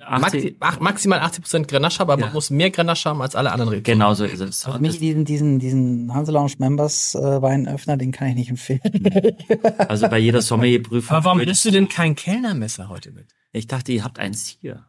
80, 0.00 0.20
maxi, 0.20 0.56
ach, 0.60 0.80
maximal 0.80 1.20
80% 1.20 1.66
Grenache 1.68 1.98
haben, 2.00 2.10
aber 2.10 2.20
Ja. 2.20 2.26
man 2.26 2.34
muss 2.34 2.50
mehr 2.50 2.70
Grenache 2.70 3.08
haben 3.08 3.20
als 3.22 3.36
alle 3.36 3.52
anderen 3.52 3.68
Rebsorten. 3.70 3.98
genau 4.00 4.14
so 4.14 4.24
ist 4.24 4.40
es. 4.40 4.64
Also 4.64 4.78
mich 4.80 4.98
diesen, 4.98 5.24
diesen, 5.26 5.58
diesen 5.60 6.12
Hanse 6.12 6.32
Lounge 6.32 6.54
Members 6.58 7.14
äh, 7.14 7.18
Weinöffner, 7.42 7.96
den 7.98 8.10
kann 8.10 8.28
ich 8.28 8.34
nicht 8.34 8.50
empfehlen. 8.50 8.80
also 9.86 10.08
bei 10.08 10.18
jeder 10.18 10.40
Sommelierprüfung. 10.42 11.14
Aber 11.16 11.26
warum 11.26 11.38
nimmst 11.38 11.64
du 11.66 11.70
denn 11.70 11.88
kein 11.88 12.16
Kellnermesser 12.16 12.88
heute 12.88 13.12
mit? 13.12 13.26
Ich 13.52 13.66
dachte, 13.68 13.92
ihr 13.92 14.02
habt 14.02 14.18
eins 14.18 14.56
hier. 14.60 14.84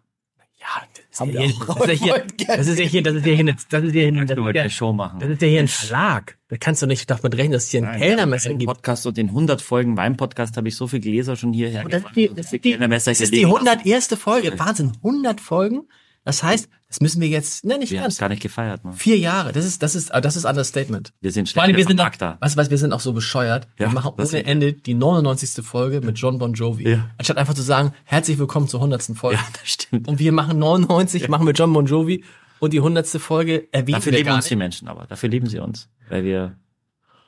Ja, 0.68 0.82
das 1.12 1.20
Haben 1.20 1.30
ist 1.30 1.36
wir 1.36 1.42
ja 1.42 1.48
hier, 1.48 1.70
auch 1.70 1.78
das 1.78 1.88
ist 1.90 2.00
ja 2.00 2.06
hier, 2.06 2.56
das 2.56 2.68
ist 2.68 2.80
ja 2.80 2.86
hier, 2.86 3.04
das 3.04 3.14
ist 3.16 3.26
ja 3.26 3.32
hier, 3.34 3.40
eine- 3.40 3.56
das 3.70 3.84
ist 3.84 3.94
ja 3.96 4.02
hier, 4.02 4.12
das 4.26 4.38
ist 4.38 4.56
ja, 4.56 4.62
eine 4.62 4.70
Show 4.72 4.94
machen. 4.94 5.20
das 5.20 5.30
ist 5.30 5.42
ja 5.44 5.48
hier 5.48 5.60
ein 5.60 5.68
Verlag. 5.68 6.38
Da 6.48 6.58
kannst 6.58 6.82
du 6.82 6.88
nicht 6.88 7.10
damit 7.10 7.36
rechnen, 7.36 7.52
dass 7.52 7.66
es 7.66 7.70
hier 7.72 7.88
ein 7.88 8.00
Kellnermesser 8.00 8.54
gibt. 8.56 8.66
Podcast 8.66 9.06
und 9.06 9.18
in 9.20 9.28
100 9.30 9.62
Folgen 9.62 9.96
Wein-Podcast 9.96 10.58
habe 10.58 10.68
ich 10.68 10.76
so 10.76 10.88
viele 10.88 11.02
Gläser 11.02 11.36
schon 11.36 11.54
hierher 11.54 11.86
Und 11.86 11.94
das 11.94 12.00
ist 12.02 12.08
gebracht. 12.14 12.16
die, 12.16 12.28
das 12.36 12.46
ist 12.54 12.64
die, 12.64 12.78
das 12.78 13.04
hier 13.06 13.12
ist 13.12 13.32
die 13.32 13.36
liegen 13.38 13.50
lassen. 13.52 13.68
101. 13.68 14.08
Folge. 14.18 14.60
Wahnsinn, 14.60 14.92
100 15.04 15.40
Folgen. 15.40 15.84
Das 16.24 16.42
heißt, 16.42 16.70
das 16.96 17.02
müssen 17.02 17.22
wir 17.22 17.28
jetzt, 17.28 17.66
ne, 17.66 17.78
nicht 17.78 17.92
Wir 17.92 18.00
haben 18.00 18.08
es 18.08 18.14
ganz. 18.16 18.20
gar 18.20 18.30
nicht 18.30 18.42
gefeiert, 18.42 18.84
man. 18.84 18.94
Vier 18.94 19.18
Jahre. 19.18 19.52
Das 19.52 19.66
ist, 19.66 19.84
das 19.84 19.96
ist, 19.96 20.14
ah, 20.14 20.22
das 20.22 20.36
ist 20.36 20.46
Understatement. 20.46 21.12
Wir 21.22 21.32
sind 21.32 21.50
Vor 21.50 21.64
allem, 21.64 21.76
wir 21.76 21.84
sind 21.86 22.00
auch, 22.00 22.06
Vermarkter. 22.14 22.38
weißt 22.40 22.56
du 22.56 22.60
was, 22.62 22.70
wir 22.70 22.78
sind 22.78 22.94
auch 22.94 23.00
so 23.02 23.12
bescheuert. 23.14 23.68
Ja, 23.78 23.88
wir 23.88 23.94
machen 23.94 24.14
ohne 24.18 24.46
Ende 24.46 24.74
die 24.74 24.94
99. 24.94 25.66
Folge 25.66 26.02
mit 26.02 26.18
John 26.18 26.38
Bon 26.38 26.54
Jovi. 26.54 26.90
Ja. 26.90 27.10
Anstatt 27.18 27.38
einfach 27.38 27.54
zu 27.54 27.62
sagen, 27.62 27.92
herzlich 28.06 28.38
willkommen 28.40 28.68
zur 28.68 28.80
100. 28.80 29.04
Folge. 29.18 29.38
Ja, 29.38 29.46
das 29.60 29.70
stimmt. 29.70 30.08
Und 30.08 30.20
wir 30.20 30.32
machen 30.32 30.58
99, 30.60 31.28
machen 31.28 31.46
wir 31.46 31.54
John 31.54 31.74
Bon 31.74 31.86
Jovi 31.86 32.24
und 32.60 32.72
die 32.74 32.78
100. 32.80 33.06
Folge 33.08 33.68
erwähnen 33.74 33.96
Dafür 33.96 34.12
wir 34.14 34.20
lieben 34.20 34.28
gar 34.28 34.36
uns 34.38 34.46
die. 34.48 34.56
Menschen 34.56 34.88
aber. 34.88 35.06
Dafür 35.08 35.30
lieben 35.30 35.48
sie 35.48 35.60
uns. 35.60 35.90
Weil 36.10 36.24
wir, 36.24 36.56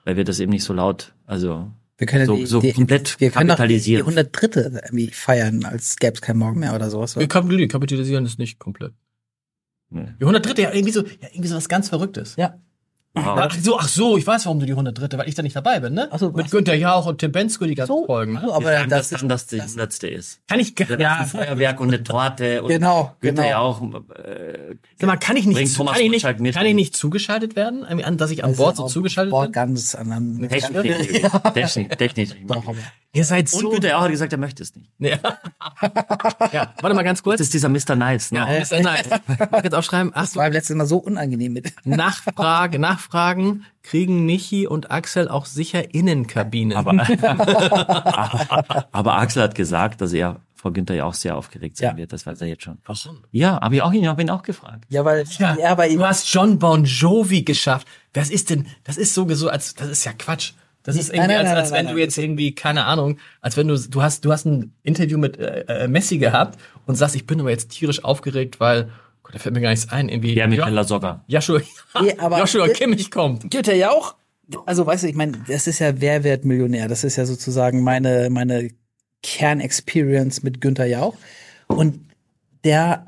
weil 0.06 0.16
wir 0.16 0.24
das 0.24 0.40
eben 0.40 0.52
nicht 0.52 0.64
so 0.64 0.74
laut, 0.74 1.14
also, 1.26 1.70
Wir 1.98 2.08
können 2.08 2.26
So- 2.28 2.36
die, 2.36 2.46
so 2.46 2.62
die, 2.62 2.74
komplett 2.74 3.20
wir 3.20 3.32
können 3.32 3.48
doch 3.50 3.56
die 3.56 3.62
kapitalisieren. 3.62 4.02
103. 4.06 4.82
irgendwie 4.86 5.08
feiern, 5.08 5.66
als 5.66 5.96
gäbe 5.98 6.14
es 6.14 6.22
keinen 6.22 6.38
Morgen 6.38 6.60
mehr 6.60 6.76
oder 6.76 6.90
sowas. 6.90 7.16
Wir 7.16 7.22
Oder? 7.24 7.28
kapitalisieren, 7.28 7.70
kapitalisieren 7.70 8.26
ist 8.26 8.38
nicht 8.40 8.60
komplett. 8.60 8.94
Nee. 9.90 10.14
Die 10.20 10.24
103. 10.24 10.62
ja 10.62 10.74
irgendwie 10.74 10.92
so, 10.92 11.02
ja, 11.04 11.30
irgendwie 11.32 11.48
so 11.48 11.56
was 11.56 11.70
ganz 11.70 11.90
Verrücktes. 11.90 12.36
Ja. 12.36 12.60
Ach 13.26 13.56
so, 13.62 13.80
ach 13.80 13.88
so, 13.88 14.18
ich 14.18 14.26
weiß, 14.28 14.46
warum 14.46 14.60
du 14.60 14.66
die 14.66 14.72
103. 14.74 15.18
Weil 15.18 15.28
ich 15.30 15.36
da 15.36 15.44
nicht 15.44 15.56
dabei 15.56 15.80
bin, 15.80 15.94
ne? 15.94 16.08
Ach 16.12 16.20
so, 16.20 16.32
Mit? 16.32 16.50
Günther 16.52 16.76
Jauch 16.76 17.06
und 17.06 17.20
Tim 17.20 17.32
Bensko 17.32 17.66
die 17.66 17.76
ganzen 17.76 17.94
So, 17.94 18.06
Folgen. 18.06 18.34
Ne? 18.34 18.40
also, 18.42 18.54
aber 18.54 18.66
Sagen, 18.74 18.90
das 18.90 19.10
dass 19.10 19.12
ist 19.12 19.22
dann 19.22 19.30
das 19.30 19.48
die 19.48 19.62
hundertste 19.62 20.08
ist. 20.08 20.40
Kann 20.48 20.60
ich, 20.60 20.76
Da 20.76 20.96
ja, 20.98 21.16
ein 21.18 21.28
Feuerwerk 21.28 21.80
und 21.80 21.88
eine 21.90 22.04
Torte 22.04 22.62
und 22.64 22.70
Genau, 22.70 23.16
Günther 23.22 23.44
genau. 23.44 23.54
ja 23.54 23.58
auch. 23.60 23.82
Äh, 23.82 24.76
sag 25.00 25.08
mal, 25.08 25.18
kann 25.18 25.36
ich 25.38 25.46
nicht, 25.46 25.76
Thomas 25.76 25.94
kann 25.96 26.04
ich 26.04 26.12
nicht, 26.12 26.40
mit. 26.40 26.56
kann 26.56 26.66
ich 26.66 26.76
nicht 26.76 26.96
zugeschaltet 26.96 27.56
werden? 27.56 27.84
An- 27.84 28.18
Dass 28.18 28.32
ich 28.32 28.44
an 28.44 28.56
Bord 28.56 28.78
so 28.78 28.88
zugeschaltet 28.88 29.32
Bord 29.32 29.48
bin? 29.48 29.52
ganz 29.54 29.96
an 29.96 30.12
einem 30.12 30.50
Technik, 30.50 30.84
Technik, 31.54 31.98
Technik. 31.98 32.36
Ihr 33.14 33.24
seid 33.26 33.52
Und 33.54 33.62
so. 33.62 33.70
Günther 33.70 33.90
ja 33.90 33.98
auch 33.98 34.02
hat 34.04 34.12
gesagt, 34.12 34.32
er 34.34 34.38
möchte 34.38 34.62
es 34.62 34.76
nicht. 34.76 34.92
Ja. 35.00 35.18
ja, 36.52 36.74
warte 36.82 36.96
mal 36.96 37.04
ganz 37.04 37.24
kurz. 37.24 37.38
Das 37.40 37.48
ist 37.48 37.54
dieser 37.54 37.70
Mr. 37.70 37.96
Nice. 37.96 38.32
Ne? 38.32 38.40
Ja, 38.40 38.46
er 38.48 38.82
nice. 38.84 39.08
Ich 39.28 39.52
muss 39.52 39.64
jetzt 39.64 39.74
aufschreiben. 39.76 40.12
Ach 40.14 40.22
Das 40.22 40.34
so, 40.34 40.40
war 40.40 40.50
letztes 40.50 40.76
Mal 40.76 40.86
so 40.86 40.98
unangenehm 40.98 41.54
mit. 41.54 41.74
Nachfrage, 41.86 42.78
Nachfragen 43.08 43.66
kriegen 43.84 44.26
Michi 44.26 44.68
und 44.68 44.92
Axel 44.92 45.30
auch 45.30 45.46
sicher 45.46 45.94
Innenkabinen. 45.94 46.78
Aber, 46.78 46.92
aber 48.92 49.18
Axel 49.18 49.44
hat 49.44 49.56
gesagt, 49.56 50.02
dass 50.02 50.14
er 50.14 50.42
vor 50.56 50.74
Günther 50.74 50.96
ja 50.96 51.06
auch 51.06 51.14
sehr 51.14 51.38
aufgeregt 51.38 51.78
sein 51.78 51.92
Ja. 51.92 51.98
wird. 51.98 52.12
Das 52.12 52.26
weiß 52.26 52.42
er 52.42 52.48
jetzt 52.48 52.64
schon. 52.64 52.80
Warum? 52.86 53.20
Ja, 53.32 53.62
aber 53.62 53.76
ich 53.76 53.82
auch 53.82 53.94
ihn, 53.94 54.08
habe 54.08 54.22
ihn 54.22 54.30
auch 54.30 54.42
gefragt. 54.44 54.86
Ja, 54.90 55.06
weil, 55.06 55.24
ja, 55.40 55.76
bei 55.76 55.90
ihm. 55.90 56.00
Du 56.00 56.06
hast 56.06 56.32
John 56.34 56.60
Bon 56.60 56.84
Jovi 56.84 57.44
geschafft. 57.44 57.88
Was 58.14 58.30
ist 58.30 58.50
denn, 58.50 58.68
das 58.84 58.98
ist 58.98 59.14
so, 59.14 59.28
so 59.36 59.50
als, 59.50 59.76
das 59.76 59.88
ist 59.90 60.04
ja 60.04 60.14
Quatsch. 60.14 60.54
Das 60.84 60.96
ist 60.96 61.10
irgendwie, 61.10 61.28
Nein, 61.28 61.44
nein, 61.44 61.48
als, 61.48 61.58
als 61.60 61.70
nein, 61.72 61.80
wenn 61.80 61.86
nein. 61.88 61.96
du 61.96 62.02
jetzt 62.02 62.18
irgendwie, 62.18 62.56
keine 62.56 62.86
Ahnung, 62.86 63.20
als 63.42 63.58
wenn 63.58 63.68
du, 63.68 63.78
du 63.78 64.02
hast, 64.02 64.24
du 64.26 64.32
hast 64.32 64.46
ein 64.46 64.74
Interview 64.84 65.18
mit 65.18 65.38
äh, 65.38 65.84
äh, 65.84 65.88
Messi 65.88 66.18
gehabt 66.18 66.58
und 66.86 66.96
sagst, 66.96 67.16
ich 67.16 67.28
bin 67.28 67.40
aber 67.42 67.50
jetzt 67.52 67.70
tierisch 67.72 68.04
aufgeregt, 68.04 68.60
weil, 68.60 68.90
Gott, 69.28 69.36
da 69.36 69.40
fällt 69.40 69.56
mir 69.56 69.62
gar 69.62 69.70
nichts 69.72 69.90
ein, 69.92 70.10
irgendwie. 70.10 70.34
Ja, 70.34 70.48
Bella 70.48 70.84
Socker. 70.84 71.24
Joshua, 71.28 71.62
Nee, 72.02 72.16
aber- 72.18 72.40
Joshua 72.40 72.68
Kimmich 72.70 73.12
kommt. 73.12 73.50
Günther 73.52 73.76
ja 73.76 73.92
auch. 73.92 74.16
Also, 74.66 74.86
weißt 74.86 75.04
du, 75.04 75.08
ich 75.08 75.16
meine, 75.16 75.34
das 75.48 75.68
ist 75.68 75.80
ja 75.80 76.00
Wer 76.00 76.24
wird 76.24 76.46
Millionär? 76.46 76.88
Das 76.88 77.04
ist 77.04 77.18
ja 77.18 77.26
sozusagen 77.26 77.84
meine, 77.84 78.30
meine 78.30 78.70
Kernexperience 79.22 80.44
mit 80.44 80.62
Günther 80.62 80.86
Jauch. 80.86 81.16
Und 81.68 82.00
der, 82.64 83.06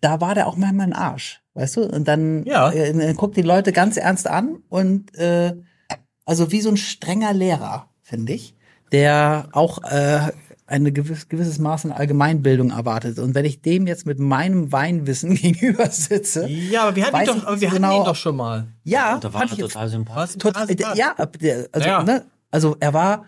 da 0.00 0.20
war 0.20 0.34
der 0.34 0.46
auch 0.46 0.56
manchmal 0.56 0.86
ein 0.86 0.92
Arsch, 0.94 1.40
weißt 1.54 1.76
du? 1.76 1.82
Und 1.84 2.08
dann, 2.08 2.44
Ja. 2.44 2.70
äh, 2.70 2.92
dann 2.92 3.16
guckt 3.16 3.36
die 3.36 3.42
Leute 3.42 3.72
ganz 3.72 3.96
ernst 3.96 4.26
an 4.26 4.62
und 4.68 5.14
äh, 5.16 5.54
also 6.24 6.50
wie 6.52 6.60
so 6.60 6.70
ein 6.70 6.76
strenger 6.76 7.32
Lehrer, 7.32 7.88
finde 8.02 8.32
ich, 8.32 8.54
der 8.92 9.48
auch 9.52 9.82
äh, 9.84 10.32
ein 10.70 10.92
gewiss, 10.94 11.28
gewisses 11.28 11.58
Maß 11.58 11.86
an 11.86 11.92
Allgemeinbildung 11.92 12.70
erwartet. 12.70 13.18
Und 13.18 13.34
wenn 13.34 13.44
ich 13.44 13.62
dem 13.62 13.86
jetzt 13.86 14.06
mit 14.06 14.18
meinem 14.18 14.70
Weinwissen 14.70 15.34
gegenüber 15.34 15.88
sitze, 15.90 16.46
Ja, 16.48 16.82
aber 16.84 16.96
wir 16.96 17.06
hatten, 17.06 17.16
ihn 17.20 17.26
doch, 17.26 17.46
aber 17.46 17.60
wir 17.60 17.68
nicht 17.68 17.70
hatten 17.70 17.82
genau. 17.82 17.98
ihn 18.00 18.04
doch 18.04 18.16
schon 18.16 18.36
mal. 18.36 18.68
ja, 18.84 19.18
Da 19.18 19.32
war 19.32 19.42
er 19.42 19.48
total 19.56 19.88
sympathisch. 19.88 20.36
Total, 20.38 20.66
ja, 20.94 21.14
also, 21.72 21.88
Ja. 21.88 22.02
ne, 22.02 22.24
also 22.50 22.76
er 22.80 22.92
war, 22.94 23.24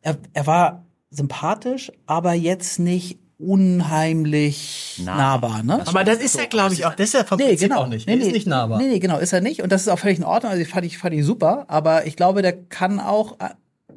er, 0.00 0.16
er 0.32 0.46
war 0.46 0.84
sympathisch, 1.10 1.92
aber 2.06 2.32
jetzt 2.32 2.78
nicht 2.78 3.18
unheimlich 3.38 5.02
Nah. 5.04 5.16
nahbar, 5.16 5.62
ne? 5.62 5.86
Aber 5.86 6.04
das 6.04 6.18
ist 6.18 6.36
ja, 6.36 6.46
glaube 6.46 6.72
ich, 6.74 6.86
auch, 6.86 6.94
das 6.94 7.08
ist 7.08 7.14
ja 7.14 7.24
vom 7.24 7.38
Nee, 7.38 7.56
genau. 7.56 7.82
auch 7.82 7.88
nicht. 7.88 8.06
Nee, 8.06 8.16
Nee, 8.16 8.26
ist 8.26 8.32
nicht 8.32 8.46
nahbar. 8.46 8.78
Nee, 8.78 8.88
nee, 8.88 8.98
genau, 9.00 9.18
ist 9.18 9.32
er 9.32 9.40
nicht. 9.40 9.62
Und 9.62 9.70
das 9.72 9.82
ist 9.82 9.88
auch 9.88 9.98
völlig 9.98 10.18
in 10.18 10.24
Ordnung. 10.24 10.52
Also 10.52 10.62
ich 10.62 10.68
fand 10.68 10.86
ich, 10.86 10.98
fand 10.98 11.14
ich 11.14 11.24
super, 11.24 11.64
aber 11.68 12.06
ich 12.06 12.16
glaube, 12.16 12.42
der 12.42 12.52
kann 12.52 13.00
auch 13.00 13.36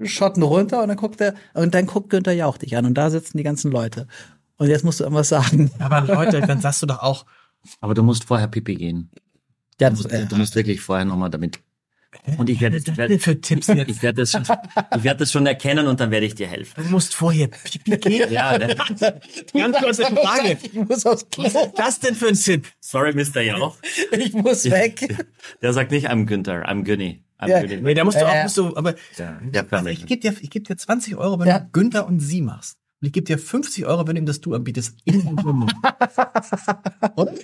Schotten 0.04 0.44
runter 0.44 0.82
und 0.82 0.90
dann 0.90 0.98
guckt 0.98 1.20
er, 1.22 1.34
und 1.54 1.74
dann 1.74 1.86
guckt 1.88 2.10
Günther 2.10 2.34
Jauch 2.34 2.58
dich 2.58 2.76
an 2.78 2.86
und 2.86 2.94
da 2.96 3.10
sitzen 3.10 3.38
die 3.38 3.44
ganzen 3.44 3.72
Leute. 3.72 4.08
Und 4.58 4.70
jetzt 4.70 4.84
musst 4.84 5.00
du 5.00 5.04
irgendwas 5.04 5.30
sagen. 5.30 5.72
Aber 5.80 6.02
Leute, 6.02 6.42
dann 6.42 6.62
sagst 6.62 6.82
du 6.82 6.86
doch 6.88 7.00
auch, 7.00 7.26
Aber 7.82 7.94
du 7.94 8.04
musst 8.04 8.24
vorher 8.26 8.48
Pipi 8.48 8.76
gehen. 8.76 9.12
Ja, 9.80 9.90
Du 9.90 9.96
das, 9.96 10.04
musst, 10.04 10.14
äh, 10.16 10.26
du 10.26 10.36
musst 10.36 10.56
wirklich 10.56 10.82
vorher 10.82 11.06
nochmal 11.06 11.30
damit. 11.30 11.60
Und 12.38 12.50
ich 12.50 12.60
werde 12.62 12.82
werd, 12.98 13.22
für 13.22 13.40
Tipps 13.40 13.68
jetzt? 13.68 13.90
ich 13.92 14.02
werde 14.02 14.22
das, 14.24 14.32
schon- 14.32 14.42
ich 14.42 15.04
werde 15.04 15.20
das 15.20 15.32
schon 15.32 15.46
erkennen 15.46 15.86
und 15.88 16.00
dann 16.00 16.10
werde 16.10 16.26
ich 16.26 16.34
dir 16.34 16.48
helfen. 16.48 16.74
Du 16.84 16.90
musst 16.90 17.14
vorher 17.14 17.48
Pipi 17.48 17.98
gehen. 17.98 18.32
Ja, 18.32 18.58
ne? 18.58 18.76
Ganz 19.54 19.78
kurze 19.78 20.04
Frage. 20.06 20.58
ich 20.64 20.74
muss 20.74 21.06
aufs 21.06 21.30
Klo. 21.30 21.44
Was 21.44 21.54
ist 21.54 21.74
das 21.78 22.00
denn 22.00 22.16
für 22.16 22.30
ein 22.30 22.34
Tipp? 22.36 22.66
Sorry, 22.80 23.14
Mr. 23.14 23.42
Jauch. 23.42 23.76
Ich 24.18 24.34
muss 24.34 24.66
weg. 24.66 25.16
Der 25.62 25.74
sagt 25.74 25.92
nicht, 25.92 26.10
I'm 26.10 26.26
Günther, 26.26 26.68
I'm 26.68 26.84
Günni. 26.84 27.24
Ja. 27.46 27.62
Nee, 27.62 27.94
da 27.94 28.04
musst 28.04 28.20
du 28.20 28.26
auch, 28.28 28.44
musst 28.44 28.58
du, 28.58 28.76
aber 28.76 28.96
Ja, 29.18 29.64
kann 29.64 29.86
ich 29.88 30.06
gebe 30.06 30.22
dir, 30.22 30.34
ich 30.42 30.50
geb 30.50 30.66
dir 30.68 30.76
20 30.78 31.16
Euro, 31.18 31.40
wenn 31.40 31.48
Ja. 31.48 31.60
du 31.60 31.70
Günther 31.72 32.08
und 32.08 32.20
sie 32.20 32.42
machst. 32.42 32.78
Und 33.00 33.06
ich 33.06 33.14
gebe 33.14 33.26
dir 33.26 33.38
50 33.38 33.86
Euro, 33.86 34.08
wenn 34.08 34.16
du 34.16 34.22
ihm 34.22 34.26
das 34.26 34.42
du 34.42 34.56
anbietest. 34.56 34.96
In 35.06 35.24
Mund. 35.36 35.72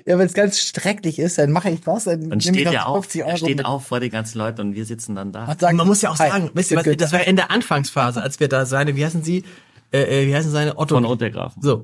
Ja, 0.06 0.18
wenn 0.18 0.26
es 0.26 0.34
ganz 0.34 0.60
schrecklich 0.60 1.20
ist, 1.20 1.38
dann 1.38 1.52
mache 1.52 1.70
ich 1.70 1.82
das. 1.82 2.06
Dann, 2.06 2.32
ich 2.40 2.44
steht 2.44 2.66
noch 2.66 2.74
er 2.74 2.88
auf, 2.88 3.06
50 3.06 3.22
er 3.22 3.28
Euro 3.28 3.38
steht 3.38 3.58
mit. 3.58 3.66
auf 3.66 3.86
vor 3.88 4.00
den 4.00 4.10
ganzen 4.12 4.38
Leuten 4.40 4.62
und 4.62 4.76
wir 4.76 4.86
sitzen 4.86 5.16
dann 5.16 5.32
da. 5.32 5.46
Und 5.46 5.62
Und 5.64 5.76
man 5.76 5.88
muss 5.88 6.02
ja 6.02 6.10
auch 6.10 6.20
hi, 6.20 6.30
sagen, 6.30 6.50
wisst 6.54 6.72
ihr 6.72 6.78
was, 6.78 6.84
Günther. 6.84 6.98
das 7.06 7.14
war 7.14 7.24
in 7.26 7.36
der 7.36 7.52
Anfangsphase, 7.52 8.22
als 8.22 8.40
wir 8.40 8.48
da 8.50 8.66
seine, 8.66 8.96
wie 8.96 9.06
heißen 9.06 9.24
sie, 9.24 9.44
äh, 9.92 10.24
äh, 10.24 10.28
wie 10.28 10.36
heißen 10.36 10.52
seine 10.52 10.78
Otto? 10.78 10.96
Von 10.96 11.06
Untergrafen. 11.06 11.62
So. 11.62 11.84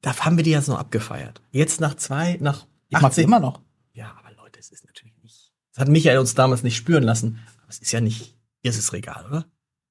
Da 0.00 0.16
haben 0.18 0.36
wir 0.36 0.44
die 0.44 0.50
jetzt 0.50 0.68
noch 0.68 0.78
abgefeiert. 0.78 1.40
Jetzt 1.50 1.80
nach 1.80 1.94
zwei, 1.96 2.36
nach 2.40 2.66
ich 2.88 2.94
mach's 3.00 3.14
18 3.14 3.24
immer 3.24 3.40
noch. 3.40 3.60
Ja, 3.94 4.14
aber 4.18 4.34
Leute, 4.36 4.58
es 4.58 4.70
ist 4.70 4.84
hat 5.82 5.88
Michael 5.88 6.18
uns 6.18 6.34
damals 6.34 6.62
nicht 6.62 6.76
spüren 6.76 7.02
lassen. 7.02 7.38
Aber 7.62 7.68
es 7.70 7.78
ist 7.78 7.92
ja 7.92 8.00
nicht 8.00 8.34
ihres 8.62 8.92
Regal, 8.92 9.24
oder? 9.28 9.44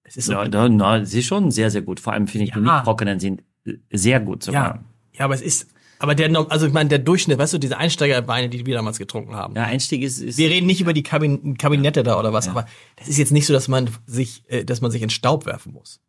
Es 0.04 0.18
ist. 0.18 0.30
Ja, 0.30 0.48
da, 0.48 0.68
na, 0.68 1.06
sie 1.06 1.20
ist 1.20 1.26
schon 1.28 1.52
sehr, 1.52 1.70
sehr 1.72 1.82
gut. 1.84 2.00
Vor 2.00 2.14
allem 2.14 2.28
finde 2.28 2.46
ich, 2.46 2.52
die 2.54 2.60
Ja. 2.60 2.76
nicht 2.78 2.84
trockenen 2.86 3.20
sind 3.20 3.44
sehr 3.92 4.20
gut 4.20 4.44
sogar. 4.44 4.76
ja. 4.76 4.84
ja, 5.20 5.26
aber 5.26 5.36
es 5.36 5.42
ist. 5.42 5.68
Aber 6.00 6.16
der, 6.16 6.36
also 6.50 6.66
ich 6.66 6.74
meine, 6.74 6.90
der 6.90 6.98
Durchschnitt, 6.98 7.38
weißt 7.38 7.54
du, 7.54 7.60
diese 7.60 7.78
Einsteigerweine, 7.78 8.50
die 8.50 8.66
wir 8.66 8.74
damals 8.74 8.98
getrunken 8.98 9.36
haben. 9.36 9.56
Ja, 9.56 9.66
Einstieg 9.66 10.02
ist, 10.02 10.20
ist 10.20 10.40
Wir 10.40 10.50
reden 10.50 10.66
nicht 10.66 10.82
über 10.82 10.94
die 10.94 11.04
Kabin 11.04 11.58
Kabinette 11.60 12.02
da 12.02 12.18
oder 12.20 12.34
was, 12.34 12.48
aber 12.50 12.66
das 12.96 13.08
ist 13.08 13.20
jetzt 13.20 13.32
nicht 13.32 13.46
so, 13.46 13.54
dass 13.54 13.68
man 13.68 13.88
sich, 14.08 14.44
äh, 14.48 14.66
dass 14.66 14.82
man 14.82 14.90
sich 14.90 15.04
in 15.04 15.12
Staub 15.12 15.46
werfen 15.46 15.74
muss. 15.74 16.00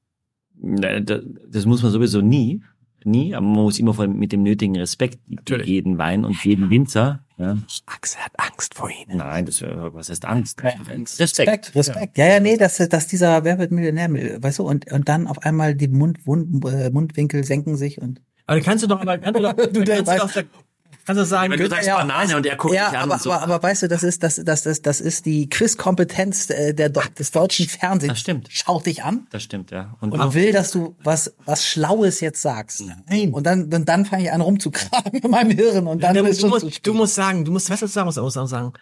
Da- 0.55 1.01
das 1.01 1.67
muss 1.67 1.83
man 1.83 1.93
sowieso 1.93 2.23
nie. 2.23 2.63
Nie, 3.05 3.35
aber 3.35 3.45
man 3.47 3.63
muss 3.65 3.79
immer 3.79 3.95
vor- 3.95 4.07
mit 4.07 4.33
dem 4.33 4.43
nötigen 4.43 4.77
Respekt 4.77 5.19
Natürlich. 5.29 5.67
jeden 5.69 5.99
Wein 5.99 6.25
und 6.25 6.43
jeden 6.45 6.71
Winzer. 6.71 7.25
Ja. 7.39 7.57
Axel 7.87 8.21
hat 8.21 8.33
Angst 8.39 8.75
vor 8.75 8.89
ihnen. 8.91 9.19
Nein, 9.19 9.47
das 9.47 9.63
was 9.63 10.09
heißt 10.11 10.25
Angst? 10.25 10.63
Respekt. 10.63 11.19
Respekt, 11.21 11.75
Respekt. 11.75 12.19
Ja, 12.19 12.27
ja, 12.27 12.41
nee, 12.41 12.57
dass, 12.57 12.77
dass 12.77 13.07
dieser 13.09 13.43
Wer 13.45 13.59
wird 13.59 13.73
Millionär, 13.73 14.09
weißt 14.43 14.61
du, 14.61 14.65
und, 14.69 14.91
und 14.93 15.09
dann 15.09 15.27
auf 15.27 15.39
einmal 15.43 15.75
die 15.75 15.89
Mund, 15.89 16.25
Mund, 16.27 16.65
äh, 16.67 16.91
Mundwinkel 16.91 17.43
senken 17.45 17.77
sich 17.77 18.01
und 18.01 18.21
Aber 18.47 18.59
dann 18.59 18.65
kannst 18.65 18.85
du 18.85 18.89
doch, 18.89 19.01
aber 19.01 19.19
kannst 19.19 19.39
du 19.39 19.43
doch, 19.43 19.55
Du, 19.73 19.83
der 19.83 20.03
kannst 20.05 20.11
weißt- 20.13 20.43
doch, 20.43 20.62
kannst 21.05 21.21
du 21.21 21.27
sagen, 21.27 21.53
Wenn 21.53 21.59
du 21.59 21.69
sagst 21.69 21.87
ja, 21.87 21.97
Banane 21.97 22.37
und 22.37 22.47
er 22.47 22.57
guckt 22.57 22.75
ja, 22.75 22.91
dich 22.91 22.99
an 22.99 23.05
aber, 23.05 23.15
und 23.15 23.23
so. 23.23 23.33
aber, 23.33 23.43
aber 23.43 23.63
weißt 23.63 23.83
du, 23.83 23.89
das 23.89 24.03
ist 24.03 24.23
das, 24.23 24.37
das, 24.45 24.63
das, 24.63 24.83
das 24.83 25.01
ist 25.01 25.27
die 25.27 25.49
Quizkompetenz 25.49 26.51
äh, 26.51 26.75
der, 26.75 26.91
des 26.91 27.31
deutschen 27.31 27.67
Fernsehens. 27.67 28.13
Das 28.13 28.21
stimmt. 28.21 28.49
Schaut 28.51 28.87
dich 28.87 29.03
an 29.05 29.27
das 29.31 29.43
stimmt, 29.43 29.71
ja. 29.71 29.95
Und, 30.01 30.13
und 30.13 30.35
will, 30.35 30.53
dass 30.53 30.71
du 30.71 30.97
was 31.03 31.35
was 31.45 31.67
Schlaues 31.67 32.21
jetzt 32.21 32.43
sagst. 32.43 32.85
Nein. 33.09 33.33
Und 33.33 33.45
dann 33.45 33.73
und 33.73 33.89
dann 33.89 34.05
fange 34.05 34.25
ich 34.25 34.33
an 34.33 34.41
rumzukramen 34.41 35.13
in 35.23 35.31
meinem 35.31 35.51
Hirn 35.51 35.87
und 35.87 36.03
dann 36.03 36.15
du, 36.15 36.25
ist 36.25 36.39
du, 36.39 36.41
schon 36.43 36.51
musst, 36.51 36.75
zu 36.75 36.83
du 36.83 36.95
musst 36.95 37.15
sagen, 37.15 37.45
du 37.45 37.53
musst, 37.53 37.71
weißt 37.71 37.83
du, 37.83 37.85
was 37.85 37.93
du 37.93 37.95
sagen 37.95 38.07
musst, 38.07 38.19
auch 38.19 38.47
sagen, 38.47 38.73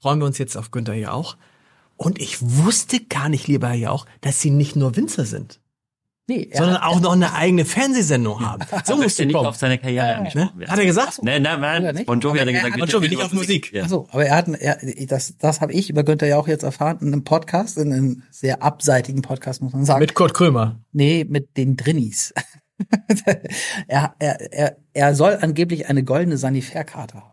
freuen 0.00 0.20
wir 0.20 0.26
uns 0.26 0.38
jetzt 0.38 0.56
auf 0.56 0.70
Günther 0.70 0.94
hier 0.94 1.12
auch. 1.12 1.36
Und 1.96 2.20
ich 2.20 2.38
wusste 2.40 3.00
gar 3.00 3.28
nicht, 3.28 3.46
lieber 3.46 3.70
hier 3.70 3.92
auch, 3.92 4.06
dass 4.22 4.40
sie 4.40 4.50
nicht 4.50 4.74
nur 4.74 4.96
Winzer 4.96 5.24
sind, 5.24 5.60
nee, 6.28 6.48
er 6.50 6.58
sondern 6.58 6.76
hat- 6.80 6.88
auch 6.88 7.00
noch 7.00 7.12
eine 7.12 7.32
eigene 7.34 7.64
Fernsehsendung 7.64 8.40
haben. 8.40 8.62
So 8.84 8.96
möchte 8.96 9.22
du 9.22 9.26
nicht 9.26 9.34
kommen. 9.34 9.46
auf 9.48 9.56
seine 9.56 9.78
Karriere 9.78 10.16
angesprochen 10.16 10.50
Ne? 10.54 10.60
werden. 10.60 10.70
Hat 10.70 10.78
er 10.78 10.84
gesagt? 10.86 11.20
Nein, 11.22 11.42
nein, 11.42 11.58
Oder 11.58 11.80
nein. 11.80 11.94
nicht? 11.94 12.06
Bon 12.06 12.20
Jovi 12.20 12.38
hat 12.38 12.46
er 12.48 12.54
er 12.54 12.60
gesagt, 12.62 12.78
Bon 12.80 12.88
Jovi, 12.88 13.08
nicht 13.08 13.22
auf 13.22 13.32
Musik. 13.32 13.72
Ja. 13.72 13.82
Ach 13.84 13.88
so, 13.88 14.06
aber 14.10 14.26
er 14.26 14.36
hat, 14.36 14.48
er, 14.48 14.78
das, 15.06 15.36
das 15.38 15.60
habe 15.60 15.72
ich 15.72 15.90
über 15.90 16.04
Günther 16.04 16.26
ja 16.26 16.36
auch 16.38 16.48
jetzt 16.48 16.62
erfahren 16.62 16.98
in 17.00 17.08
einem 17.08 17.24
Podcast, 17.24 17.78
in 17.78 17.92
einem 17.92 18.22
sehr 18.30 18.62
abseitigen 18.62 19.22
Podcast, 19.22 19.62
muss 19.62 19.72
man 19.72 19.84
sagen. 19.84 20.00
Mit 20.00 20.14
Kurt 20.14 20.34
Krömer. 20.34 20.80
Nee, 20.92 21.24
mit 21.28 21.56
den 21.56 21.76
Drinnies. 21.76 22.32
er, 23.88 24.14
er, 24.18 24.52
er, 24.52 24.76
er 24.92 25.14
soll 25.14 25.38
angeblich 25.40 25.88
eine 25.88 26.02
goldene 26.04 26.36
Sanitärkarte 26.36 27.14
haben. 27.16 27.31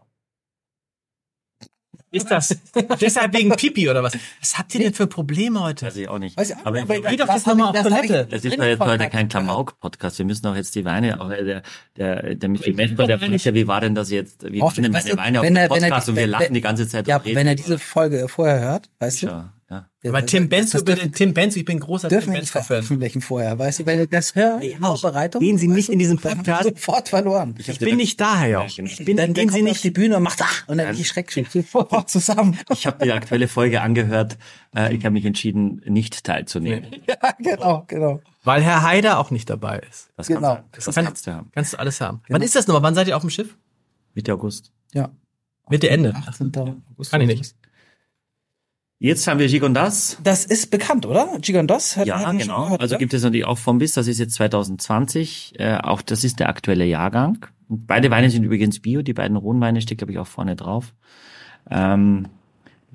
Ist 2.11 2.31
das 2.31 2.57
deshalb 2.99 3.33
wegen 3.35 3.51
Pipi 3.51 3.87
oder 3.89 4.01
was? 4.01 4.13
Was 4.39 4.57
habt 4.57 4.73
ihr 4.73 4.81
denn 4.81 4.93
für 4.93 5.05
Probleme 5.07 5.61
heute? 5.61 5.85
Weiß 5.85 5.95
ich 5.95 6.07
auch 6.09 6.17
nicht. 6.17 6.35
Weiß 6.37 6.49
ich, 6.51 6.55
aber 6.63 6.81
aber 6.81 6.99
geh 7.01 7.15
doch 7.17 7.27
das 7.27 7.35
jetzt 7.35 7.47
noch 7.47 7.55
mal 7.55 7.67
hab 7.67 7.75
ich- 7.75 7.81
auf 7.81 7.87
Toilette. 7.87 8.27
das 8.31 8.43
ist 8.45 8.57
doch 8.57 8.63
jetzt 8.65 8.79
heute 8.79 9.09
kein. 9.09 9.27
Klamauk-Podcast. 9.29 10.17
Wir 10.17 10.25
müssen 10.25 10.47
auch 10.47 10.55
jetzt 10.55 10.73
die 10.75 10.85
Weine, 10.85 11.21
auch 11.21 11.29
äh, 11.29 11.43
der, 11.43 11.61
der, 11.97 12.35
der 12.35 12.49
Michael 12.49 12.73
Mesper, 12.73 13.05
der 13.05 13.17
ja, 13.17 13.53
wie 13.53 13.67
war 13.67 13.81
denn 13.81 13.93
das 13.95 14.09
jetzt? 14.09 14.51
Wir 14.51 14.63
Auch, 14.63 14.75
nehmen 14.75 14.91
meine 14.91 15.17
Weine 15.17 15.39
auf 15.39 15.45
den 15.45 15.55
er- 15.55 15.63
er 15.63 15.67
Podcast 15.69 16.09
und 16.09 16.15
wir 16.15 16.27
lachen 16.27 16.53
die 16.53 16.61
ganze 16.61 16.87
Zeit. 16.87 17.07
Ja, 17.07 17.17
und 17.17 17.25
reden 17.25 17.35
wenn 17.35 17.47
er 17.47 17.55
diese 17.55 17.77
Folge 17.77 18.27
vorher 18.27 18.59
hört, 18.59 18.89
weißt 18.99 19.23
du? 19.23 19.49
Ja, 19.69 19.87
ja. 20.01 20.09
Aber 20.09 20.25
Tim 20.25 20.49
Benz, 20.49 20.71
das 20.71 20.83
dürfen, 20.83 21.11
Tim 21.11 21.33
Benz, 21.35 21.55
ich 21.55 21.63
bin 21.63 21.79
großer 21.79 22.07
dürfen 22.09 22.25
Tim 22.25 22.33
wir 22.33 22.39
nicht 22.39 22.51
Benz-Fan. 22.53 22.63
veröffentlichen 22.63 23.21
vorher, 23.21 23.59
weißt 23.59 23.79
du? 23.81 23.85
Wenn 23.85 23.99
er 23.99 24.07
das 24.07 24.33
hört, 24.33 24.63
in 24.63 24.79
Vorbereitung. 24.79 25.41
Gehen 25.41 25.59
Sie 25.59 25.67
nicht 25.67 25.89
in 25.89 25.99
diesen 25.99 26.17
Podcast. 26.21 26.63
Sofort 26.63 27.09
verloren. 27.09 27.53
Ich 27.59 27.77
bin 27.77 27.97
nicht 27.97 28.19
da, 28.19 28.39
Herr 28.39 28.47
Jauch. 28.49 28.65
Ich 28.65 29.05
bin, 29.05 29.17
dann 29.17 29.33
gehen 29.33 29.49
Sie 29.49 29.59
er 29.59 29.69
auf 29.71 29.79
die 29.81 29.87
nicht. 29.89 29.93
Bühne 29.93 30.17
und 30.17 30.23
macht, 30.23 30.39
ach, 30.41 30.67
und 30.67 30.79
dann 30.79 30.95
ich 30.95 31.07
schreck 31.07 31.31
schon 31.31 31.45
sofort 31.45 32.09
zusammen. 32.09 32.57
Ich 32.71 32.87
habe 32.87 33.03
die 33.05 33.11
aktuelle 33.11 33.47
Folge 33.47 33.81
angehört. 33.81 34.37
Äh, 34.75 34.95
ich 34.95 35.05
habe 35.05 35.13
mich 35.13 35.25
entschieden, 35.25 35.81
nicht 35.85 36.23
teilzunehmen. 36.23 36.87
ja, 37.07 37.15
genau, 37.37 37.83
genau. 37.87 38.21
Weil 38.43 38.63
Herr 38.63 38.81
Haider 38.81 39.19
auch 39.19 39.29
nicht 39.29 39.49
dabei 39.51 39.79
ist. 39.87 40.09
Das 40.17 40.27
Genau. 40.27 40.55
kann, 40.55 40.63
das 40.71 40.85
kann- 40.95 41.05
kannst 41.05 41.27
du 41.27 41.31
haben. 41.33 41.51
Kannst 41.53 41.73
du 41.73 41.77
alles 41.77 42.01
haben. 42.01 42.21
Genau. 42.25 42.35
Wann 42.37 42.41
ist 42.41 42.55
das 42.55 42.65
nochmal? 42.65 42.81
Wann 42.83 42.95
seid 42.95 43.07
ihr 43.07 43.15
auf 43.15 43.21
dem 43.21 43.29
Schiff? 43.29 43.55
Mitte 44.15 44.33
August. 44.33 44.71
Ja. 44.93 45.09
Mitte 45.69 45.89
Ende. 45.91 46.15
18. 46.15 46.51
Kann 46.51 47.21
ich 47.21 47.27
nicht. 47.27 47.55
Jetzt 49.01 49.27
haben 49.27 49.39
wir 49.39 49.47
Gigondas. 49.47 50.17
Das 50.23 50.43
ist 50.45 50.71
bekannt, 50.71 51.05
oder? 51.05 51.37
Gigondas? 51.39 51.95
hat- 51.95 52.05
Ja, 52.05 52.31
genau. 52.33 52.65
gehört, 52.65 52.81
Also 52.81 52.95
oder? 52.95 52.99
gibt 52.99 53.13
es 53.13 53.23
natürlich 53.23 53.45
auch 53.45 53.57
vom 53.57 53.77
Biss, 53.77 53.93
das 53.93 54.07
ist 54.07 54.19
jetzt 54.19 54.33
2020. 54.35 55.53
Äh, 55.57 55.77
auch 55.77 56.01
das 56.01 56.25
ist 56.25 56.39
der 56.41 56.49
aktuelle 56.49 56.83
Jahrgang. 56.85 57.45
Und 57.69 57.87
beide 57.87 58.11
Weine 58.11 58.29
sind 58.29 58.43
übrigens 58.43 58.79
Bio, 58.81 59.01
die 59.01 59.13
beiden 59.13 59.37
Rotweine 59.37 59.79
steht, 59.79 59.99
glaube 59.99 60.11
ich, 60.11 60.17
auch 60.19 60.27
vorne 60.27 60.57
drauf. 60.57 60.93
Ähm, 61.69 62.27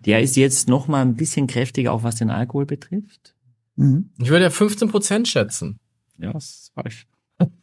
der 0.04 0.20
ist 0.20 0.36
jetzt 0.36 0.68
noch 0.68 0.88
mal 0.88 1.00
ein 1.00 1.14
bisschen 1.14 1.46
kräftiger, 1.46 1.92
auch 1.92 2.02
was 2.02 2.16
den 2.16 2.28
Alkohol 2.28 2.66
betrifft. 2.66 3.34
Mhm. 3.76 4.10
Ich 4.20 4.28
würde 4.28 4.44
ja 4.44 4.50
15 4.50 4.88
Prozent 4.90 5.26
schätzen. 5.28 5.78
Ja, 6.18 6.32
das 6.34 6.44
ist 6.44 6.72
falsch. 6.74 7.06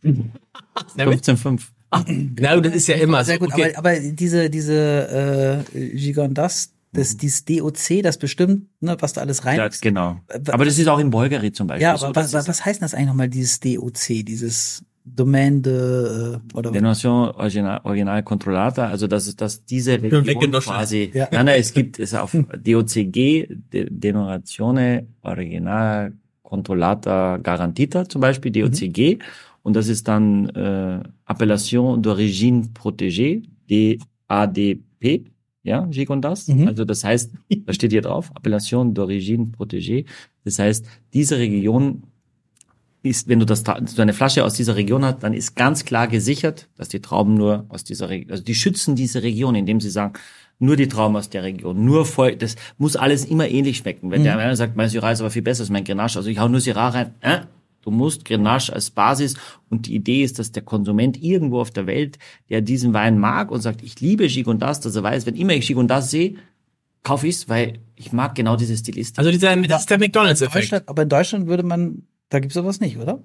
Nämlich? 0.01 1.19
15,5. 1.21 1.61
Na, 2.39 2.59
das 2.59 2.73
ist 2.73 2.87
ja 2.87 2.95
immer 2.95 3.23
Sehr 3.23 3.35
so. 3.35 3.41
gut, 3.45 3.53
Okay. 3.53 3.75
aber, 3.75 3.89
aber 3.91 3.99
diese, 3.99 4.49
diese 4.49 5.63
äh, 5.75 5.89
Gigondas, 5.95 6.73
das, 6.93 7.15
dieses 7.17 7.45
DOC, 7.45 8.01
das 8.03 8.17
bestimmt, 8.17 8.67
ne, 8.81 8.97
was 8.99 9.13
da 9.13 9.21
alles 9.21 9.45
rein 9.45 9.57
Ja, 9.57 9.65
ist. 9.65 9.81
genau. 9.81 10.17
Äh, 10.27 10.39
Aber 10.51 10.65
das 10.65 10.77
ist 10.77 10.87
auch 10.87 10.99
in 10.99 11.09
Bulgari 11.09 11.51
zum 11.51 11.67
Beispiel 11.67 11.83
Ja, 11.83 11.97
so. 11.97 12.05
aber 12.07 12.13
Das 12.13 12.25
was, 12.25 12.33
was, 12.33 12.41
ist 12.43 12.49
was 12.49 12.65
heißt 12.65 12.81
denn 12.81 12.85
das 12.85 12.93
eigentlich 12.93 13.07
nochmal, 13.07 13.29
dieses 13.29 13.59
DOC, 13.59 14.25
dieses 14.25 14.83
Domain 15.03 15.61
de, 15.63 15.73
äh, 15.73 16.37
oder 16.53 16.71
Denotation 16.71 17.29
Original, 17.29 17.81
Original 17.85 18.21
Controllata, 18.23 18.87
also 18.87 19.07
dass 19.07 19.27
es, 19.27 19.35
dass 19.35 19.65
diese 19.65 20.01
Region 20.01 20.23
quasi, 20.51 21.09
Ja. 21.13 21.27
nein, 21.31 21.45
nein, 21.47 21.59
es 21.59 21.73
gibt 21.73 21.97
es 21.97 22.13
auf 22.13 22.31
DOCG, 22.65 23.47
De- 23.73 23.87
Denotazione 23.89 25.07
Original 25.23 26.13
Controllata 26.43 27.37
Garantita 27.37 28.07
zum 28.07 28.21
Beispiel, 28.21 28.51
DOCG, 28.51 29.17
und 29.63 29.75
das 29.75 29.87
ist 29.87 30.07
dann 30.07 30.49
äh, 30.49 31.01
Appellation 31.25 32.01
d'origine 32.03 32.73
protégée, 32.73 33.43
DADP, 34.29 35.25
ja, 35.63 35.85
Gigondas, 35.85 36.47
Mhm. 36.47 36.67
also 36.67 36.85
das 36.85 37.03
heißt, 37.03 37.31
da 37.65 37.73
steht 37.73 37.91
hier 37.91 38.01
drauf, 38.01 38.31
Appellation 38.35 38.93
d'origine 38.93 39.51
protégée, 39.55 40.05
das 40.43 40.59
heißt, 40.59 40.85
diese 41.13 41.37
Region 41.37 42.03
ist, 43.03 43.27
wenn 43.27 43.39
du 43.39 43.45
das, 43.45 43.63
so 43.85 44.01
eine 44.01 44.13
Flasche 44.13 44.43
aus 44.45 44.53
dieser 44.53 44.75
Region 44.75 45.03
hast, 45.03 45.23
dann 45.23 45.33
ist 45.33 45.55
ganz 45.55 45.85
klar 45.85 46.07
gesichert, 46.07 46.67
dass 46.77 46.89
die 46.89 46.99
Trauben 46.99 47.33
nur 47.33 47.65
aus 47.69 47.83
dieser 47.83 48.09
Region, 48.09 48.31
also 48.31 48.43
die 48.43 48.53
schützen 48.55 48.95
diese 48.95 49.23
Region, 49.23 49.55
indem 49.55 49.79
sie 49.79 49.89
sagen, 49.89 50.13
nur 50.59 50.75
die 50.75 50.87
Trauben 50.87 51.15
aus 51.15 51.29
der 51.29 51.41
Region, 51.41 51.83
nur 51.83 52.05
voll, 52.05 52.35
das 52.35 52.55
muss 52.77 52.95
alles 52.95 53.25
immer 53.25 53.47
ähnlich 53.49 53.77
schmecken. 53.77 54.11
Wenn 54.11 54.23
der 54.23 54.37
einer 54.37 54.55
sagt, 54.55 54.75
mein 54.75 54.89
Syrah 54.89 55.11
ist 55.11 55.21
aber 55.21 55.31
viel 55.31 55.41
besser 55.41 55.61
als 55.61 55.71
mein 55.71 55.83
Grenache, 55.83 56.19
also 56.19 56.29
ich 56.29 56.37
hau 56.37 56.47
nur 56.47 56.59
Syrah 56.59 56.89
rein, 56.89 57.15
äh, 57.21 57.39
du 57.81 57.91
musst 57.91 58.25
Grenache 58.25 58.73
als 58.73 58.89
Basis 58.89 59.35
und 59.69 59.87
die 59.87 59.95
Idee 59.95 60.23
ist, 60.23 60.39
dass 60.39 60.51
der 60.51 60.63
Konsument 60.63 61.21
irgendwo 61.21 61.59
auf 61.59 61.71
der 61.71 61.87
Welt, 61.87 62.17
der 62.49 62.61
diesen 62.61 62.93
Wein 62.93 63.17
mag 63.19 63.51
und 63.51 63.61
sagt, 63.61 63.81
ich 63.81 63.99
liebe 63.99 64.27
Gigondas, 64.27 64.79
dass 64.79 64.95
er 64.95 65.03
weiß, 65.03 65.25
wenn 65.25 65.35
immer 65.35 65.53
ich 65.53 65.67
Gigondas 65.67 66.11
sehe, 66.11 66.35
kaufe 67.03 67.27
ich's, 67.27 67.49
weil 67.49 67.79
ich 67.95 68.11
mag 68.11 68.35
genau 68.35 68.55
diese 68.55 68.77
Stilistik. 68.77 69.19
Also 69.19 69.31
dieser, 69.31 69.55
das 69.55 69.81
ist 69.81 69.89
der 69.89 69.99
McDonalds-Effekt. 69.99 70.55
Deutschland, 70.55 70.89
aber 70.89 71.01
in 71.03 71.09
Deutschland 71.09 71.47
würde 71.47 71.63
man, 71.63 72.03
da 72.29 72.39
gibt's 72.39 72.55
sowas 72.55 72.79
nicht, 72.79 72.97
oder? 72.97 73.21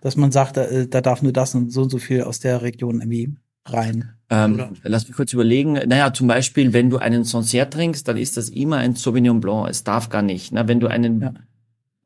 Dass 0.00 0.16
man 0.16 0.32
sagt, 0.32 0.56
da, 0.56 0.64
äh, 0.64 0.86
da 0.86 1.00
darf 1.00 1.22
nur 1.22 1.32
das 1.32 1.54
und 1.54 1.70
so 1.72 1.82
und 1.82 1.90
so 1.90 1.98
viel 1.98 2.22
aus 2.22 2.40
der 2.40 2.62
Region 2.62 3.00
irgendwie 3.00 3.34
rein. 3.66 4.14
Ähm, 4.30 4.76
lass 4.82 5.06
mich 5.08 5.16
kurz 5.16 5.32
überlegen. 5.32 5.72
Naja, 5.72 6.12
zum 6.12 6.26
Beispiel, 6.28 6.72
wenn 6.72 6.88
du 6.88 6.98
einen 6.98 7.24
Sancerre 7.24 7.68
trinkst, 7.68 8.06
dann 8.06 8.16
ist 8.16 8.36
das 8.36 8.48
immer 8.48 8.76
ein 8.76 8.94
Sauvignon 8.94 9.40
Blanc. 9.40 9.68
Es 9.68 9.84
darf 9.84 10.08
gar 10.08 10.22
nicht. 10.22 10.52
Na, 10.52 10.68
wenn 10.68 10.80
du 10.80 10.86
einen, 10.86 11.20
Ja. 11.20 11.34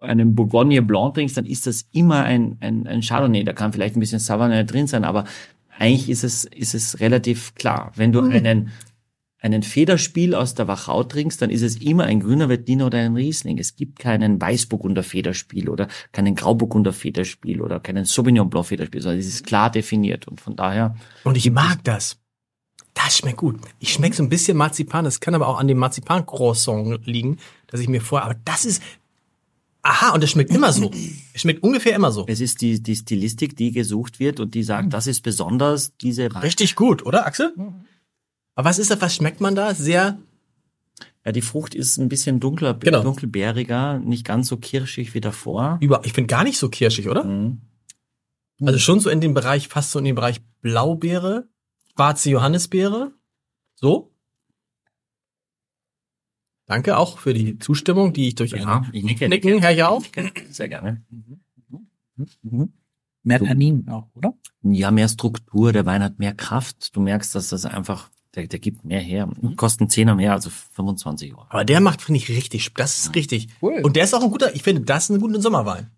Einen 0.05 0.35
Bourgogne 0.35 0.83
Blanc 0.83 1.15
trinkst, 1.15 1.37
dann 1.37 1.47
ist 1.47 1.67
das 1.67 1.87
immer 1.93 2.25
ein, 2.25 2.57
ein, 2.61 2.87
ein 2.87 3.01
Chardonnay. 3.01 3.45
Da 3.45 3.53
kann 3.53 3.73
vielleicht 3.73 3.97
ein 3.97 4.01
bisschen 4.01 4.19
Sauvignon 4.21 4.67
drin 4.67 4.87
sein, 4.87 5.05
aber 5.05 5.25
eigentlich 5.79 6.09
ist 6.09 6.25
es, 6.25 6.45
ist 6.45 6.75
es 6.75 7.01
relativ 7.01 7.55
klar. 7.55 7.93
Wenn 7.97 8.13
du 8.13 8.21
einen, 8.23 8.71
einen 9.41 9.63
Federspiel 9.63 10.35
aus 10.35 10.55
der 10.55 10.69
Wachau 10.69 11.05
trinkst, 11.05 11.43
dann 11.43 11.51
ist 11.51 11.63
es 11.63 11.77
immer 11.77 12.05
ein 12.05 12.21
grüner 12.21 12.49
Veltliner 12.49 12.87
oder 12.87 12.99
ein 12.99 13.15
Riesling. 13.15 13.59
Es 13.59 13.77
gibt 13.77 13.99
keinen 13.99 14.41
Weißburgunder 14.41 15.03
Federspiel 15.03 15.69
oder 15.69 15.89
keinen 16.13 16.35
Grauburgunder 16.35 16.93
Federspiel 16.93 17.61
oder 17.61 17.81
keinen 17.81 18.05
Sauvignon 18.05 18.49
Blanc 18.49 18.67
Federspiel, 18.67 19.03
sondern 19.03 19.19
es 19.19 19.27
ist 19.27 19.47
klar 19.47 19.71
definiert. 19.71 20.29
Und 20.29 20.41
von 20.41 20.57
daher, 20.57 20.95
Und 21.25 21.37
ich 21.37 21.51
mag 21.51 21.83
das. 21.85 22.19
Das 22.95 23.19
schmeckt 23.19 23.39
gut. 23.39 23.61
Ich 23.81 23.93
schmecke 23.93 24.15
so 24.15 24.23
ein 24.23 24.29
bisschen 24.29 24.57
Marzipan. 24.57 25.05
Das 25.05 25.21
kann 25.21 25.35
aber 25.35 25.49
auch 25.49 25.59
an 25.59 25.67
dem 25.67 25.79
Marzipan-Croissant 25.79 27.07
liegen, 27.07 27.39
dass 27.67 27.81
ich 27.81 27.89
mir 27.89 28.01
vorher, 28.01 28.25
aber 28.27 28.41
das 28.45 28.65
ist, 28.65 28.83
aha, 29.85 30.11
und 30.15 30.23
das 30.23 30.31
schmeckt 30.31 30.51
immer 30.51 30.73
so. 30.73 30.91
Es 31.33 31.43
schmeckt 31.43 31.63
ungefähr 31.63 31.95
immer 31.95 32.11
so. 32.11 32.25
Es 32.27 32.41
ist 32.41 32.61
die, 32.61 32.83
die 32.83 32.97
Stilistik, 32.97 33.57
die 33.57 33.71
gesucht 33.71 34.19
wird 34.19 34.41
und 34.41 34.55
die 34.55 34.63
sagt, 34.65 34.93
das 34.93 35.07
ist 35.07 35.21
besonders 35.23 35.97
diese 35.99 36.29
Richtig 36.43 36.75
gut, 36.75 37.05
oder 37.07 37.27
Axel? 37.27 37.55
Aber 38.57 38.69
was 38.69 38.79
ist 38.79 38.91
das, 38.91 39.01
was 39.01 39.15
schmeckt 39.15 39.41
man 39.41 39.55
da? 39.55 39.75
Sehr, 39.75 40.19
Ja, 41.25 41.33
die 41.33 41.43
Frucht 41.43 41.75
ist 41.75 41.97
ein 41.99 42.09
bisschen 42.09 42.39
dunkler, 42.41 42.75
Genau. 42.75 43.03
dunkelbeeriger, 43.03 43.99
nicht 43.99 44.25
ganz 44.25 44.49
so 44.49 44.57
kirschig 44.57 45.15
wie 45.15 45.21
davor. 45.21 45.79
über, 45.81 46.03
ich 46.05 46.13
finde 46.13 46.29
gar 46.29 46.45
nicht 46.45 46.59
so 46.59 46.69
kirschig, 46.69 47.09
oder? 47.09 47.25
Mhm. 47.25 47.61
Also 48.63 48.79
schon 48.79 49.01
so 49.01 49.11
in 49.11 49.21
dem 49.21 49.35
Bereich, 49.35 49.69
fast 49.69 49.91
so 49.91 49.99
in 49.99 50.05
dem 50.05 50.15
Bereich 50.15 50.41
Blaubeere, 50.61 51.49
schwarze 51.93 52.31
Johannisbeere. 52.31 53.13
So. 53.75 54.14
Danke 56.67 56.97
auch 56.97 57.19
für 57.19 57.35
die 57.35 57.59
Zustimmung, 57.59 58.13
die 58.13 58.29
ich 58.29 58.35
durch 58.37 58.53
Ja, 58.53 58.79
ein 58.79 58.91
ich 58.93 59.05
nicke. 59.05 59.29
Nicken, 59.29 59.59
Herr 59.61 59.71
Jau. 59.71 60.03
Sehr 60.51 60.69
gerne. 60.69 61.05
Mehr 63.23 63.41
Tannin 63.41 63.89
auch, 63.89 64.09
oder? 64.15 64.35
Ja, 64.63 64.91
mehr 64.91 65.09
Struktur, 65.09 65.73
der 65.73 65.87
Wein 65.87 66.03
hat 66.03 66.19
mehr 66.19 66.35
Kraft. 66.35 66.95
Du 66.97 67.01
merkst, 67.01 67.35
dass 67.35 67.49
das 67.49 67.67
einfach, 67.67 68.11
der, 68.35 68.47
der 68.47 68.59
gibt 68.59 68.85
mehr 68.85 69.01
her. 69.01 69.29
Kosten 69.57 69.87
10er 69.87 70.15
mehr, 70.15 70.33
also 70.33 70.51
25 70.51 71.33
Euro. 71.35 71.47
Aber 71.49 71.65
der 71.65 71.81
macht, 71.81 72.03
finde 72.03 72.19
ich, 72.19 72.29
richtig, 72.29 72.73
das 72.75 72.99
ist 72.99 73.15
richtig. 73.15 73.49
Cool. 73.61 73.81
Und 73.83 73.97
der 73.97 74.05
ist 74.05 74.15
auch 74.15 74.23
ein 74.23 74.31
guter, 74.31 74.55
ich 74.55 74.63
finde, 74.63 74.83
das 74.83 75.05
ist 75.05 75.17
ein 75.17 75.21
guter 75.21 75.41
Sommerwein. 75.41 75.91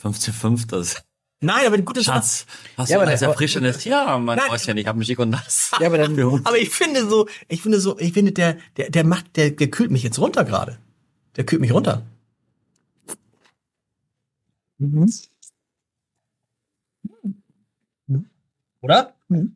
15,5, 0.00 0.68
das 0.68 1.04
Nein, 1.40 1.66
aber 1.66 1.76
ein 1.76 1.84
guter. 1.84 2.02
Schatz. 2.02 2.46
Hast 2.76 2.88
Ja, 2.88 2.96
du 2.96 3.02
aber 3.02 3.08
alles 3.10 3.20
der- 3.20 3.28
Erfrischendes? 3.28 3.84
Ja, 3.84 4.18
mein 4.18 4.38
Nein. 4.38 4.50
Häuschen, 4.50 4.76
ich 4.78 4.86
habe 4.86 5.04
Schick 5.04 5.18
und 5.18 5.32
das. 5.32 5.70
Ja, 5.78 5.86
aber 5.88 5.98
dann, 5.98 6.18
Aber 6.44 6.56
ich 6.58 6.70
finde 6.70 7.06
so, 7.08 7.28
ich 7.48 7.60
finde 7.62 7.78
so, 7.78 7.98
ich 7.98 8.12
finde, 8.14 8.32
der, 8.32 8.56
der, 8.78 8.90
der 8.90 9.04
macht, 9.04 9.36
der, 9.36 9.50
der 9.50 9.68
kühlt 9.70 9.90
mich 9.90 10.02
jetzt 10.02 10.18
runter 10.18 10.44
gerade. 10.44 10.78
Der 11.36 11.44
kühlt 11.44 11.60
mich 11.60 11.72
runter. 11.72 12.02
Oder? 18.80 19.14
Mhm. 19.28 19.54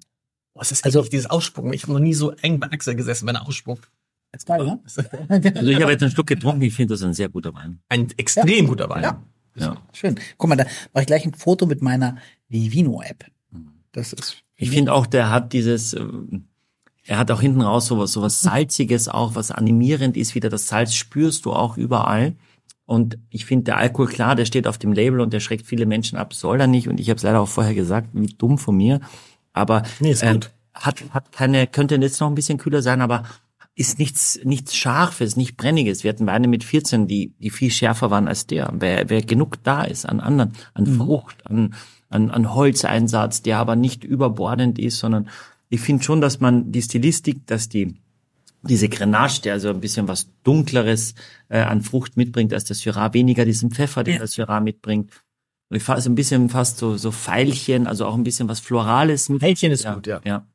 Boah, 0.55 0.63
es 0.63 0.73
ist 0.73 0.85
Also- 0.85 1.03
dieses 1.03 1.27
Ausspucken. 1.31 1.73
Ich 1.73 1.83
habe 1.85 1.93
noch 1.93 2.01
nie 2.01 2.15
so 2.15 2.33
eng 2.33 2.59
bei 2.61 2.71
Axel 2.71 2.95
gesessen, 2.95 3.27
wenn 3.27 3.37
er 3.37 3.47
ausspuckt. 3.47 3.89
Jetzt 4.33 4.47
geil, 4.47 4.65
ne? 4.65 4.81
Also 5.29 5.71
ich 5.71 5.81
habe 5.81 5.93
jetzt 5.93 6.03
einen 6.03 6.13
Schluck 6.13 6.27
getrunken, 6.29 6.63
ich 6.63 6.75
finde 6.75 6.95
das 6.95 7.03
ein 7.03 7.15
sehr 7.15 7.29
guter 7.29 7.53
Wein. 7.55 7.81
Ein 7.89 8.09
extrem 8.17 8.67
guter 8.69 8.89
Wein. 8.89 9.03
Ja. 9.03 9.23
Ja. 9.57 9.77
Schön. 9.93 10.19
Guck 10.39 10.49
mal, 10.49 10.57
da 10.57 10.65
mache 10.93 11.03
ich 11.03 11.07
gleich 11.07 11.25
ein 11.27 11.35
Foto 11.35 11.67
mit 11.67 11.83
meiner 11.83 12.17
Vivino-App. 12.49 13.25
Das 13.93 14.13
ist. 14.13 14.37
Ich 14.57 14.71
finde 14.71 14.93
auch, 14.93 15.07
der 15.07 15.31
hat 15.31 15.53
dieses, 15.53 15.95
äh, 15.95 16.05
er 17.05 17.19
hat 17.19 17.31
auch 17.31 17.41
hinten 17.41 17.61
raus 17.63 17.87
sowas, 17.87 18.13
sowas 18.13 18.41
Salziges 18.41 19.09
auch, 19.09 19.35
was 19.35 19.51
animierend 19.51 20.17
ist 20.17 20.35
wieder. 20.35 20.49
Das 20.49 20.69
Salz 20.69 20.95
spürst 20.95 21.45
du 21.45 21.53
auch 21.53 21.77
überall. 21.77 22.35
Und 22.87 23.19
ich 23.31 23.45
finde, 23.47 23.65
der 23.65 23.77
Alkohol, 23.79 24.09
klar, 24.09 24.35
der 24.35 24.45
steht 24.45 24.67
auf 24.67 24.79
dem 24.79 24.93
Label 24.93 25.21
und 25.21 25.33
der 25.33 25.41
schreckt 25.41 25.67
viele 25.67 25.87
Menschen 25.87 26.19
ab, 26.19 26.35
soll 26.35 26.61
er 26.61 26.67
nicht. 26.67 26.89
Und 26.89 26.99
ich 27.01 27.09
habe 27.09 27.17
es 27.19 27.23
leider 27.23 27.41
auch 27.41 27.49
vorher 27.49 27.75
gesagt, 27.75 28.09
wie 28.13 28.27
dumm 28.27 28.59
von 28.59 28.77
mir. 28.77 29.01
Aber 29.53 29.83
Nee, 30.01 30.11
ist 30.11 30.23
äh, 30.23 30.33
gut. 30.35 30.51
hat, 30.75 31.03
hat 31.11 31.33
keine, 31.33 31.67
könnte 31.67 31.97
jetzt 31.97 32.21
noch 32.21 32.29
ein 32.29 32.35
bisschen 32.35 32.59
kühler 32.59 32.83
sein, 32.83 33.01
aber 33.01 33.25
ist 33.81 33.99
nichts, 33.99 34.39
nichts 34.45 34.77
Scharfes, 34.77 35.37
nicht 35.37 35.57
Brenniges. 35.57 36.05
Wir 36.05 36.11
hatten 36.11 36.27
Weine 36.27 36.49
mit 36.49 36.65
14, 36.65 37.09
die, 37.09 37.33
die 37.39 37.49
viel 37.49 37.71
schärfer 37.71 38.11
waren 38.11 38.29
als 38.29 38.47
der. 38.47 38.71
Wer, 38.79 39.09
wer 39.09 39.23
genug 39.23 39.65
da 39.65 39.85
ist 39.85 40.05
an 40.05 40.21
anderen, 40.21 40.53
an 40.75 40.87
Frucht, 40.87 41.47
an, 41.47 41.75
an, 42.11 42.31
an 42.31 42.55
Holzeinsatz, 42.55 43.41
der 43.41 43.57
aber 43.57 43.77
nicht 43.77 44.05
überbordend 44.05 44.79
ist, 44.79 44.99
sondern 44.99 45.31
ich 45.71 45.81
finde 45.81 46.05
schon, 46.05 46.21
dass 46.21 46.41
man 46.41 46.73
die 46.73 46.83
Stilistik, 46.83 47.47
dass 47.47 47.71
die, 47.71 47.95
diese 48.61 48.91
Grenache, 48.91 49.41
der 49.41 49.55
also 49.55 49.71
ein 49.71 49.81
bisschen 49.81 50.09
was 50.09 50.29
Dunkleres 50.45 51.15
äh, 51.49 51.61
an 51.61 51.81
Frucht 51.81 52.19
mitbringt 52.19 52.53
als 52.53 52.65
der 52.65 52.77
Syrah, 52.77 53.15
weniger 53.15 53.47
diesen 53.47 53.71
Pfeffer, 53.71 54.05
den 54.05 54.19
der 54.19 54.27
Syrah 54.27 54.61
mitbringt. 54.61 55.11
Und 55.71 55.79
ich 55.79 55.83
fasse 55.83 56.11
ein 56.11 56.17
bisschen 56.17 56.51
fast 56.51 56.77
so, 56.77 56.99
so 56.99 57.13
Veilchen, 57.13 57.87
also 57.87 58.05
auch 58.05 58.15
ein 58.15 58.25
bisschen 58.25 58.47
was 58.47 58.61
Florales 58.61 59.31
mit. 59.31 59.41
Hähnchen 59.41 59.73
ist 59.73 59.85
ja, 59.85 59.95
gut, 59.95 60.07
ja. 60.07 60.21
ja. 60.23 60.47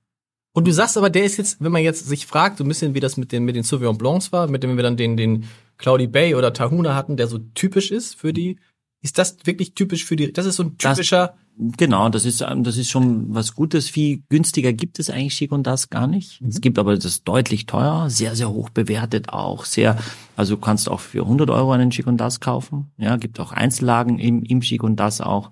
Und 0.55 0.65
du 0.65 0.71
sagst 0.71 0.97
aber, 0.97 1.09
der 1.09 1.25
ist 1.25 1.35
jetzt, 1.35 1.61
wenn 1.61 1.73
man 1.73 1.83
jetzt 1.83 2.07
sich 2.07 2.25
fragt, 2.25 2.57
so 2.57 2.63
ein 2.63 2.67
bisschen 2.69 2.93
wie 2.93 3.01
das 3.01 3.17
mit 3.17 3.33
den, 3.33 3.43
mit 3.43 3.57
den 3.57 3.63
Sauvignon 3.63 3.97
Blancs 3.97 4.31
war, 4.31 4.47
mit 4.47 4.63
dem 4.63 4.77
wir 4.77 4.83
dann 4.83 4.95
den, 4.95 5.17
den 5.17 5.43
Cloudy 5.77 6.07
Bay 6.07 6.33
oder 6.33 6.53
Tahuna 6.53 6.95
hatten, 6.95 7.17
der 7.17 7.27
so 7.27 7.39
typisch 7.55 7.91
ist 7.91 8.15
für 8.15 8.31
die, 8.31 8.57
ist 9.01 9.17
das 9.17 9.35
wirklich 9.43 9.75
typisch 9.75 10.05
für 10.05 10.15
die, 10.15 10.31
das 10.31 10.45
ist 10.45 10.55
so 10.55 10.63
ein 10.63 10.75
Das- 10.77 10.95
typischer, 10.95 11.35
Genau, 11.57 12.09
das 12.09 12.25
ist, 12.25 12.41
das 12.41 12.75
ist 12.75 12.89
schon 12.89 13.33
was 13.33 13.55
Gutes. 13.55 13.87
Viel 13.89 14.23
günstiger 14.27 14.73
gibt 14.73 14.99
es 14.99 15.09
eigentlich 15.09 15.35
Chic 15.35 15.53
und 15.53 15.63
das 15.65 15.89
gar 15.89 16.05
nicht. 16.05 16.41
Es 16.45 16.59
gibt 16.59 16.77
aber 16.77 16.97
das 16.97 17.23
deutlich 17.23 17.65
teuer, 17.65 18.09
sehr, 18.09 18.35
sehr 18.35 18.49
hoch 18.49 18.69
bewertet 18.69 19.29
auch, 19.29 19.63
sehr, 19.63 19.97
also 20.35 20.55
du 20.55 20.61
kannst 20.61 20.89
auch 20.89 20.99
für 20.99 21.21
100 21.21 21.49
Euro 21.49 21.71
einen 21.71 21.91
Chic 21.91 22.07
und 22.07 22.17
das 22.17 22.41
kaufen. 22.41 22.91
Ja, 22.97 23.15
gibt 23.15 23.39
auch 23.39 23.53
Einzellagen 23.53 24.19
im, 24.19 24.43
im 24.43 24.59
Chic 24.59 24.83
und 24.83 24.97
das 24.97 25.21
auch. 25.21 25.49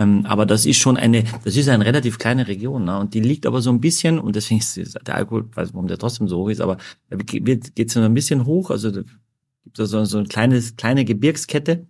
Ähm, 0.00 0.24
aber 0.24 0.46
das 0.46 0.64
ist 0.64 0.78
schon 0.78 0.96
eine, 0.96 1.24
das 1.44 1.56
ist 1.56 1.68
eine 1.68 1.84
relativ 1.84 2.18
kleine 2.18 2.48
Region, 2.48 2.84
ne? 2.84 2.98
und 2.98 3.12
die 3.12 3.20
liegt 3.20 3.44
aber 3.44 3.60
so 3.60 3.68
ein 3.68 3.80
bisschen, 3.80 4.18
und 4.18 4.34
deswegen 4.34 4.58
ist 4.60 4.98
der 5.06 5.14
Alkohol, 5.14 5.44
weiß 5.54 5.68
nicht, 5.68 5.74
warum 5.74 5.88
der 5.88 5.98
trotzdem 5.98 6.26
so 6.26 6.38
hoch 6.38 6.48
ist, 6.48 6.62
aber 6.62 6.78
geht 7.10 7.70
es 7.76 7.92
so 7.92 8.00
ein 8.00 8.14
bisschen 8.14 8.46
hoch, 8.46 8.70
also 8.70 8.90
gibt 8.90 9.78
es 9.78 9.90
so, 9.90 10.02
so 10.06 10.16
eine 10.16 10.26
kleine, 10.26 10.58
kleine 10.78 11.04
Gebirgskette, 11.04 11.86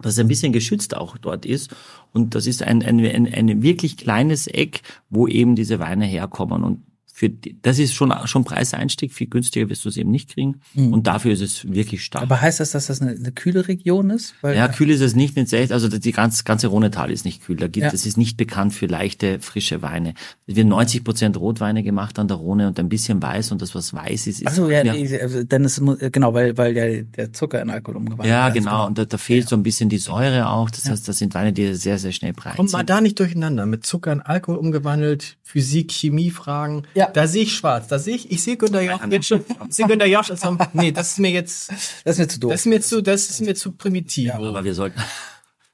das 0.00 0.16
ein 0.20 0.28
bisschen 0.28 0.52
geschützt 0.52 0.96
auch 0.96 1.18
dort 1.18 1.44
ist. 1.44 1.74
Und 2.12 2.36
das 2.36 2.46
ist 2.46 2.62
ein, 2.62 2.84
ein, 2.84 3.00
ein, 3.00 3.26
ein 3.26 3.62
wirklich 3.62 3.96
kleines 3.96 4.46
Eck, 4.46 4.82
wo 5.10 5.26
eben 5.26 5.56
diese 5.56 5.80
Weine 5.80 6.04
herkommen. 6.04 6.62
Und 6.62 6.84
für 7.16 7.30
die, 7.30 7.56
das 7.62 7.78
ist 7.78 7.94
schon 7.94 8.12
schon 8.24 8.42
Preiseinstieg, 8.42 9.12
viel 9.14 9.28
günstiger 9.28 9.68
wirst 9.68 9.84
du 9.84 9.88
es 9.88 9.96
eben 9.96 10.10
nicht 10.10 10.30
kriegen. 10.34 10.60
Mhm. 10.74 10.92
Und 10.92 11.06
dafür 11.06 11.30
ist 11.32 11.42
es 11.42 11.72
wirklich 11.72 12.04
stark. 12.04 12.24
Aber 12.24 12.40
heißt 12.40 12.58
das, 12.58 12.72
dass 12.72 12.88
das 12.88 13.00
eine, 13.00 13.12
eine 13.12 13.30
kühle 13.30 13.68
Region 13.68 14.10
ist? 14.10 14.34
Weil, 14.40 14.56
ja, 14.56 14.66
kühl 14.66 14.90
ist 14.90 15.00
es 15.00 15.14
nicht, 15.14 15.36
nicht 15.36 15.52
echt. 15.52 15.70
Also 15.70 15.86
die 15.86 16.10
ganze, 16.10 16.42
ganze 16.42 16.66
Rhonetal 16.66 17.12
ist 17.12 17.24
nicht 17.24 17.44
kühl. 17.44 17.54
Da 17.54 17.68
gibt, 17.68 17.84
Ja. 17.84 17.92
Das 17.92 18.04
ist 18.04 18.16
nicht 18.16 18.36
bekannt 18.36 18.74
für 18.74 18.86
leichte, 18.86 19.38
frische 19.38 19.80
Weine. 19.80 20.14
Es 20.48 20.56
werden 20.56 20.70
90 20.70 21.04
Prozent 21.04 21.36
Rotweine 21.38 21.84
gemacht 21.84 22.18
an 22.18 22.26
der 22.26 22.36
Rhone 22.36 22.66
und 22.66 22.80
ein 22.80 22.88
bisschen 22.88 23.22
weiß 23.22 23.52
und 23.52 23.62
das, 23.62 23.76
was 23.76 23.94
weiß 23.94 24.26
ist, 24.26 24.40
ist 24.40 24.48
Ach 24.48 24.52
so, 24.52 24.68
ja, 24.68 24.82
Nee, 24.82 25.16
also, 25.20 25.44
dann 25.44 25.64
ist 25.64 25.78
es- 25.78 26.12
genau, 26.12 26.34
weil 26.34 26.58
weil 26.58 26.74
der, 26.74 27.04
der 27.04 27.32
Zucker 27.32 27.62
in 27.62 27.70
Alkohol 27.70 27.98
umgewandelt 27.98 28.28
ja, 28.28 28.48
genau. 28.48 28.88
Und 28.88 28.98
da, 28.98 29.04
da 29.04 29.18
fehlt 29.18 29.48
so 29.48 29.54
ein 29.54 29.62
bisschen 29.62 29.88
die 29.88 29.98
Säure 29.98 30.48
auch. 30.48 30.68
Das 30.68 30.90
heißt, 30.90 31.06
das 31.06 31.18
sind 31.18 31.32
Weine, 31.34 31.52
die 31.52 31.74
sehr, 31.74 31.98
sehr 31.98 32.10
schnell 32.10 32.32
breit 32.32 32.56
Kommt 32.56 32.72
mal 32.72 32.82
da 32.82 33.00
nicht 33.00 33.20
durcheinander. 33.20 33.66
Mit 33.66 33.86
Zucker 33.86 34.10
in 34.12 34.20
Alkohol 34.20 34.58
umgewandelt, 34.58 35.36
Physik, 35.44 35.92
Chemie-Fragen. 35.92 36.82
Ja. 36.94 37.03
Da 37.12 37.26
sehe 37.26 37.42
ich 37.44 37.54
schwarz. 37.54 37.88
Da 37.88 37.98
sehe 37.98 38.16
ich, 38.16 38.30
ich 38.30 38.42
sehe 38.42 38.56
Günter 38.56 38.80
Jauch 38.80 39.04
jetzt 39.08 39.26
schon. 39.26 39.44
Ich 39.68 39.74
sehe 39.76 39.86
Günter 39.86 40.06
Jauch 40.06 40.28
als 40.28 40.42
Nee, 40.72 40.92
das 40.92 41.12
ist 41.12 41.18
mir 41.18 41.30
jetzt, 41.30 41.70
Das 42.04 42.14
ist 42.14 42.18
mir 42.18 42.28
zu 42.28 42.40
doof. 42.40 42.50
das 42.52 42.60
ist 42.60 42.66
mir 42.66 42.80
zu, 42.80 43.02
das 43.02 43.30
ist 43.30 43.40
mir 43.40 43.54
zu 43.54 43.72
primitiv. 43.72 44.32
Aber 44.34 44.64
wir 44.64 44.74
sollten, 44.74 45.00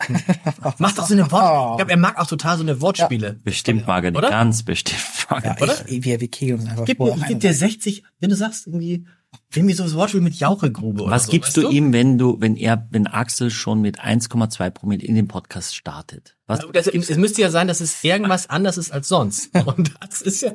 Macht 0.78 0.98
doch 0.98 1.06
so 1.06 1.14
eine 1.14 1.30
Wort. 1.30 1.72
Ich 1.72 1.76
glaube, 1.78 1.90
er 1.90 1.96
mag 1.98 2.18
auch 2.18 2.26
total 2.26 2.56
so 2.56 2.62
eine 2.62 2.80
Wortspiele. 2.80 3.38
bestimmt 3.44 3.86
mag 3.86 4.04
er 4.04 4.10
die, 4.10 4.18
Oder? 4.18 4.30
ganz 4.30 4.62
bestimmt 4.62 5.00
mag 5.28 5.44
er 5.44 5.50
ja, 5.50 5.56
die. 5.56 5.62
oder? 5.62 5.88
Ich, 5.88 6.04
wir, 6.04 6.20
wir 6.20 6.28
kegeln 6.28 6.60
uns 6.60 6.68
einfach 6.70 6.84
Gib, 6.84 6.98
vor. 6.98 7.16
geb 7.28 7.40
dir 7.40 7.52
60, 7.54 8.04
wenn 8.18 8.30
du 8.30 8.36
sagst, 8.36 8.66
irgendwie, 8.66 9.06
irgendwie 9.54 9.74
so 9.74 9.82
das 9.84 9.94
Wortspiel 9.94 10.20
mit 10.20 10.34
Jauchegrube 10.34 11.02
oder 11.02 11.12
Was 11.12 11.24
so, 11.26 11.32
gibst 11.32 11.56
weißt 11.56 11.66
du 11.68 11.70
ihm, 11.70 11.92
wenn 11.92 12.18
du, 12.18 12.40
wenn 12.40 12.56
er, 12.56 12.88
wenn 12.90 13.06
Axel 13.06 13.50
schon 13.50 13.80
mit 13.80 14.00
1,2 14.00 14.70
Promille 14.70 15.04
in 15.04 15.14
den 15.14 15.28
Podcast 15.28 15.76
startet? 15.76 16.36
Was? 16.46 16.60
Also, 16.60 16.72
das, 16.72 16.86
es 16.86 17.16
müsste 17.16 17.42
ja 17.42 17.50
sein, 17.50 17.68
dass 17.68 17.80
es 17.80 18.02
irgendwas 18.02 18.48
anders 18.48 18.78
ist 18.78 18.92
als 18.92 19.08
sonst. 19.08 19.54
Und 19.66 19.92
das 20.00 20.22
ist 20.22 20.40
ja. 20.42 20.52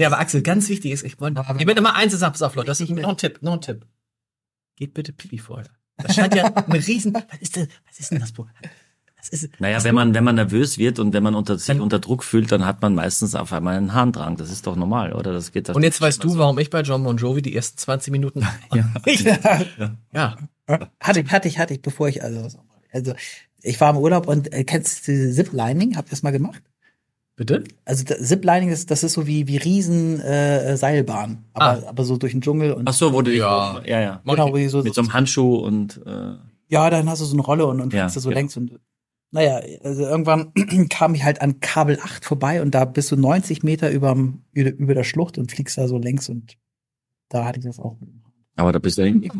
Nee, 0.00 0.06
aber 0.06 0.18
Axel, 0.18 0.40
ganz 0.40 0.70
wichtig 0.70 0.92
ist, 0.92 1.04
ich 1.04 1.20
wollte. 1.20 1.44
Ich 1.58 1.66
bin 1.66 1.76
immer 1.76 1.94
eins 1.94 2.14
sagen, 2.14 2.32
pass 2.32 2.40
auf, 2.40 2.54
Leute, 2.54 2.68
das 2.68 2.80
ist 2.80 2.88
noch 2.88 3.10
ein 3.10 3.18
Tipp, 3.18 3.42
noch 3.42 3.52
ein 3.52 3.60
Tipp. 3.60 3.84
Geht 4.76 4.94
bitte 4.94 5.12
Pipi 5.12 5.36
vorher. 5.36 5.66
Das 5.98 6.14
scheint 6.14 6.34
ja 6.34 6.44
ein 6.44 6.72
Riesen. 6.72 7.12
Was 7.12 7.38
ist 7.38 7.56
denn, 7.56 7.68
was 7.86 8.00
ist 8.00 8.10
denn 8.10 8.18
das? 8.18 8.32
Das 8.32 9.28
ist, 9.28 9.60
Naja, 9.60 9.84
wenn 9.84 9.94
man, 9.94 10.14
wenn 10.14 10.24
man 10.24 10.36
nervös 10.36 10.78
wird 10.78 11.00
und 11.00 11.12
wenn 11.12 11.22
man 11.22 11.34
unter, 11.34 11.58
sich 11.58 11.78
unter 11.78 11.98
Druck 11.98 12.24
fühlt, 12.24 12.50
dann 12.50 12.64
hat 12.64 12.80
man 12.80 12.94
meistens 12.94 13.34
auf 13.34 13.52
einmal 13.52 13.76
einen 13.76 13.92
Harndrang. 13.92 14.38
Das 14.38 14.50
ist 14.50 14.66
doch 14.66 14.74
normal, 14.74 15.12
oder? 15.12 15.34
Das 15.34 15.52
geht 15.52 15.68
und 15.68 15.82
jetzt 15.82 16.00
weißt 16.00 16.24
du, 16.24 16.38
warum 16.38 16.58
ich 16.58 16.70
bei 16.70 16.80
John 16.80 17.04
Bon 17.04 17.18
Jovi 17.18 17.42
die 17.42 17.54
ersten 17.54 17.76
20 17.76 18.10
Minuten. 18.10 18.40
ja. 18.72 18.90
ja. 20.14 20.36
Hatte 20.98 21.20
ich, 21.20 21.30
hatte 21.30 21.46
ich, 21.46 21.58
hatte 21.58 21.74
ich, 21.74 21.82
bevor 21.82 22.08
ich, 22.08 22.24
also, 22.24 22.48
also 22.90 23.12
ich 23.60 23.78
war 23.82 23.90
im 23.90 23.98
Urlaub 23.98 24.28
und 24.28 24.50
äh, 24.50 24.64
kennst 24.64 25.06
du 25.06 25.30
Ziplining? 25.30 25.98
Habt 25.98 26.08
ihr 26.08 26.12
das 26.12 26.22
mal 26.22 26.30
gemacht? 26.30 26.62
Bitte? 27.40 27.64
Also 27.86 28.04
Ziplining 28.04 28.68
ist, 28.68 28.90
das 28.90 29.02
ist 29.02 29.14
so 29.14 29.26
wie 29.26 29.46
wie 29.48 29.56
Riesen 29.56 30.20
äh, 30.20 30.76
Seilbahn, 30.76 31.46
aber 31.54 31.88
aber 31.88 32.04
so 32.04 32.18
durch 32.18 32.32
den 32.32 32.42
Dschungel 32.42 32.74
und 32.74 32.86
Ach 32.86 32.92
so, 32.92 33.14
wurde 33.14 33.34
Ja. 33.34 33.80
ja, 33.86 33.98
ja. 33.98 34.22
genau, 34.26 34.54
wie 34.54 34.68
so, 34.68 34.82
Mit 34.82 34.92
so 34.92 35.00
einem 35.00 35.14
Handschuh 35.14 35.56
und, 35.56 36.02
äh, 36.04 36.34
ja, 36.68 36.90
dann 36.90 37.08
hast 37.08 37.22
du 37.22 37.24
so 37.24 37.32
eine 37.34 37.40
Rolle 37.40 37.64
und, 37.64 37.80
und 37.80 37.94
Ja, 37.94 38.00
fliegst 38.00 38.16
du 38.16 38.20
so 38.20 38.28
genau. 38.28 38.40
längs 38.40 38.58
und 38.58 38.78
naja, 39.30 39.58
also 39.82 40.02
irgendwann 40.02 40.52
kam 40.90 41.14
ich 41.14 41.24
halt 41.24 41.40
an 41.40 41.60
Kabel 41.60 41.98
8 42.02 42.26
vorbei 42.26 42.60
und 42.60 42.74
da 42.74 42.84
bist 42.84 43.10
du 43.10 43.16
90 43.16 43.62
Meter 43.62 43.90
überm, 43.90 44.42
über, 44.52 44.72
über 44.74 44.92
der 44.92 45.04
Schlucht 45.04 45.38
und 45.38 45.50
fliegst 45.50 45.78
da 45.78 45.88
so 45.88 45.96
längs 45.96 46.28
und 46.28 46.58
da 47.30 47.46
hatte 47.46 47.60
ich 47.60 47.64
das 47.64 47.78
auch. 47.80 47.96
aber 48.56 48.72
da 48.72 48.78
bist 48.80 48.98
du 48.98 49.06
im, 49.06 49.22
im, 49.22 49.32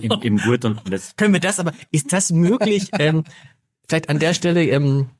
im, 0.00 0.10
im 0.20 0.36
Gurt 0.38 0.64
und 0.64 0.80
das, 0.90 1.14
Können 1.14 1.32
wir 1.34 1.40
das 1.40 1.60
aber, 1.60 1.74
ist 1.92 2.12
das 2.12 2.32
möglich, 2.32 2.90
ähm, 2.98 3.22
vielleicht 3.88 4.08
an 4.08 4.18
der 4.18 4.34
Stelle, 4.34 4.64
ähm, 4.64 5.10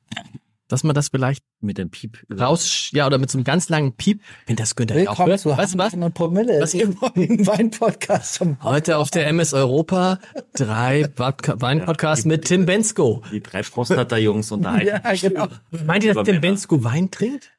dass 0.71 0.85
man 0.85 0.95
das 0.95 1.09
vielleicht 1.09 1.45
mit 1.61 1.79
dem 1.79 1.91
Piep. 1.91 2.25
raus, 2.39 2.91
ja, 2.93 3.07
oder 3.07 3.19
mit 3.19 3.31
so 3.31 3.39
einem 3.39 3.45
ganz 3.45 3.69
langen 3.69 3.93
Piep, 3.93 4.23
wenn 4.47 4.57
das 4.57 4.77
Günther 4.77 4.95
Willkommen 4.95 5.29
hört. 5.31 5.41
zu 5.41 5.51
Weißt 5.57 5.75
du 5.75 5.79
was? 5.79 5.95
Und 5.95 6.15
Promille, 6.15 6.61
Was- 6.61 6.71
dem 6.71 6.97
neuen 7.17 7.47
Wein-Podcast 7.47 8.41
Heute 8.63 8.97
auf 8.99 9.11
der 9.11 9.27
MS 9.27 9.53
Europa 9.53 10.19
drei 10.55 11.09
Wein-Podcast 11.17 12.27
mit 12.27 12.45
Tim 12.45 12.67
Bensko. 12.67 13.23
Die 13.33 13.43
drei 13.43 13.63
Prostata-Jungs 13.63 14.51
unterhalten. 14.53 14.87
Ja, 15.05 15.13
genau. 15.29 15.49
Meint 15.87 16.05
ihr, 16.05 16.15
dass 16.15 16.25
Tim 16.25 16.41
Bensko 16.41 16.83
Wein 16.85 17.11
trinkt? 17.11 17.51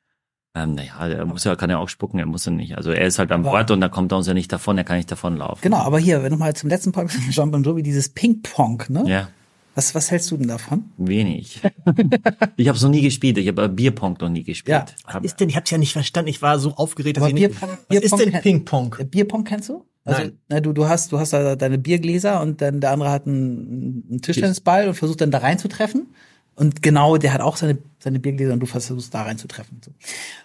Ähm, 0.54 0.76
naja, 0.76 1.08
er 1.08 1.26
muss 1.26 1.44
ja, 1.46 1.56
kann 1.56 1.70
ja 1.70 1.78
auch 1.78 1.88
spucken, 1.88 2.20
er 2.20 2.26
muss 2.26 2.46
ja 2.46 2.52
nicht. 2.52 2.76
Also 2.78 2.92
er 2.92 3.06
ist 3.08 3.20
halt 3.20 3.32
am 3.32 3.44
Bord 3.44 3.72
und 3.72 3.80
da 3.80 3.88
kommt 3.90 4.12
er 4.12 4.18
uns 4.18 4.28
ja 4.28 4.34
nicht 4.34 4.52
davon, 4.52 4.78
er 4.78 4.84
kann 4.84 4.98
nicht 4.98 5.10
davonlaufen. 5.12 5.62
Genau, 5.62 5.78
aber 5.78 5.98
hier, 6.00 6.24
wenn 6.24 6.32
du 6.32 6.38
mal 6.38 6.54
zum 6.56 6.70
letzten 6.70 6.92
Podcast 6.92 7.24
von 7.24 7.32
Jean 7.32 7.52
Bon 7.52 7.64
Jovi, 7.64 7.84
dieses 7.84 8.10
Ping-Pong, 8.10 8.84
ne? 8.90 9.04
Ja, 9.08 9.30
Was, 9.76 9.96
was 9.96 10.12
hältst 10.12 10.30
du 10.32 10.38
denn 10.38 10.48
davon? 10.50 10.92
wenig. 10.98 11.62
ich 12.58 12.68
habe 12.68 12.76
es 12.78 12.84
noch 12.84 12.90
nie 12.90 13.02
gespielt, 13.02 13.38
ich 13.38 13.48
habe 13.48 13.70
Bierpong 13.70 14.18
noch 14.20 14.30
nie 14.30 14.44
gespielt. 14.44 14.96
Ja. 15.08 15.14
Hab- 15.14 15.24
Ist 15.24 15.40
denn, 15.40 15.48
ich 15.50 15.56
hab's 15.56 15.72
ja 15.72 15.78
nicht 15.78 15.94
verstanden, 15.94 16.30
ich 16.30 16.42
war 16.42 16.60
so 16.60 16.74
aufgeregt, 16.74 17.18
dass 17.18 17.24
Aber 17.24 17.30
ich 17.30 17.36
nicht... 17.36 17.52
Bierpong- 17.62 17.70
Was 17.88 17.98
ist 17.98 18.02
Bierpong 18.02 18.20
denn 18.20 18.30
kenn- 18.34 18.42
Ping-Pong? 18.42 18.96
Äh, 19.00 19.06
Bierpong 19.06 19.44
kennst 19.46 19.70
du? 19.70 19.86
Also, 20.04 20.22
Nein. 20.24 20.38
Na, 20.50 20.60
du, 20.60 20.74
du 20.74 20.88
hast, 20.90 21.12
du 21.12 21.20
hast 21.20 21.32
da 21.34 21.56
deine 21.56 21.78
Biergläser 21.78 22.42
und 22.42 22.60
dann 22.62 22.82
der 22.82 22.92
andere 22.92 23.12
hat 23.12 23.28
einen, 23.28 24.04
einen 24.10 24.22
Tischtennisball 24.22 24.88
und 24.90 24.96
versucht 24.96 25.22
dann 25.22 25.32
da 25.32 25.38
reinzutreffen. 25.38 26.08
Und 26.56 26.82
genau, 26.82 27.18
der 27.18 27.34
hat 27.34 27.42
auch 27.42 27.56
seine, 27.56 27.78
seine 28.00 28.20
Biergläser 28.20 28.52
und 28.54 28.60
du 28.60 28.66
versuchst 28.66 29.14
da 29.14 29.22
reinzutreffen. 29.24 29.80
So. 29.86 29.92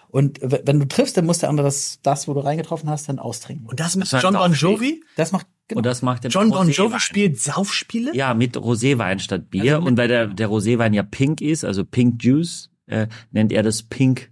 Und 0.09 0.39
wenn 0.41 0.79
du 0.79 0.87
triffst, 0.87 1.17
dann 1.17 1.25
muss 1.25 1.39
der 1.39 1.49
andere 1.49 1.67
das, 1.67 1.99
das, 2.01 2.27
wo 2.27 2.33
du 2.33 2.39
reingetroffen 2.39 2.89
hast, 2.89 3.09
dann 3.09 3.19
austrinken. 3.19 3.67
Und 3.67 3.79
das 3.79 3.95
mit 3.95 4.11
Das 4.11 4.23
John 4.23 4.33
Bon 4.33 4.53
Jovi? 4.53 5.03
Das 5.17 5.31
macht, 5.31 5.47
genau. 5.67 5.79
Und 5.79 5.85
das 5.85 6.01
macht 6.01 6.23
der 6.23 6.31
John 6.31 6.49
Bon. 6.49 6.69
Jovi 6.69 6.99
spielt 6.99 7.39
Saufspiele? 7.39 8.15
Ja, 8.15 8.33
mit 8.33 8.55
Roséwein 8.55 9.19
statt 9.19 9.49
Bier. 9.49 9.75
Also 9.75 9.87
und 9.87 9.97
weil 9.97 10.07
der, 10.07 10.27
der 10.27 10.47
Roséwein 10.47 10.93
ja 10.93 11.03
pink 11.03 11.41
ist, 11.41 11.65
also 11.65 11.83
Pink 11.83 12.23
Juice, 12.23 12.69
äh, 12.85 13.07
nennt 13.31 13.51
er 13.51 13.63
das 13.63 13.83
Pink 13.83 14.31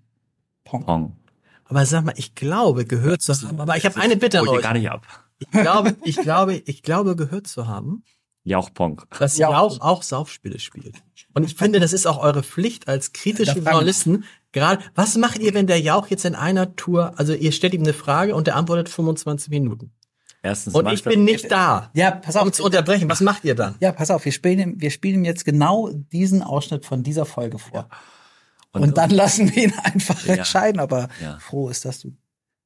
Pong. 0.63 0.85
Pong. 0.85 1.15
Aber 1.65 1.85
sag 1.85 2.05
mal, 2.05 2.13
ich 2.17 2.35
glaube, 2.35 2.85
gehört 2.85 3.21
zu 3.21 3.33
haben. 3.33 3.59
Aber 3.59 3.75
ich 3.75 3.85
habe 3.85 3.99
eine 3.99 4.15
Bitte 4.15 4.39
an 4.39 4.47
euch. 4.47 4.61
gar 4.61 4.73
nicht 4.73 4.89
ab. 4.89 5.05
Ich 5.39 5.51
glaube, 5.51 5.95
ich 6.03 6.15
glaube, 6.17 6.53
ich 6.65 6.83
glaube, 6.83 7.15
gehört 7.15 7.47
zu 7.47 7.67
haben, 7.67 8.03
Jauchpong. 8.43 9.01
dass 9.19 9.37
Ja. 9.37 9.51
Jauch 9.51 9.81
auch 9.81 10.03
Saufspiele 10.03 10.59
spielt. 10.59 10.95
Und 11.33 11.43
ich 11.43 11.55
finde, 11.55 11.79
das 11.79 11.91
ist 11.91 12.05
auch 12.05 12.19
eure 12.19 12.43
Pflicht 12.43 12.87
als 12.87 13.11
kritische 13.11 13.59
Journalisten. 13.59 14.23
Gerade, 14.55 14.81
was 14.95 15.17
macht 15.17 15.39
ihr, 15.39 15.53
wenn 15.53 15.67
der 15.67 15.81
Jauch 15.81 16.07
jetzt 16.07 16.23
in 16.23 16.33
einer 16.33 16.77
Tour, 16.77 17.11
also 17.19 17.33
ihr 17.33 17.51
stellt 17.51 17.73
ihm 17.73 17.81
eine 17.83 17.91
Frage 17.91 18.33
und 18.33 18.47
der 18.47 18.55
antwortet 18.55 18.87
25 18.87 19.49
Minuten. 19.49 19.91
Erstens 20.41 20.73
Und 20.75 20.87
ich 20.93 21.03
bin 21.03 21.25
nicht 21.25 21.51
da, 21.51 21.89
Ja, 21.93 22.11
pass 22.11 22.37
auf. 22.37 22.43
um 22.45 22.53
zu 22.53 22.63
unterbrechen. 22.63 23.09
Was 23.09 23.19
macht 23.19 23.43
ihr 23.43 23.53
dann? 23.55 23.75
Ja, 23.81 23.91
pass 23.91 24.11
auf, 24.11 24.23
wir 24.23 24.31
spielen, 24.31 24.59
ihm- 24.59 24.79
wir 24.81 24.91
spielen 24.91 25.15
ihm 25.15 25.25
jetzt 25.25 25.43
genau 25.43 25.89
diesen 26.13 26.41
Ausschnitt 26.41 26.85
von 26.85 27.03
dieser 27.03 27.25
Folge 27.25 27.59
vor. 27.59 27.89
Und, 28.71 28.97
dann 28.97 29.09
lassen 29.09 29.53
wir 29.53 29.63
ihn 29.65 29.73
einfach 29.83 30.25
Ja. 30.25 30.35
entscheiden, 30.35 30.79
aber 30.79 31.09
Ja. 31.21 31.37
froh 31.39 31.67
ist, 31.67 31.83
dass 31.83 31.99
du. 31.99 32.13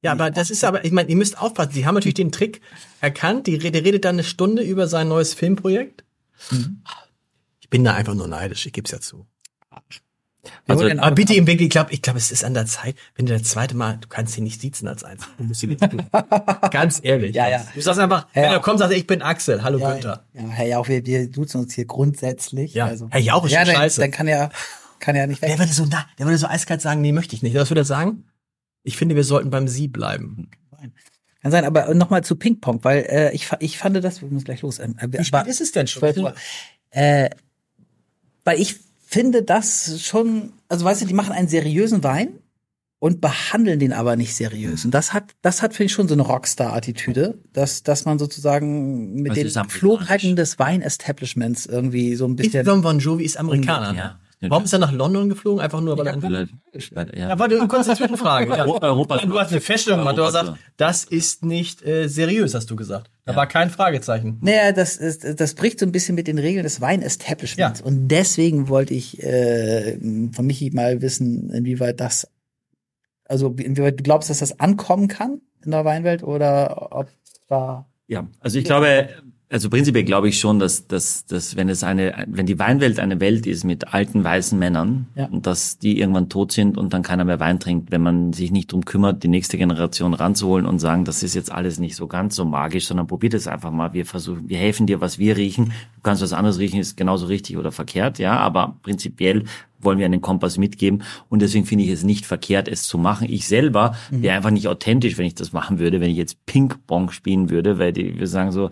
Ja, 0.02 0.12
aber 0.12 0.30
das 0.30 0.50
ist 0.50 0.62
aber, 0.62 0.84
ich 0.84 0.92
meine, 0.92 1.08
ihr 1.08 1.16
müsst 1.16 1.40
aufpassen. 1.42 1.72
Sie 1.72 1.86
haben 1.86 1.94
natürlich 1.96 2.14
den 2.14 2.30
Trick 2.30 2.60
erkannt. 3.00 3.48
Die 3.48 3.56
Rede 3.56 3.84
redet 3.84 4.04
dann 4.04 4.14
eine 4.14 4.24
Stunde 4.24 4.62
über 4.62 4.86
sein 4.86 5.08
neues 5.08 5.34
Filmprojekt. 5.34 6.04
Ich 7.60 7.68
bin 7.68 7.82
da 7.82 7.94
einfach 7.94 8.14
nur 8.14 8.28
neidisch, 8.28 8.64
ich 8.66 8.72
gebe 8.72 8.84
es 8.86 8.92
ja 8.92 9.00
zu. 9.00 9.26
Also, 10.66 10.88
Aber 10.88 11.10
bitte 11.14 11.34
ihm 11.34 11.46
wirklich, 11.46 11.66
ich 11.66 11.70
glaube, 11.70 11.92
ich 11.92 12.00
glaube, 12.00 12.18
es 12.18 12.30
ist 12.30 12.44
an 12.44 12.54
der 12.54 12.64
Zeit, 12.64 12.96
wenn 13.14 13.26
du 13.26 13.34
das 13.34 13.42
zweite 13.42 13.76
Mal, 13.76 13.98
du 14.00 14.08
kannst 14.08 14.38
ihn 14.38 14.44
nicht 14.44 14.60
siezen 14.60 14.88
als 14.88 15.04
eins. 15.04 15.22
Du 15.36 15.44
musst 15.44 15.62
ihn 15.62 15.70
nicht 15.70 15.80
tun. 15.82 16.02
Ganz 16.70 17.00
ehrlich. 17.02 17.34
Ja, 17.36 17.48
ja. 17.48 17.66
Du 17.74 17.80
sagst 17.80 18.00
einfach, 18.00 18.26
Ja. 18.34 18.42
wenn 18.42 18.50
er 18.52 18.60
kommt, 18.60 18.78
sagst 18.78 18.92
du, 18.92 18.96
ich 18.96 19.06
bin 19.06 19.20
Axel, 19.20 19.62
hallo 19.62 19.78
Ja, 19.78 19.92
Günther. 19.92 20.24
ja, 20.32 20.42
Herr 20.48 20.66
Jauch, 20.66 20.88
wir, 20.88 21.04
wir 21.04 21.30
duzen 21.30 21.60
uns 21.60 21.74
hier 21.74 21.84
grundsätzlich. 21.84 22.72
Ja. 22.72 22.86
also, 22.86 23.08
Herr 23.10 23.20
Jauch 23.20 23.44
ist 23.44 23.52
ja, 23.52 23.60
schon 23.66 23.74
dann, 23.74 23.82
scheiße. 23.82 24.00
Dann 24.00 24.10
kann 24.12 24.28
er, 24.28 24.50
kann 24.98 25.14
er 25.14 25.26
nicht 25.26 25.42
weg. 25.42 25.50
Der 25.50 25.58
würde 25.58 25.72
so, 25.72 25.84
na, 25.90 26.06
der 26.18 26.24
würde 26.26 26.38
so 26.38 26.46
eiskalt 26.46 26.80
sagen, 26.80 27.02
nee, 27.02 27.12
möchte 27.12 27.36
ich 27.36 27.42
nicht. 27.42 27.54
Was 27.54 27.68
würde 27.70 27.82
er 27.82 27.86
sagen? 27.86 28.24
Ich 28.82 28.96
finde, 28.96 29.16
wir 29.16 29.24
sollten 29.24 29.50
beim 29.50 29.68
Sie 29.68 29.88
bleiben. 29.88 30.50
Kann 31.42 31.52
sein, 31.52 31.64
aber 31.64 31.92
nochmal 31.94 32.22
zu 32.24 32.36
Ping-Pong, 32.36 32.82
weil 32.84 33.06
äh, 33.08 33.32
ich, 33.34 33.48
ich 33.60 33.78
fand 33.78 34.02
das, 34.02 34.20
wir 34.22 34.28
müssen 34.28 34.44
gleich 34.44 34.62
los. 34.62 34.78
Ähm, 34.78 34.96
Wie 35.08 35.24
spät 35.24 35.46
ist 35.46 35.60
es 35.60 35.72
denn 35.72 35.86
schon? 35.86 36.00
12 36.00 36.16
Uhr. 36.18 36.34
Äh, 36.90 37.30
weil 38.44 38.60
ich 38.60 38.76
finde 39.10 39.42
das 39.42 40.00
schon, 40.02 40.52
also 40.68 40.84
weißt 40.84 41.02
du, 41.02 41.06
die 41.06 41.14
machen 41.14 41.32
einen 41.32 41.48
seriösen 41.48 42.04
Wein 42.04 42.38
und 43.00 43.20
behandeln 43.20 43.80
den 43.80 43.92
aber 43.92 44.14
nicht 44.16 44.34
seriös. 44.34 44.84
Und 44.84 44.92
das 44.92 45.12
hat, 45.12 45.32
das 45.42 45.62
hat, 45.62 45.72
finde 45.74 45.86
ich, 45.86 45.92
schon 45.92 46.06
so 46.06 46.14
eine 46.14 46.22
Rockstar-Attitüde, 46.22 47.38
dass, 47.52 47.82
dass 47.82 48.04
man 48.04 48.18
sozusagen 48.18 49.14
mit 49.14 49.30
Das 49.30 49.38
den 49.38 49.46
ist. 49.46 49.72
Flohbreiten 49.72 50.36
des 50.36 50.58
Wein-Establishments 50.58 51.66
irgendwie 51.66 52.14
so 52.14 52.26
ein 52.26 52.32
Ich, 52.32 52.36
bisschen. 52.36 52.66
John 52.66 52.82
Bon 52.82 52.98
Jovi 52.98 53.24
ist 53.24 53.36
Amerikaner. 53.36 53.94
ja. 53.94 54.20
Warum 54.48 54.64
ist 54.64 54.72
er 54.72 54.78
nach 54.78 54.92
London 54.92 55.28
geflogen? 55.28 55.60
Einfach 55.60 55.80
nur, 55.82 55.98
weil 55.98 56.06
er... 56.06 56.14
Vielleicht- 56.20 57.14
Ja. 57.16 57.28
Ja, 57.28 57.38
warte, 57.38 57.58
kurz 57.68 57.86
eine 57.88 57.96
Zwischenfrage. 57.96 58.48
Ja. 58.56 58.64
Europa- 58.66 59.18
Du 59.18 59.38
hast 59.38 59.50
eine 59.52 59.60
Feststellung 59.60 60.00
gemacht. 60.00 60.16
Du 60.16 60.22
hast 60.24 60.32
gesagt, 60.38 60.58
das 60.78 61.04
ist 61.04 61.44
nicht 61.44 61.84
äh, 61.86 62.08
seriös, 62.08 62.54
hast 62.54 62.70
du 62.70 62.76
gesagt. 62.76 63.10
Da 63.26 63.36
war 63.36 63.46
kein 63.46 63.68
Fragezeichen. 63.70 64.38
Naja, 64.40 64.72
das, 64.72 64.96
ist, 64.96 65.38
das 65.40 65.54
bricht 65.54 65.78
so 65.78 65.84
ein 65.86 65.92
bisschen 65.92 66.14
mit 66.14 66.26
den 66.26 66.38
Regeln 66.38 66.62
des 66.64 66.80
Wein-Establishments. 66.80 67.80
Ja. 67.80 67.84
Und 67.86 68.08
deswegen 68.08 68.68
wollte 68.68 68.94
ich 68.94 69.22
äh, 69.22 69.98
von 70.32 70.46
Michi 70.46 70.70
mal 70.72 71.02
wissen, 71.02 71.50
inwieweit 71.50 72.00
das, 72.00 72.26
also 73.26 73.54
inwieweit 73.58 73.98
du 74.00 74.02
glaubst, 74.02 74.30
dass 74.30 74.38
das 74.38 74.58
ankommen 74.58 75.08
kann 75.08 75.40
in 75.64 75.70
der 75.72 75.84
Weinwelt 75.84 76.22
oder 76.22 76.88
ob 76.92 77.08
da. 77.48 77.86
Ja, 78.06 78.26
also 78.40 78.58
ich 78.58 78.64
glaube, 78.64 79.08
also 79.52 79.68
prinzipiell 79.68 80.04
glaube 80.04 80.28
ich 80.28 80.38
schon, 80.38 80.60
dass, 80.60 80.86
dass, 80.86 81.26
dass 81.26 81.56
wenn 81.56 81.68
es 81.68 81.82
eine, 81.82 82.24
wenn 82.28 82.46
die 82.46 82.58
Weinwelt 82.60 83.00
eine 83.00 83.18
Welt 83.18 83.46
ist 83.48 83.64
mit 83.64 83.92
alten 83.92 84.22
weißen 84.22 84.56
Männern 84.56 85.08
Ja. 85.16 85.26
und 85.26 85.46
dass 85.46 85.78
die 85.78 85.98
irgendwann 85.98 86.28
tot 86.28 86.52
sind 86.52 86.78
und 86.78 86.92
dann 86.94 87.02
keiner 87.02 87.24
mehr 87.24 87.40
Wein 87.40 87.58
trinkt, 87.58 87.90
wenn 87.90 88.00
man 88.00 88.32
sich 88.32 88.52
nicht 88.52 88.70
drum 88.70 88.84
kümmert, 88.84 89.24
die 89.24 89.28
nächste 89.28 89.58
Generation 89.58 90.14
ranzuholen 90.14 90.66
und 90.66 90.78
sagen, 90.78 91.04
das 91.04 91.24
ist 91.24 91.34
jetzt 91.34 91.50
alles 91.50 91.80
nicht 91.80 91.96
so 91.96 92.06
ganz 92.06 92.36
so 92.36 92.44
magisch, 92.44 92.86
sondern 92.86 93.08
probiert 93.08 93.34
es 93.34 93.48
einfach 93.48 93.72
mal. 93.72 93.92
Wir 93.92 94.06
versuchen, 94.06 94.48
wir 94.48 94.58
helfen 94.58 94.86
dir, 94.86 95.00
was 95.00 95.18
wir 95.18 95.36
riechen. 95.36 95.66
Du 95.66 96.00
kannst 96.04 96.22
was 96.22 96.32
anderes 96.32 96.60
riechen, 96.60 96.78
ist 96.78 96.96
genauso 96.96 97.26
richtig 97.26 97.56
oder 97.58 97.72
verkehrt, 97.72 98.20
ja, 98.20 98.38
aber 98.38 98.76
prinzipiell 98.82 99.44
wollen 99.80 99.98
wir 99.98 100.06
einen 100.06 100.20
Kompass 100.20 100.58
mitgeben 100.58 101.02
und 101.28 101.40
deswegen 101.42 101.64
finde 101.66 101.84
ich 101.84 101.90
es 101.90 102.04
nicht 102.04 102.24
verkehrt, 102.26 102.68
es 102.68 102.82
zu 102.84 102.98
machen. 102.98 103.26
Ich 103.30 103.48
selber 103.48 103.96
wäre 104.10 104.36
einfach 104.36 104.50
nicht 104.50 104.68
authentisch, 104.68 105.18
wenn 105.18 105.26
ich 105.26 105.34
das 105.34 105.52
machen 105.52 105.78
würde, 105.78 106.00
wenn 106.00 106.10
ich 106.10 106.18
jetzt 106.18 106.44
Ping-Pong 106.46 107.10
spielen 107.10 107.50
würde, 107.50 107.78
weil 107.78 107.92
die, 107.92 108.18
wir 108.18 108.26
sagen 108.26 108.52
so, 108.52 108.70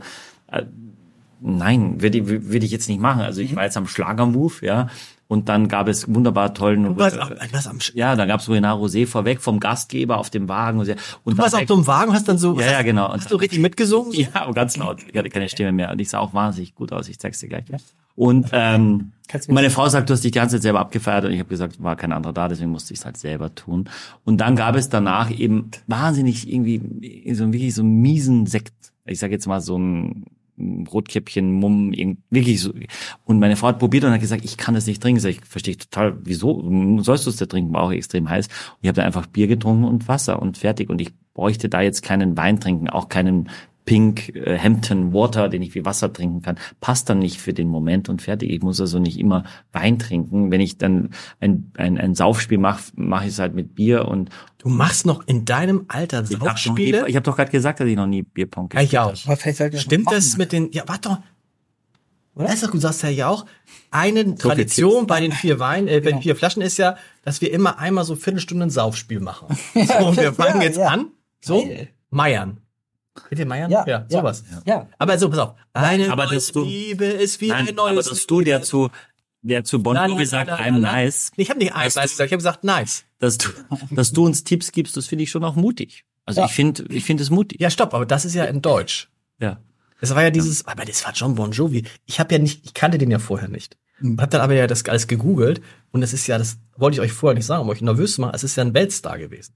nein, 1.41 2.01
würde, 2.01 2.19
ich- 2.19 2.27
würde 2.27 2.67
ich 2.67 2.73
jetzt 2.73 2.89
nicht 2.89 3.01
machen. 3.01 3.21
Also 3.23 3.41
ich 3.41 3.55
war 3.55 3.65
jetzt 3.65 3.77
am 3.77 3.87
Schlagermove, 3.87 4.63
ja, 4.65 4.89
und 5.29 5.49
dann 5.51 5.69
gab 5.69 5.89
es 5.89 6.13
wunderbar 6.13 6.55
tollen, 6.55 6.85
Du 6.85 6.97
warst, 6.97 7.19
auch- 7.21 7.31
warst, 7.53 7.69
am, 7.69 7.77
Sch- 7.79 7.93
ja, 7.95 8.17
dann 8.17 8.29
gab 8.29 8.41
es 8.41 8.49
Ruinar 8.49 8.77
Rosé 8.79 9.07
vorweg 9.07 9.41
vom 9.43 9.61
Gastgeber 9.61 10.17
auf 10.19 10.31
dem 10.31 10.49
Wagen 10.49 10.79
und, 10.81 10.89
und 11.25 11.37
du 11.37 11.39
warst 11.43 11.55
auf 11.55 11.61
einem 11.71 11.87
Wagen, 11.87 12.13
hast 12.15 12.29
dann 12.29 12.39
so, 12.39 12.59
Ja, 12.59 12.73
ja, 12.73 12.83
genau. 12.83 13.13
hast 13.13 13.31
du 13.31 13.37
richtig 13.37 13.59
mitgesungen? 13.61 14.13
ja, 14.15 14.29
aber 14.33 14.55
ganz 14.55 14.77
laut. 14.79 15.01
Ich 15.11 15.17
hatte 15.19 15.29
keine 15.29 15.49
Stimme 15.51 15.73
mehr. 15.73 15.93
Und 15.93 16.01
ich 16.01 16.09
sah 16.09 16.19
auch 16.19 16.33
wahnsinnig 16.33 16.75
gut 16.75 16.93
aus. 16.93 17.09
Ich 17.09 17.19
zeig's 17.19 17.41
dir 17.41 17.49
gleich. 17.49 17.65
Und 18.17 18.49
ähm, 18.53 19.13
meine 19.49 19.71
Frau 19.71 19.89
sagt, 19.89 20.09
du 20.09 20.15
hast 20.15 20.25
dich 20.25 20.33
die 20.33 20.39
ganze 20.39 20.57
Zeit 20.57 20.63
selber 20.63 20.81
abgefeiert. 20.81 21.27
Und 21.27 21.31
ich 21.33 21.39
habe 21.39 21.49
gesagt, 21.51 21.81
war 21.83 21.95
kein 21.95 22.11
anderer 22.13 22.33
da, 22.33 22.49
deswegen 22.49 22.71
musste 22.71 22.95
ich 22.95 23.01
es 23.01 23.05
halt 23.05 23.17
selber 23.19 23.55
tun. 23.55 23.89
Und 24.25 24.39
dann 24.39 24.57
gab 24.57 24.75
es 24.77 24.89
danach 24.89 25.31
eben 25.31 25.71
wahnsinnig 25.87 26.51
irgendwie 26.51 26.81
so 27.35 27.53
wirklich 27.53 27.75
so 27.75 27.83
einen 27.83 28.01
miesen 28.01 28.47
Sekt. 28.47 28.73
Ich 29.05 29.19
sage 29.21 29.35
jetzt 29.35 29.47
mal 29.47 29.61
so 29.61 29.79
ein 29.79 30.25
Rotkäppchen, 30.93 31.53
Mumm, 31.53 31.93
wirklich 32.31 32.61
so. 32.61 32.73
Und 33.25 33.39
meine 33.39 33.57
Frau 33.57 33.69
hat 33.69 33.79
probiert 33.79 34.05
und 34.05 34.13
hat 34.13 34.21
gesagt, 34.21 34.45
ich 34.45 34.57
kann 34.57 34.75
das 34.75 34.87
nicht 34.87 35.03
trinken. 35.03 35.25
Ich, 35.27 35.45
verstehe 35.45 35.77
total, 35.77 36.19
wieso 36.23 37.01
sollst 37.03 37.27
du 37.27 37.31
es 37.31 37.37
da 37.37 37.47
trinken? 37.47 37.73
War 37.73 37.83
auch 37.83 37.93
extrem 37.93 38.29
heiß. 38.29 38.47
Und 38.47 38.79
ich 38.83 38.89
habe 38.89 38.97
dann 38.97 39.07
einfach 39.07 39.27
Bier 39.27 39.47
getrunken 39.47 39.85
und 39.85 40.09
Wasser 40.09 40.41
und 40.41 40.59
fertig. 40.59 40.91
Und 40.91 41.01
ich 41.01 41.13
bräuchte 41.35 41.69
da 41.69 41.81
jetzt 41.81 42.03
keinen 42.03 42.37
Wein 42.37 42.61
trinken, 42.61 42.89
auch 42.89 43.09
keinen 43.09 43.49
Pink 43.89 44.37
äh, 44.37 44.59
Hampton 44.59 45.15
Water, 45.15 45.49
den 45.49 45.63
ich 45.63 45.75
wie 45.75 45.87
Wasser 45.87 46.13
trinken 46.13 46.43
kann, 46.43 46.59
passt 46.79 47.09
dann 47.09 47.21
nicht 47.21 47.41
für 47.41 47.55
den 47.55 47.69
Moment 47.69 48.11
und 48.11 48.21
fertig. 48.21 48.51
Ich 48.51 48.61
muss 48.61 48.83
also 48.83 48.99
nicht 48.99 49.19
immer 49.19 49.45
Wein 49.73 49.99
trinken. 49.99 50.51
Wenn 50.51 50.61
ich 50.61 50.77
dann 50.77 51.09
ein, 51.41 51.73
ein, 51.79 51.97
ein 51.97 52.15
Saufspiel 52.15 52.59
mache, 52.59 52.93
mache 52.97 53.25
ich 53.25 53.31
es 53.31 53.39
halt 53.39 53.55
mit 53.55 53.75
Bier 53.75 54.07
und 54.07 54.29
Du 54.59 54.69
machst 54.69 55.07
noch 55.07 55.25
in 55.27 55.45
deinem 55.45 55.85
Alter 55.89 56.25
ich 56.29 56.35
habe 56.35 56.47
Saufspiele? 56.47 57.07
hab 57.07 57.25
doch 57.25 57.37
gerade 57.37 57.51
gesagt, 57.51 57.79
dass 57.81 57.87
ich 57.87 57.95
noch 57.97 58.07
nie 58.09 58.23
Bierpong 58.25 58.69
Ja, 58.75 58.81
ich 58.83 58.99
auch. 58.99 59.15
Aber 59.27 59.39
wir 59.45 59.79
Stimmt 59.79 60.11
das 60.11 60.37
mit 60.37 60.53
den, 60.53 60.73
ja, 60.73 60.83
warte 60.87 61.09
doch. 61.11 61.19
Das 62.35 62.55
ist 62.55 62.63
doch, 62.65 62.71
du 62.71 62.79
sagst 62.79 63.03
ja 63.03 63.09
ja 63.09 63.29
auch, 63.29 63.47
eine 63.91 64.35
Tradition 64.37 65.07
bei 65.09 65.21
den 65.21 65.33
vier 65.33 65.59
Wein, 65.59 65.89
äh, 65.89 66.01
bei 66.01 66.13
den 66.13 66.23
vier 66.23 66.37
Flaschen 66.37 66.63
ist 66.63 66.77
ja, 66.77 66.97
dass 67.25 67.41
wir 67.41 67.53
immer 67.53 67.79
einmal 67.81 68.05
so 68.05 68.15
Viertelstunde 68.15 68.67
ein 68.67 68.71
Saufspiel 68.71 69.21
machen. 69.21 69.49
So, 69.75 70.07
und 70.07 70.17
wir 70.17 70.33
fangen 70.33 70.61
Ja, 70.61 70.67
jetzt 70.67 70.77
ja. 70.79 70.87
an, 70.89 71.09
so, 71.41 71.65
Geil. 71.65 71.89
Meiern. 72.11 72.61
Ihr 73.31 73.47
Meiern? 73.47 73.71
Ja, 73.71 73.85
ja 73.87 73.99
ja. 73.99 74.07
sowas. 74.09 74.45
Ja. 74.65 74.87
Aber 74.99 75.19
so, 75.19 75.29
pass 75.29 75.39
auf. 75.41 75.55
Eine 75.73 76.13
Aber 76.13 76.27
neue 76.27 76.41
du- 76.41 76.63
Liebe 76.63 77.05
ist 77.07 77.41
wie 77.41 77.49
Nein, 77.49 77.69
ein 77.69 77.79
aber 77.79 77.93
neues 77.93 78.09
dass 78.09 78.27
du 78.27 78.41
der 78.43 78.63
zu, 78.63 78.91
der 79.43 79.65
zu 79.65 79.83
Bon 79.83 79.95
Nein, 79.95 80.11
Jovi 80.11 80.27
sagt, 80.27 80.51
I'm 80.51 80.79
nice, 80.79 81.33
ich 81.37 81.51
habe 81.51 81.59
nicht 81.59 81.75
eins 81.75 81.97
nice 81.97 82.11
gesagt, 82.11 82.27
ich 82.29 82.33
habe 82.33 82.39
gesagt 82.39 82.63
nice. 82.65 83.05
Dass 83.19 83.39
du, 83.39 83.49
dass 83.91 84.13
du 84.13 84.25
uns 84.25 84.45
Tipps 84.45 84.73
gibst, 84.73 84.97
das 84.97 85.07
finde 85.07 85.25
ich 85.25 85.31
schon 85.31 85.45
auch 85.45 85.57
mutig. 85.57 86.05
Also 86.25 86.41
Ja. 86.41 86.47
ich 86.47 86.53
finde, 86.53 86.85
ich 86.91 87.05
finde 87.05 87.23
es 87.23 87.31
mutig. 87.31 87.61
Ja, 87.61 87.71
stopp, 87.71 87.95
aber 87.95 88.07
das 88.07 88.25
ist 88.25 88.35
ja 88.35 88.45
in 88.45 88.63
Deutsch. 88.63 89.09
Ja. 89.41 89.61
Das 90.01 90.15
war 90.15 90.23
ja 90.23 90.31
dieses, 90.31 90.67
aber 90.67 90.85
das 90.85 91.05
war 91.05 91.13
John 91.13 91.35
Bon 91.35 91.51
Jovi. 91.51 91.85
Ich 92.07 92.21
habe 92.21 92.35
ja 92.35 92.39
nicht, 92.41 92.65
ich 92.65 92.75
kannte 92.75 92.99
den 92.99 93.11
ja 93.11 93.19
vorher 93.19 93.49
nicht. 93.49 93.77
Hab 94.19 94.31
dann 94.31 94.41
aber 94.43 94.55
ja 94.55 94.69
das 94.69 94.85
alles 94.85 95.09
gegoogelt 95.09 95.61
und 95.91 96.03
das 96.03 96.13
ist 96.13 96.27
ja, 96.29 96.39
das 96.39 96.59
wollte 96.77 96.95
ich 96.97 97.01
euch 97.01 97.13
vorher 97.13 97.35
nicht 97.35 97.47
sagen, 97.47 97.63
um 97.63 97.69
euch 97.69 97.81
nervös 97.81 98.15
zu 98.15 98.21
machen, 98.21 98.33
es 98.35 98.45
ist 98.45 98.55
ja 98.57 98.63
ein 98.65 98.75
Weltstar 98.75 99.19
gewesen. 99.19 99.55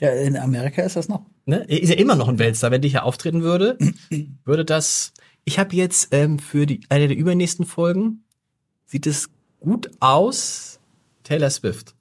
Ja, 0.00 0.10
in 0.12 0.36
Amerika 0.36 0.82
ist 0.82 0.96
das 0.96 1.08
noch. 1.08 1.26
Ne? 1.44 1.64
Er 1.68 1.80
ist 1.82 1.90
ja 1.90 1.94
immer 1.96 2.16
noch 2.16 2.26
ein 2.28 2.38
Weltstar. 2.40 2.70
Wenn 2.72 2.80
die 2.82 2.88
hier 2.88 3.04
auftreten 3.04 3.42
würde, 3.42 3.78
würde 4.44 4.64
das. 4.64 5.12
Ich 5.44 5.58
habe 5.58 5.76
jetzt 5.76 6.08
ähm, 6.12 6.38
für 6.38 6.66
die 6.66 6.80
eine 6.88 7.06
der 7.06 7.16
übernächsten 7.16 7.66
Folgen 7.66 8.24
sieht 8.86 9.06
es 9.06 9.28
gut 9.60 9.90
aus. 10.00 10.80
Taylor 11.22 11.50
Swift. 11.50 11.94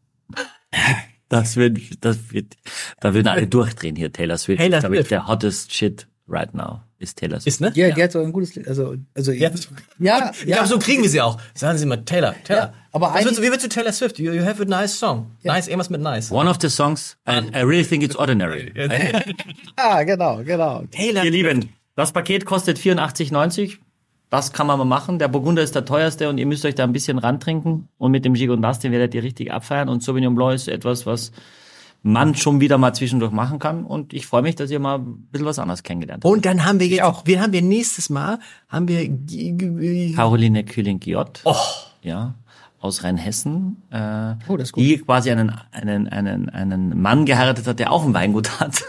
Das 1.30 1.55
wird, 1.55 1.78
das 2.03 2.32
wird, 2.32 2.55
da 3.01 3.13
würden 3.13 3.28
alle 3.28 3.47
durchdrehen 3.47 3.95
hier. 3.95 4.11
Taylor 4.11 4.38
Swift, 4.38 4.59
Taylor 4.59 4.78
ist, 4.78 4.82
glaub 4.82 4.93
ich, 4.93 4.99
Swift. 4.99 5.11
der 5.11 5.28
hottest 5.28 5.74
shit 5.74 6.07
right 6.28 6.53
now 6.53 6.82
ist 6.99 7.17
Taylor 7.17 7.39
Swift. 7.39 7.47
Ist 7.47 7.61
ne? 7.61 7.72
Ja, 7.76 7.91
die 7.91 8.03
hat 8.03 8.11
so 8.11 8.20
ein 8.20 8.32
gutes 8.32 8.55
Lied. 8.55 8.67
Also, 8.67 8.95
also 9.15 9.32
Ja. 9.32 9.49
ja, 9.99 10.32
Ich 10.32 10.45
glaube, 10.45 10.67
so 10.67 10.80
kriegen 10.80 11.01
wir 11.01 11.09
sie 11.09 11.22
auch. 11.22 11.39
Sagen 11.53 11.78
Sie 11.78 11.86
mal 11.86 11.97
Taylor. 11.97 12.36
Taylor. 12.43 12.61
Ja, 12.61 12.74
aber 12.91 13.13
du, 13.24 13.38
wie 13.38 13.47
würdest 13.47 13.65
du 13.65 13.70
Taylor 13.70 13.91
Swift? 13.91 14.20
You, 14.20 14.34
you 14.34 14.43
have 14.43 14.61
a 14.61 14.65
nice 14.65 14.97
song. 14.97 15.32
Nice, 15.43 15.67
irgendwas 15.67 15.89
mit 15.89 16.01
nice. 16.01 16.32
One 16.32 16.49
of 16.49 16.57
the 16.61 16.70
songs, 16.70 17.17
and 17.26 17.55
I 17.55 17.61
really 17.61 17.86
think 17.86 18.03
it's 18.03 18.15
ordinary. 18.15 18.74
Ah, 19.78 20.03
genau, 20.03 20.43
genau. 20.43 20.84
Taylor. 20.91 21.24
Ihr 21.24 21.32
Lieben, 21.32 21.70
das 21.95 22.11
Paket 22.11 22.45
kostet 22.45 22.78
84,90. 22.78 23.78
Das 24.30 24.53
kann 24.53 24.67
man 24.67 24.77
mal 24.77 24.86
machen. 24.86 25.17
Der 25.17 25.27
Burgunder 25.27 25.63
ist 25.63 25.73
der 25.73 25.86
teuerste 25.86 26.30
und 26.30 26.38
ihr 26.38 26.45
müsst 26.45 26.63
euch 26.63 26.75
da 26.75 26.84
ein 26.84 26.93
bisschen 26.93 27.17
rantrinken. 27.17 27.89
Und 27.97 28.11
mit 28.11 28.25
dem 28.25 28.36
Gigondas, 28.36 28.80
den 28.80 28.91
werdet 28.91 29.15
ihr 29.15 29.23
richtig 29.23 29.51
abfeiern. 29.51 29.89
Und 29.89 30.03
Sauvignon 30.03 30.36
Blanc 30.36 30.53
ist 30.53 30.67
etwas, 30.67 31.05
was 31.05 31.32
man 32.03 32.36
schon 32.36 32.61
wieder 32.61 32.77
mal 32.77 32.93
zwischendurch 32.93 33.32
machen 33.32 33.59
kann. 33.59 33.84
Und 33.84 34.13
ich 34.13 34.27
freue 34.27 34.43
mich, 34.43 34.55
dass 34.55 34.69
ihr 34.69 34.80
mal 34.80 34.99
ein 34.99 35.27
bisschen 35.32 35.47
was 35.47 35.59
anderes 35.59 35.84
kennengelernt 35.84 36.23
habt. 36.23 36.32
Und 36.32 36.45
dann 36.45 36.65
haben 36.65 36.80
wir 36.80 36.88
jetzt 36.88 37.03
auch. 37.03 37.25
Wir 37.25 37.41
haben 37.41 37.53
wir 37.53 37.61
nächstes 37.61 38.09
Mal 38.09 38.39
haben 38.67 38.88
wir 38.88 40.15
Caroline 40.15 40.63
Kühling-Giott. 40.63 41.41
Oh. 41.45 41.55
Ja, 42.01 42.36
aus 42.80 43.03
Rheinhessen. 43.03 43.82
Äh, 43.91 44.36
Oh. 44.47 44.57
Die 44.77 44.97
quasi 44.99 45.32
einen, 45.32 45.51
einen, 45.71 46.07
einen, 46.07 46.49
einen 46.49 47.01
Mann 47.01 47.25
geheiratet 47.25 47.67
hat, 47.67 47.80
der 47.80 47.91
auch 47.91 48.05
ein 48.05 48.13
Weingut 48.13 48.59
hat. 48.59 48.82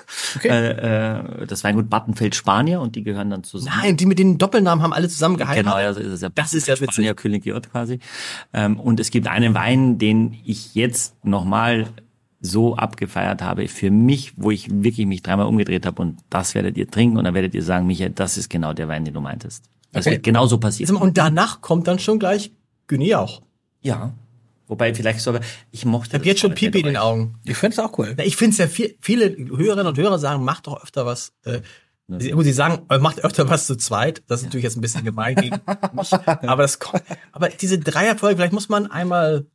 Äh, 0.44 1.18
äh, 1.40 1.46
das 1.46 1.64
Weingut 1.64 1.90
Battenfeld 1.90 2.34
Spanier 2.34 2.80
und 2.80 2.94
die 2.96 3.02
gehören 3.02 3.30
dann 3.30 3.42
zusammen. 3.42 3.76
Nein, 3.82 3.96
die 3.96 4.06
mit 4.06 4.18
den 4.18 4.38
Doppelnamen 4.38 4.82
haben 4.82 4.92
alle 4.92 5.08
zusammen 5.08 5.36
geheiratet. 5.36 5.64
Genau, 5.64 5.78
ja, 5.78 5.92
so 5.92 6.00
ist 6.00 6.12
es 6.12 6.20
ja. 6.20 6.28
Das 6.34 6.54
ist 6.54 6.68
ja 6.68 6.74
witzig. 6.74 6.92
Spanier 6.94 7.14
König 7.14 7.42
Giott 7.42 7.70
quasi. 7.70 7.98
Ähm, 8.52 8.78
und 8.78 9.00
es 9.00 9.10
gibt 9.10 9.26
einen 9.26 9.54
Wein, 9.54 9.98
den 9.98 10.36
ich 10.44 10.74
jetzt 10.74 11.24
nochmal 11.24 11.88
so 12.40 12.76
abgefeiert 12.76 13.42
habe 13.42 13.68
für 13.68 13.90
mich, 13.90 14.32
wo 14.36 14.50
ich 14.50 14.68
wirklich 14.70 15.06
mich 15.06 15.22
dreimal 15.22 15.46
umgedreht 15.46 15.84
habe 15.84 16.00
und 16.00 16.20
das 16.30 16.54
werdet 16.54 16.78
ihr 16.78 16.90
trinken 16.90 17.18
und 17.18 17.24
dann 17.24 17.34
werdet 17.34 17.54
ihr 17.54 17.62
sagen, 17.62 17.86
Michael, 17.86 18.10
das 18.10 18.38
ist 18.38 18.48
genau 18.48 18.72
der 18.72 18.88
Wein, 18.88 19.04
den 19.04 19.12
du 19.14 19.20
meintest. 19.20 19.64
Das 19.92 20.06
Okay. 20.06 20.14
wird 20.16 20.22
genauso 20.22 20.58
passieren. 20.58 20.96
Und 20.96 21.18
danach 21.18 21.60
kommt 21.60 21.86
dann 21.88 21.98
schon 21.98 22.18
gleich 22.18 22.52
Güni 22.86 23.14
auch. 23.14 23.42
Ja. 23.82 24.12
Wobei 24.68 24.94
vielleicht 24.94 25.20
sogar, 25.20 25.40
ich 25.72 25.84
mochte 25.84 26.10
Ich 26.10 26.14
habe 26.14 26.24
jetzt 26.26 26.40
schon 26.40 26.54
Pipi 26.54 26.80
in 26.80 26.86
den. 26.86 26.96
Augen. 26.96 27.34
Ich 27.44 27.56
finde 27.56 27.74
es 27.74 27.78
auch 27.80 27.98
cool. 27.98 28.14
Na, 28.16 28.24
Ich 28.24 28.36
finde 28.36 28.52
es 28.52 28.58
ja 28.58 28.68
viel, 28.68 28.96
viele 29.00 29.36
Hörerinnen 29.36 29.86
und 29.88 29.98
Hörer 29.98 30.18
sagen, 30.18 30.44
macht 30.44 30.66
doch 30.68 30.80
öfter 30.82 31.04
was. 31.06 31.32
Äh, 31.44 31.60
sie, 32.18 32.30
gut, 32.30 32.44
sie 32.44 32.52
sagen, 32.52 32.82
äh, 32.88 32.98
macht 32.98 33.24
öfter 33.24 33.48
was 33.48 33.66
zu 33.66 33.74
zweit. 33.76 34.22
Das 34.28 34.40
ist 34.40 34.46
natürlich 34.46 34.64
jetzt 34.64 34.76
ein 34.76 34.80
bisschen 34.80 35.04
gemein 35.04 35.34
gegen 35.40 35.56
mich. 35.92 36.12
Aber 36.12 36.62
das 36.62 36.78
kommt, 36.78 37.02
aber 37.32 37.48
diese 37.48 37.78
Dreierfolge, 37.80 38.36
vielleicht 38.36 38.52
muss 38.52 38.68
man 38.68 38.88
einmal 38.90 39.46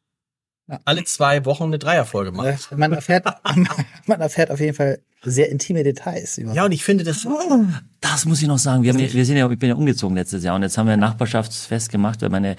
alle 0.83 1.03
zwei 1.05 1.45
Wochen 1.45 1.65
eine 1.65 1.79
Dreierfolge 1.79 2.31
machen. 2.31 2.57
Man 2.75 2.91
erfährt, 2.91 3.25
man 4.07 4.19
erfährt 4.21 4.51
auf 4.51 4.59
jeden 4.59 4.73
Fall 4.75 4.99
sehr 5.23 5.49
intime 5.49 5.83
Details 5.83 6.37
über. 6.39 6.53
Ja, 6.53 6.65
und 6.65 6.71
ich 6.73 6.83
finde 6.83 7.03
das, 7.05 7.25
Das 8.01 8.25
muss 8.25 8.41
ich 8.41 8.47
noch 8.47 8.57
sagen. 8.59 8.83
Wir, 8.83 8.91
haben, 8.91 8.99
ja- 8.99 9.13
wir 9.13 9.25
sind 9.25 9.37
ja, 9.37 9.49
ich 9.49 9.59
bin 9.59 9.69
ja 9.69 9.75
umgezogen 9.75 10.17
letztes 10.17 10.43
Jahr 10.43 10.55
und 10.55 10.63
jetzt 10.63 10.77
haben 10.77 10.87
wir 10.87 10.93
ein 10.93 10.99
Nachbarschaftsfest 10.99 11.89
gemacht, 11.89 12.21
weil 12.21 12.29
meine 12.29 12.55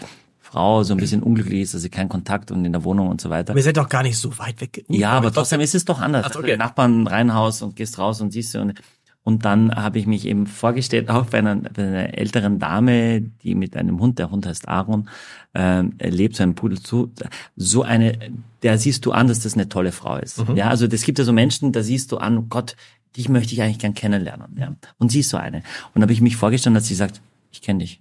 Frau 0.51 0.83
so 0.83 0.95
ein 0.95 0.99
bisschen 0.99 1.23
unglücklich 1.23 1.63
ist, 1.63 1.75
dass 1.75 1.83
sie 1.83 1.91
keinen 1.91 2.09
Kontakt 2.09 2.51
und 2.51 2.65
in 2.65 2.73
der 2.73 2.85
Wohnung 2.85 3.09
und 3.09 3.21
so 3.21 3.31
weiter. 3.31 3.55
wir 3.55 3.63
sind 3.63 3.77
doch 3.77 3.89
gar 3.89 4.03
nicht 4.03 4.17
so 4.17 4.39
weit 4.39 4.61
weg. 4.61 4.85
Ja, 4.89 5.13
aber 5.13 5.33
trotzdem 5.33 5.61
ist 5.61 5.75
es 5.75 5.85
doch 5.85 6.01
anders. 6.01 6.27
Also 6.27 6.39
okay. 6.39 6.57
Nachbarn 6.57 7.03
ein 7.03 7.07
Reihenhaus 7.07 7.63
und 7.63 7.77
gehst 7.77 7.99
raus 7.99 8.21
und 8.21 8.33
siehst 8.33 8.55
du 8.55 8.61
und 8.61 8.81
und 9.27 9.45
dann 9.45 9.75
habe 9.75 9.99
ich 9.99 10.07
mich 10.07 10.25
eben 10.25 10.47
vorgestellt, 10.47 11.11
auch 11.11 11.27
bei 11.27 11.39
einer, 11.39 11.57
bei 11.57 11.83
einer 11.83 12.17
älteren 12.17 12.61
Dame, 12.61 13.23
die 13.43 13.57
mit 13.57 13.77
einem 13.77 13.99
Hund, 13.99 14.21
der 14.21 14.31
Hund 14.31 14.47
heißt 14.47 14.69
Aaron, 14.69 15.09
er 15.53 15.83
lebt 15.99 16.37
so 16.37 16.45
ein 16.45 16.55
Pudel 16.55 16.81
zu, 16.81 17.13
so 17.57 17.83
eine, 17.83 18.17
der 18.63 18.79
siehst 18.79 19.05
du 19.05 19.11
an, 19.11 19.27
dass 19.27 19.41
das 19.41 19.55
eine 19.55 19.69
tolle 19.69 19.91
Frau 19.91 20.17
ist. 20.17 20.45
Ja, 20.55 20.69
also 20.69 20.87
das 20.87 21.03
gibt 21.03 21.19
ja 21.19 21.25
so 21.25 21.33
Menschen, 21.33 21.73
da 21.73 21.83
siehst 21.83 22.13
du 22.13 22.19
an, 22.19 22.49
Gott, 22.49 22.77
dich 23.17 23.29
möchte 23.29 23.53
ich 23.53 23.63
eigentlich 23.63 23.81
gern 23.81 23.95
kennenlernen. 23.95 24.57
Ja, 24.61 24.77
und 24.99 25.11
sie 25.11 25.21
ist 25.21 25.31
so 25.31 25.39
eine. 25.39 25.59
Und 25.93 25.97
da 25.97 26.03
habe 26.03 26.13
ich 26.13 26.21
mich 26.21 26.37
vorgestellt, 26.37 26.77
dass 26.77 26.87
sie 26.87 26.95
sagt, 26.95 27.21
ich 27.51 27.63
kenne 27.63 27.81
dich. 27.81 28.01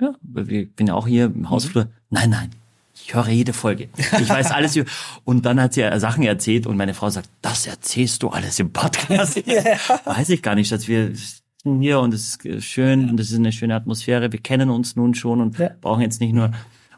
Ja, 0.00 0.14
ich 0.48 0.72
bin 0.74 0.86
ja 0.86 0.94
auch 0.94 1.06
hier 1.06 1.26
im 1.26 1.50
Hausflur. 1.50 1.88
Nein, 2.10 2.30
nein, 2.30 2.50
Ich 2.94 3.14
höre 3.14 3.28
jede 3.28 3.52
Folge. 3.52 3.88
Ich 3.96 4.28
weiß 4.28 4.50
alles. 4.50 4.76
über- 4.76 4.90
Und 5.24 5.46
dann 5.46 5.60
hat 5.60 5.74
sie 5.74 5.80
ja 5.82 5.98
Sachen 6.00 6.22
erzählt 6.24 6.66
und 6.66 6.76
meine 6.76 6.94
Frau 6.94 7.10
sagt, 7.10 7.28
das 7.42 7.66
erzählst 7.66 8.22
du 8.22 8.28
alles 8.28 8.58
im 8.58 8.72
Podcast. 8.72 9.36
Weiß 10.04 10.28
ich 10.30 10.42
gar 10.42 10.54
nicht, 10.54 10.70
dass 10.72 10.88
wir 10.88 11.12
sind 11.14 11.80
hier 11.82 12.00
und 12.00 12.14
es 12.14 12.36
ist 12.42 12.64
schön 12.64 13.10
und 13.10 13.20
es 13.20 13.30
ist 13.30 13.38
eine 13.38 13.52
schöne 13.52 13.74
Atmosphäre. 13.74 14.32
Wir 14.32 14.40
kennen 14.40 14.70
uns 14.70 14.96
nun 14.96 15.14
schon 15.14 15.40
und 15.40 15.58
Ja. 15.58 15.70
brauchen 15.80 16.00
jetzt 16.02 16.20
nicht 16.20 16.32
nur. 16.34 16.50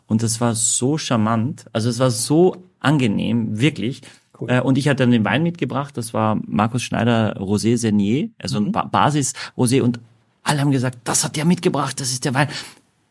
Und 0.06 0.22
das 0.22 0.40
war 0.40 0.54
so 0.54 0.98
charmant. 0.98 1.66
Also 1.72 1.88
es 1.88 1.98
war 1.98 2.10
so 2.10 2.56
angenehm, 2.80 3.58
wirklich. 3.60 4.02
Äh, 4.48 4.60
Und 4.60 4.76
ich 4.78 4.88
hatte 4.88 5.02
dann 5.04 5.10
den 5.10 5.24
Wein 5.24 5.42
mitgebracht. 5.42 5.96
Das 5.96 6.12
war 6.14 6.38
Markus 6.46 6.82
Schneider 6.82 7.36
Rosé 7.40 7.76
Senier, 7.76 8.30
also 8.38 8.58
ein 8.58 8.72
ba 8.72 8.84
Basis 8.84 9.32
Rosé. 9.56 9.80
Und 9.82 10.00
alle 10.42 10.60
haben 10.60 10.70
gesagt, 10.72 10.98
das 11.04 11.22
hat 11.24 11.36
der 11.36 11.44
mitgebracht. 11.44 12.00
Das 12.00 12.10
ist 12.10 12.24
der 12.24 12.34
Wein. 12.34 12.48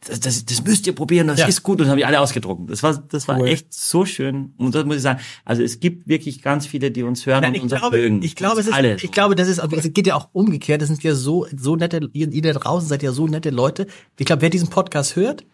Das, 0.08 0.20
das, 0.20 0.46
das 0.46 0.64
müsst 0.64 0.88
ihr 0.88 0.94
probieren. 0.96 1.28
Das 1.28 1.40
Ja. 1.40 1.46
ist 1.48 1.62
gut. 1.62 1.74
Und 1.80 1.82
das 1.86 1.90
haben 1.90 1.98
die 1.98 2.06
alle 2.06 2.20
ausgetrunken. 2.20 2.66
Das 2.68 2.82
war, 2.82 2.96
das 3.10 3.28
war 3.28 3.40
Cool. 3.40 3.48
echt 3.50 3.72
so 3.72 4.04
schön. 4.06 4.54
Und 4.58 4.74
das 4.74 4.84
muss 4.86 4.96
ich 4.96 5.02
sagen. 5.04 5.20
Also 5.46 5.62
es 5.62 5.80
gibt 5.80 6.08
wirklich 6.08 6.42
ganz 6.42 6.66
viele, 6.66 6.90
die 6.90 7.04
uns 7.04 7.26
hören 7.28 7.42
Nein, 7.42 7.54
und 7.56 7.62
uns 7.62 7.72
glaube, 7.74 7.98
mögen. 7.98 8.24
ich 8.24 8.36
glaube, 8.36 8.62
es 8.62 8.68
ist, 8.68 8.74
alle. 8.74 8.96
ich 8.96 9.12
glaube, 9.12 9.36
das 9.36 9.48
ist, 9.48 9.60
aber 9.60 9.78
es 9.78 9.94
geht 9.94 10.08
ja 10.08 10.16
auch 10.16 10.30
umgekehrt. 10.34 10.82
Das 10.82 10.88
sind 10.90 11.04
ja 11.04 11.14
so, 11.14 11.46
so 11.56 11.76
nette, 11.76 12.10
ihr, 12.14 12.32
ihr 12.32 12.42
da 12.42 12.54
draußen 12.54 12.90
seid 12.90 13.04
ja 13.04 13.12
so 13.12 13.28
nette 13.28 13.52
Leute. 13.52 13.86
Ich 14.18 14.26
glaube, 14.26 14.42
wer 14.42 14.50
diesen 14.50 14.70
Podcast 14.70 15.16
hört, 15.16 15.46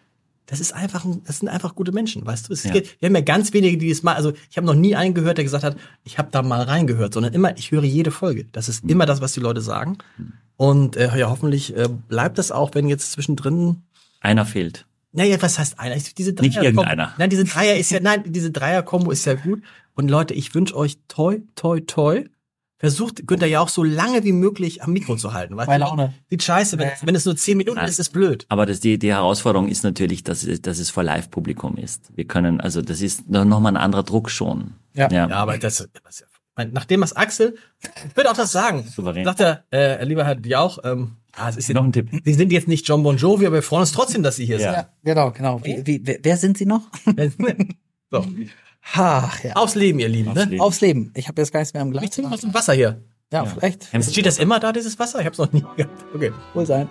das 0.46 0.60
ist 0.60 0.74
einfach, 0.74 1.04
ein, 1.04 1.20
das 1.26 1.40
sind 1.40 1.48
einfach 1.50 1.74
gute 1.74 1.92
Menschen, 1.92 2.24
weißt 2.24 2.48
du? 2.48 2.54
Es 2.54 2.64
Ja. 2.64 2.70
geht, 2.72 2.96
wir 3.02 3.08
haben 3.10 3.14
ja 3.16 3.20
ganz 3.20 3.52
wenige, 3.52 3.76
die 3.76 3.90
das 3.90 4.02
mal, 4.02 4.14
also 4.14 4.32
ich 4.50 4.56
habe 4.56 4.66
noch 4.66 4.74
nie 4.74 4.96
einen 4.96 5.12
gehört, 5.12 5.36
der 5.36 5.44
gesagt 5.44 5.62
hat, 5.62 5.76
ich 6.04 6.16
habe 6.16 6.30
da 6.32 6.40
mal 6.40 6.62
reingehört, 6.62 7.12
sondern 7.12 7.34
immer, 7.34 7.54
ich 7.58 7.70
höre 7.70 7.84
jede 7.84 8.10
Folge. 8.10 8.46
Das 8.52 8.70
ist 8.70 8.82
Mhm. 8.82 8.88
immer 8.92 9.04
das, 9.04 9.20
was 9.20 9.34
die 9.34 9.40
Leute 9.40 9.60
sagen. 9.60 9.98
Und 10.56 10.96
äh, 10.96 11.16
ja, 11.18 11.28
hoffentlich 11.28 11.76
äh, 11.76 11.88
bleibt 12.08 12.38
das 12.38 12.50
auch, 12.50 12.70
wenn 12.74 12.88
jetzt 12.88 13.12
zwischendrin 13.12 13.82
Einer 14.20 14.44
fehlt. 14.46 14.86
naja, 15.12 15.40
was 15.40 15.58
heißt 15.58 15.78
einer? 15.80 15.96
Diese 15.96 16.32
Nicht 16.32 16.56
Dreier- 16.56 16.64
irgendeiner. 16.64 17.14
Nein, 17.18 17.30
diese 17.30 17.44
Dreier 17.44 17.76
ist 17.76 17.90
ja, 17.90 18.00
nein, 18.00 18.22
diese 18.26 18.50
Dreier-Kombo 18.50 19.10
ist 19.10 19.24
ja 19.24 19.34
gut. 19.34 19.62
Und 19.94 20.08
Leute, 20.10 20.34
ich 20.34 20.54
wünsche 20.54 20.76
euch 20.76 20.98
toi, 21.08 21.38
toi, 21.54 21.80
toi. 21.80 22.24
Versucht 22.80 23.26
Günther 23.26 23.48
ja 23.48 23.58
auch 23.58 23.68
so 23.70 23.82
lange 23.82 24.22
wie 24.22 24.30
möglich 24.30 24.84
am 24.84 24.92
Mikro 24.92 25.16
zu 25.16 25.32
halten. 25.32 25.56
Weißt 25.56 25.66
Bei? 25.66 25.78
Laune. 25.78 26.14
Sieht 26.30 26.44
scheiße, 26.44 26.78
wenn, 26.78 26.90
wenn 27.02 27.16
es 27.16 27.24
nur 27.24 27.34
zehn 27.36 27.56
Minuten 27.58 27.78
Nein. 27.78 27.88
ist, 27.88 27.98
ist 27.98 28.10
blöd. 28.10 28.46
Aber 28.48 28.66
das, 28.66 28.78
die, 28.78 29.00
die 29.00 29.08
Herausforderung 29.10 29.66
ist 29.68 29.82
natürlich, 29.82 30.22
dass, 30.22 30.44
es- 30.44 30.62
dass 30.62 30.78
es 30.78 30.88
vor 30.90 31.02
Live-Publikum 31.02 31.76
ist. 31.76 32.12
Wir 32.14 32.24
können, 32.26 32.60
also 32.60 32.80
das 32.80 33.00
ist 33.00 33.28
nochmal 33.28 33.72
ein 33.72 33.76
anderer 33.76 34.04
Druck 34.04 34.30
schon. 34.30 34.74
Ja. 34.94 35.10
Ja, 35.10 35.28
aber 35.30 35.58
das, 35.58 35.88
das 36.04 36.24
nachdem 36.66 37.00
was 37.00 37.14
Axel, 37.14 37.56
ich 38.08 38.16
würde 38.16 38.30
auch 38.30 38.36
das 38.36 38.52
sagen. 38.52 38.84
Souverän. 38.94 39.24
Sagt 39.24 39.40
er, 39.40 39.64
äh, 39.72 40.04
lieber 40.04 40.24
Herr 40.24 40.38
Jauch, 40.44 40.78
ähm, 40.84 41.16
ah, 41.36 41.48
es 41.48 41.56
ist 41.56 41.68
Noch 41.70 41.84
ein 41.84 41.92
Tipp. 41.92 42.10
Sie 42.24 42.34
sind 42.34 42.52
jetzt 42.52 42.68
nicht 42.68 42.86
John 42.88 43.02
Bon 43.02 43.16
Jovi, 43.16 43.46
aber 43.46 43.56
wir 43.56 43.62
freuen 43.62 43.80
uns 43.82 43.92
trotzdem, 43.92 44.22
dass 44.22 44.36
Sie 44.36 44.46
hier 44.46 44.58
Ja. 44.60 44.72
Ja, 44.72 44.88
genau, 45.04 45.30
genau. 45.32 45.60
Wie, 45.64 45.86
wie, 45.86 46.18
wer- 46.22 46.36
sind 46.36 46.58
Sie 46.58 46.66
noch? 46.66 46.82
sind. 47.04 47.36
so. 48.10 48.24
Ach, 48.94 49.42
ja. 49.44 49.52
Aufs 49.54 49.74
Leben, 49.74 49.98
ihr 49.98 50.08
Lieben. 50.08 50.28
Aufs 50.30 50.38
Ne? 50.44 50.50
Leben. 50.50 50.60
Aufs 50.62 50.80
Leben. 50.80 51.12
Ich 51.14 51.28
habe 51.28 51.40
jetzt 51.42 51.52
gar 51.52 51.60
nichts 51.60 51.74
mehr 51.74 51.82
im 51.82 51.92
Ich 51.92 51.98
Glas. 52.00 52.10
trinke 52.10 52.30
was 52.30 52.42
im 52.44 52.54
Wasser 52.54 52.72
hier. 52.74 53.02
Ja, 53.32 53.44
vielleicht. 53.44 53.88
Steht 54.10 54.24
das 54.26 54.38
immer 54.38 54.58
da, 54.60 54.72
dieses 54.72 54.98
Wasser? 54.98 55.18
Ich 55.20 55.26
habe 55.26 55.32
es 55.34 55.38
noch 55.38 55.52
nie 55.52 55.60
gehabt. 55.76 56.04
Okay. 56.14 56.32
Wohl 56.54 56.64
sein. 56.66 56.88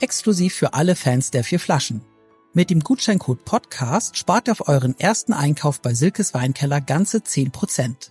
Exklusiv 0.00 0.54
für 0.54 0.74
alle 0.74 0.96
Fans 0.96 1.30
der 1.30 1.44
vier 1.44 1.60
Flaschen. 1.60 2.02
Mit 2.54 2.70
dem 2.70 2.80
Gutscheincode 2.80 3.44
Podcast 3.44 4.16
spart 4.16 4.48
ihr 4.48 4.52
auf 4.52 4.68
euren 4.68 4.98
ersten 4.98 5.32
Einkauf 5.32 5.80
bei 5.80 5.94
Silkes 5.94 6.34
Weinkeller 6.34 6.80
ganze 6.80 7.18
10%. 7.18 8.10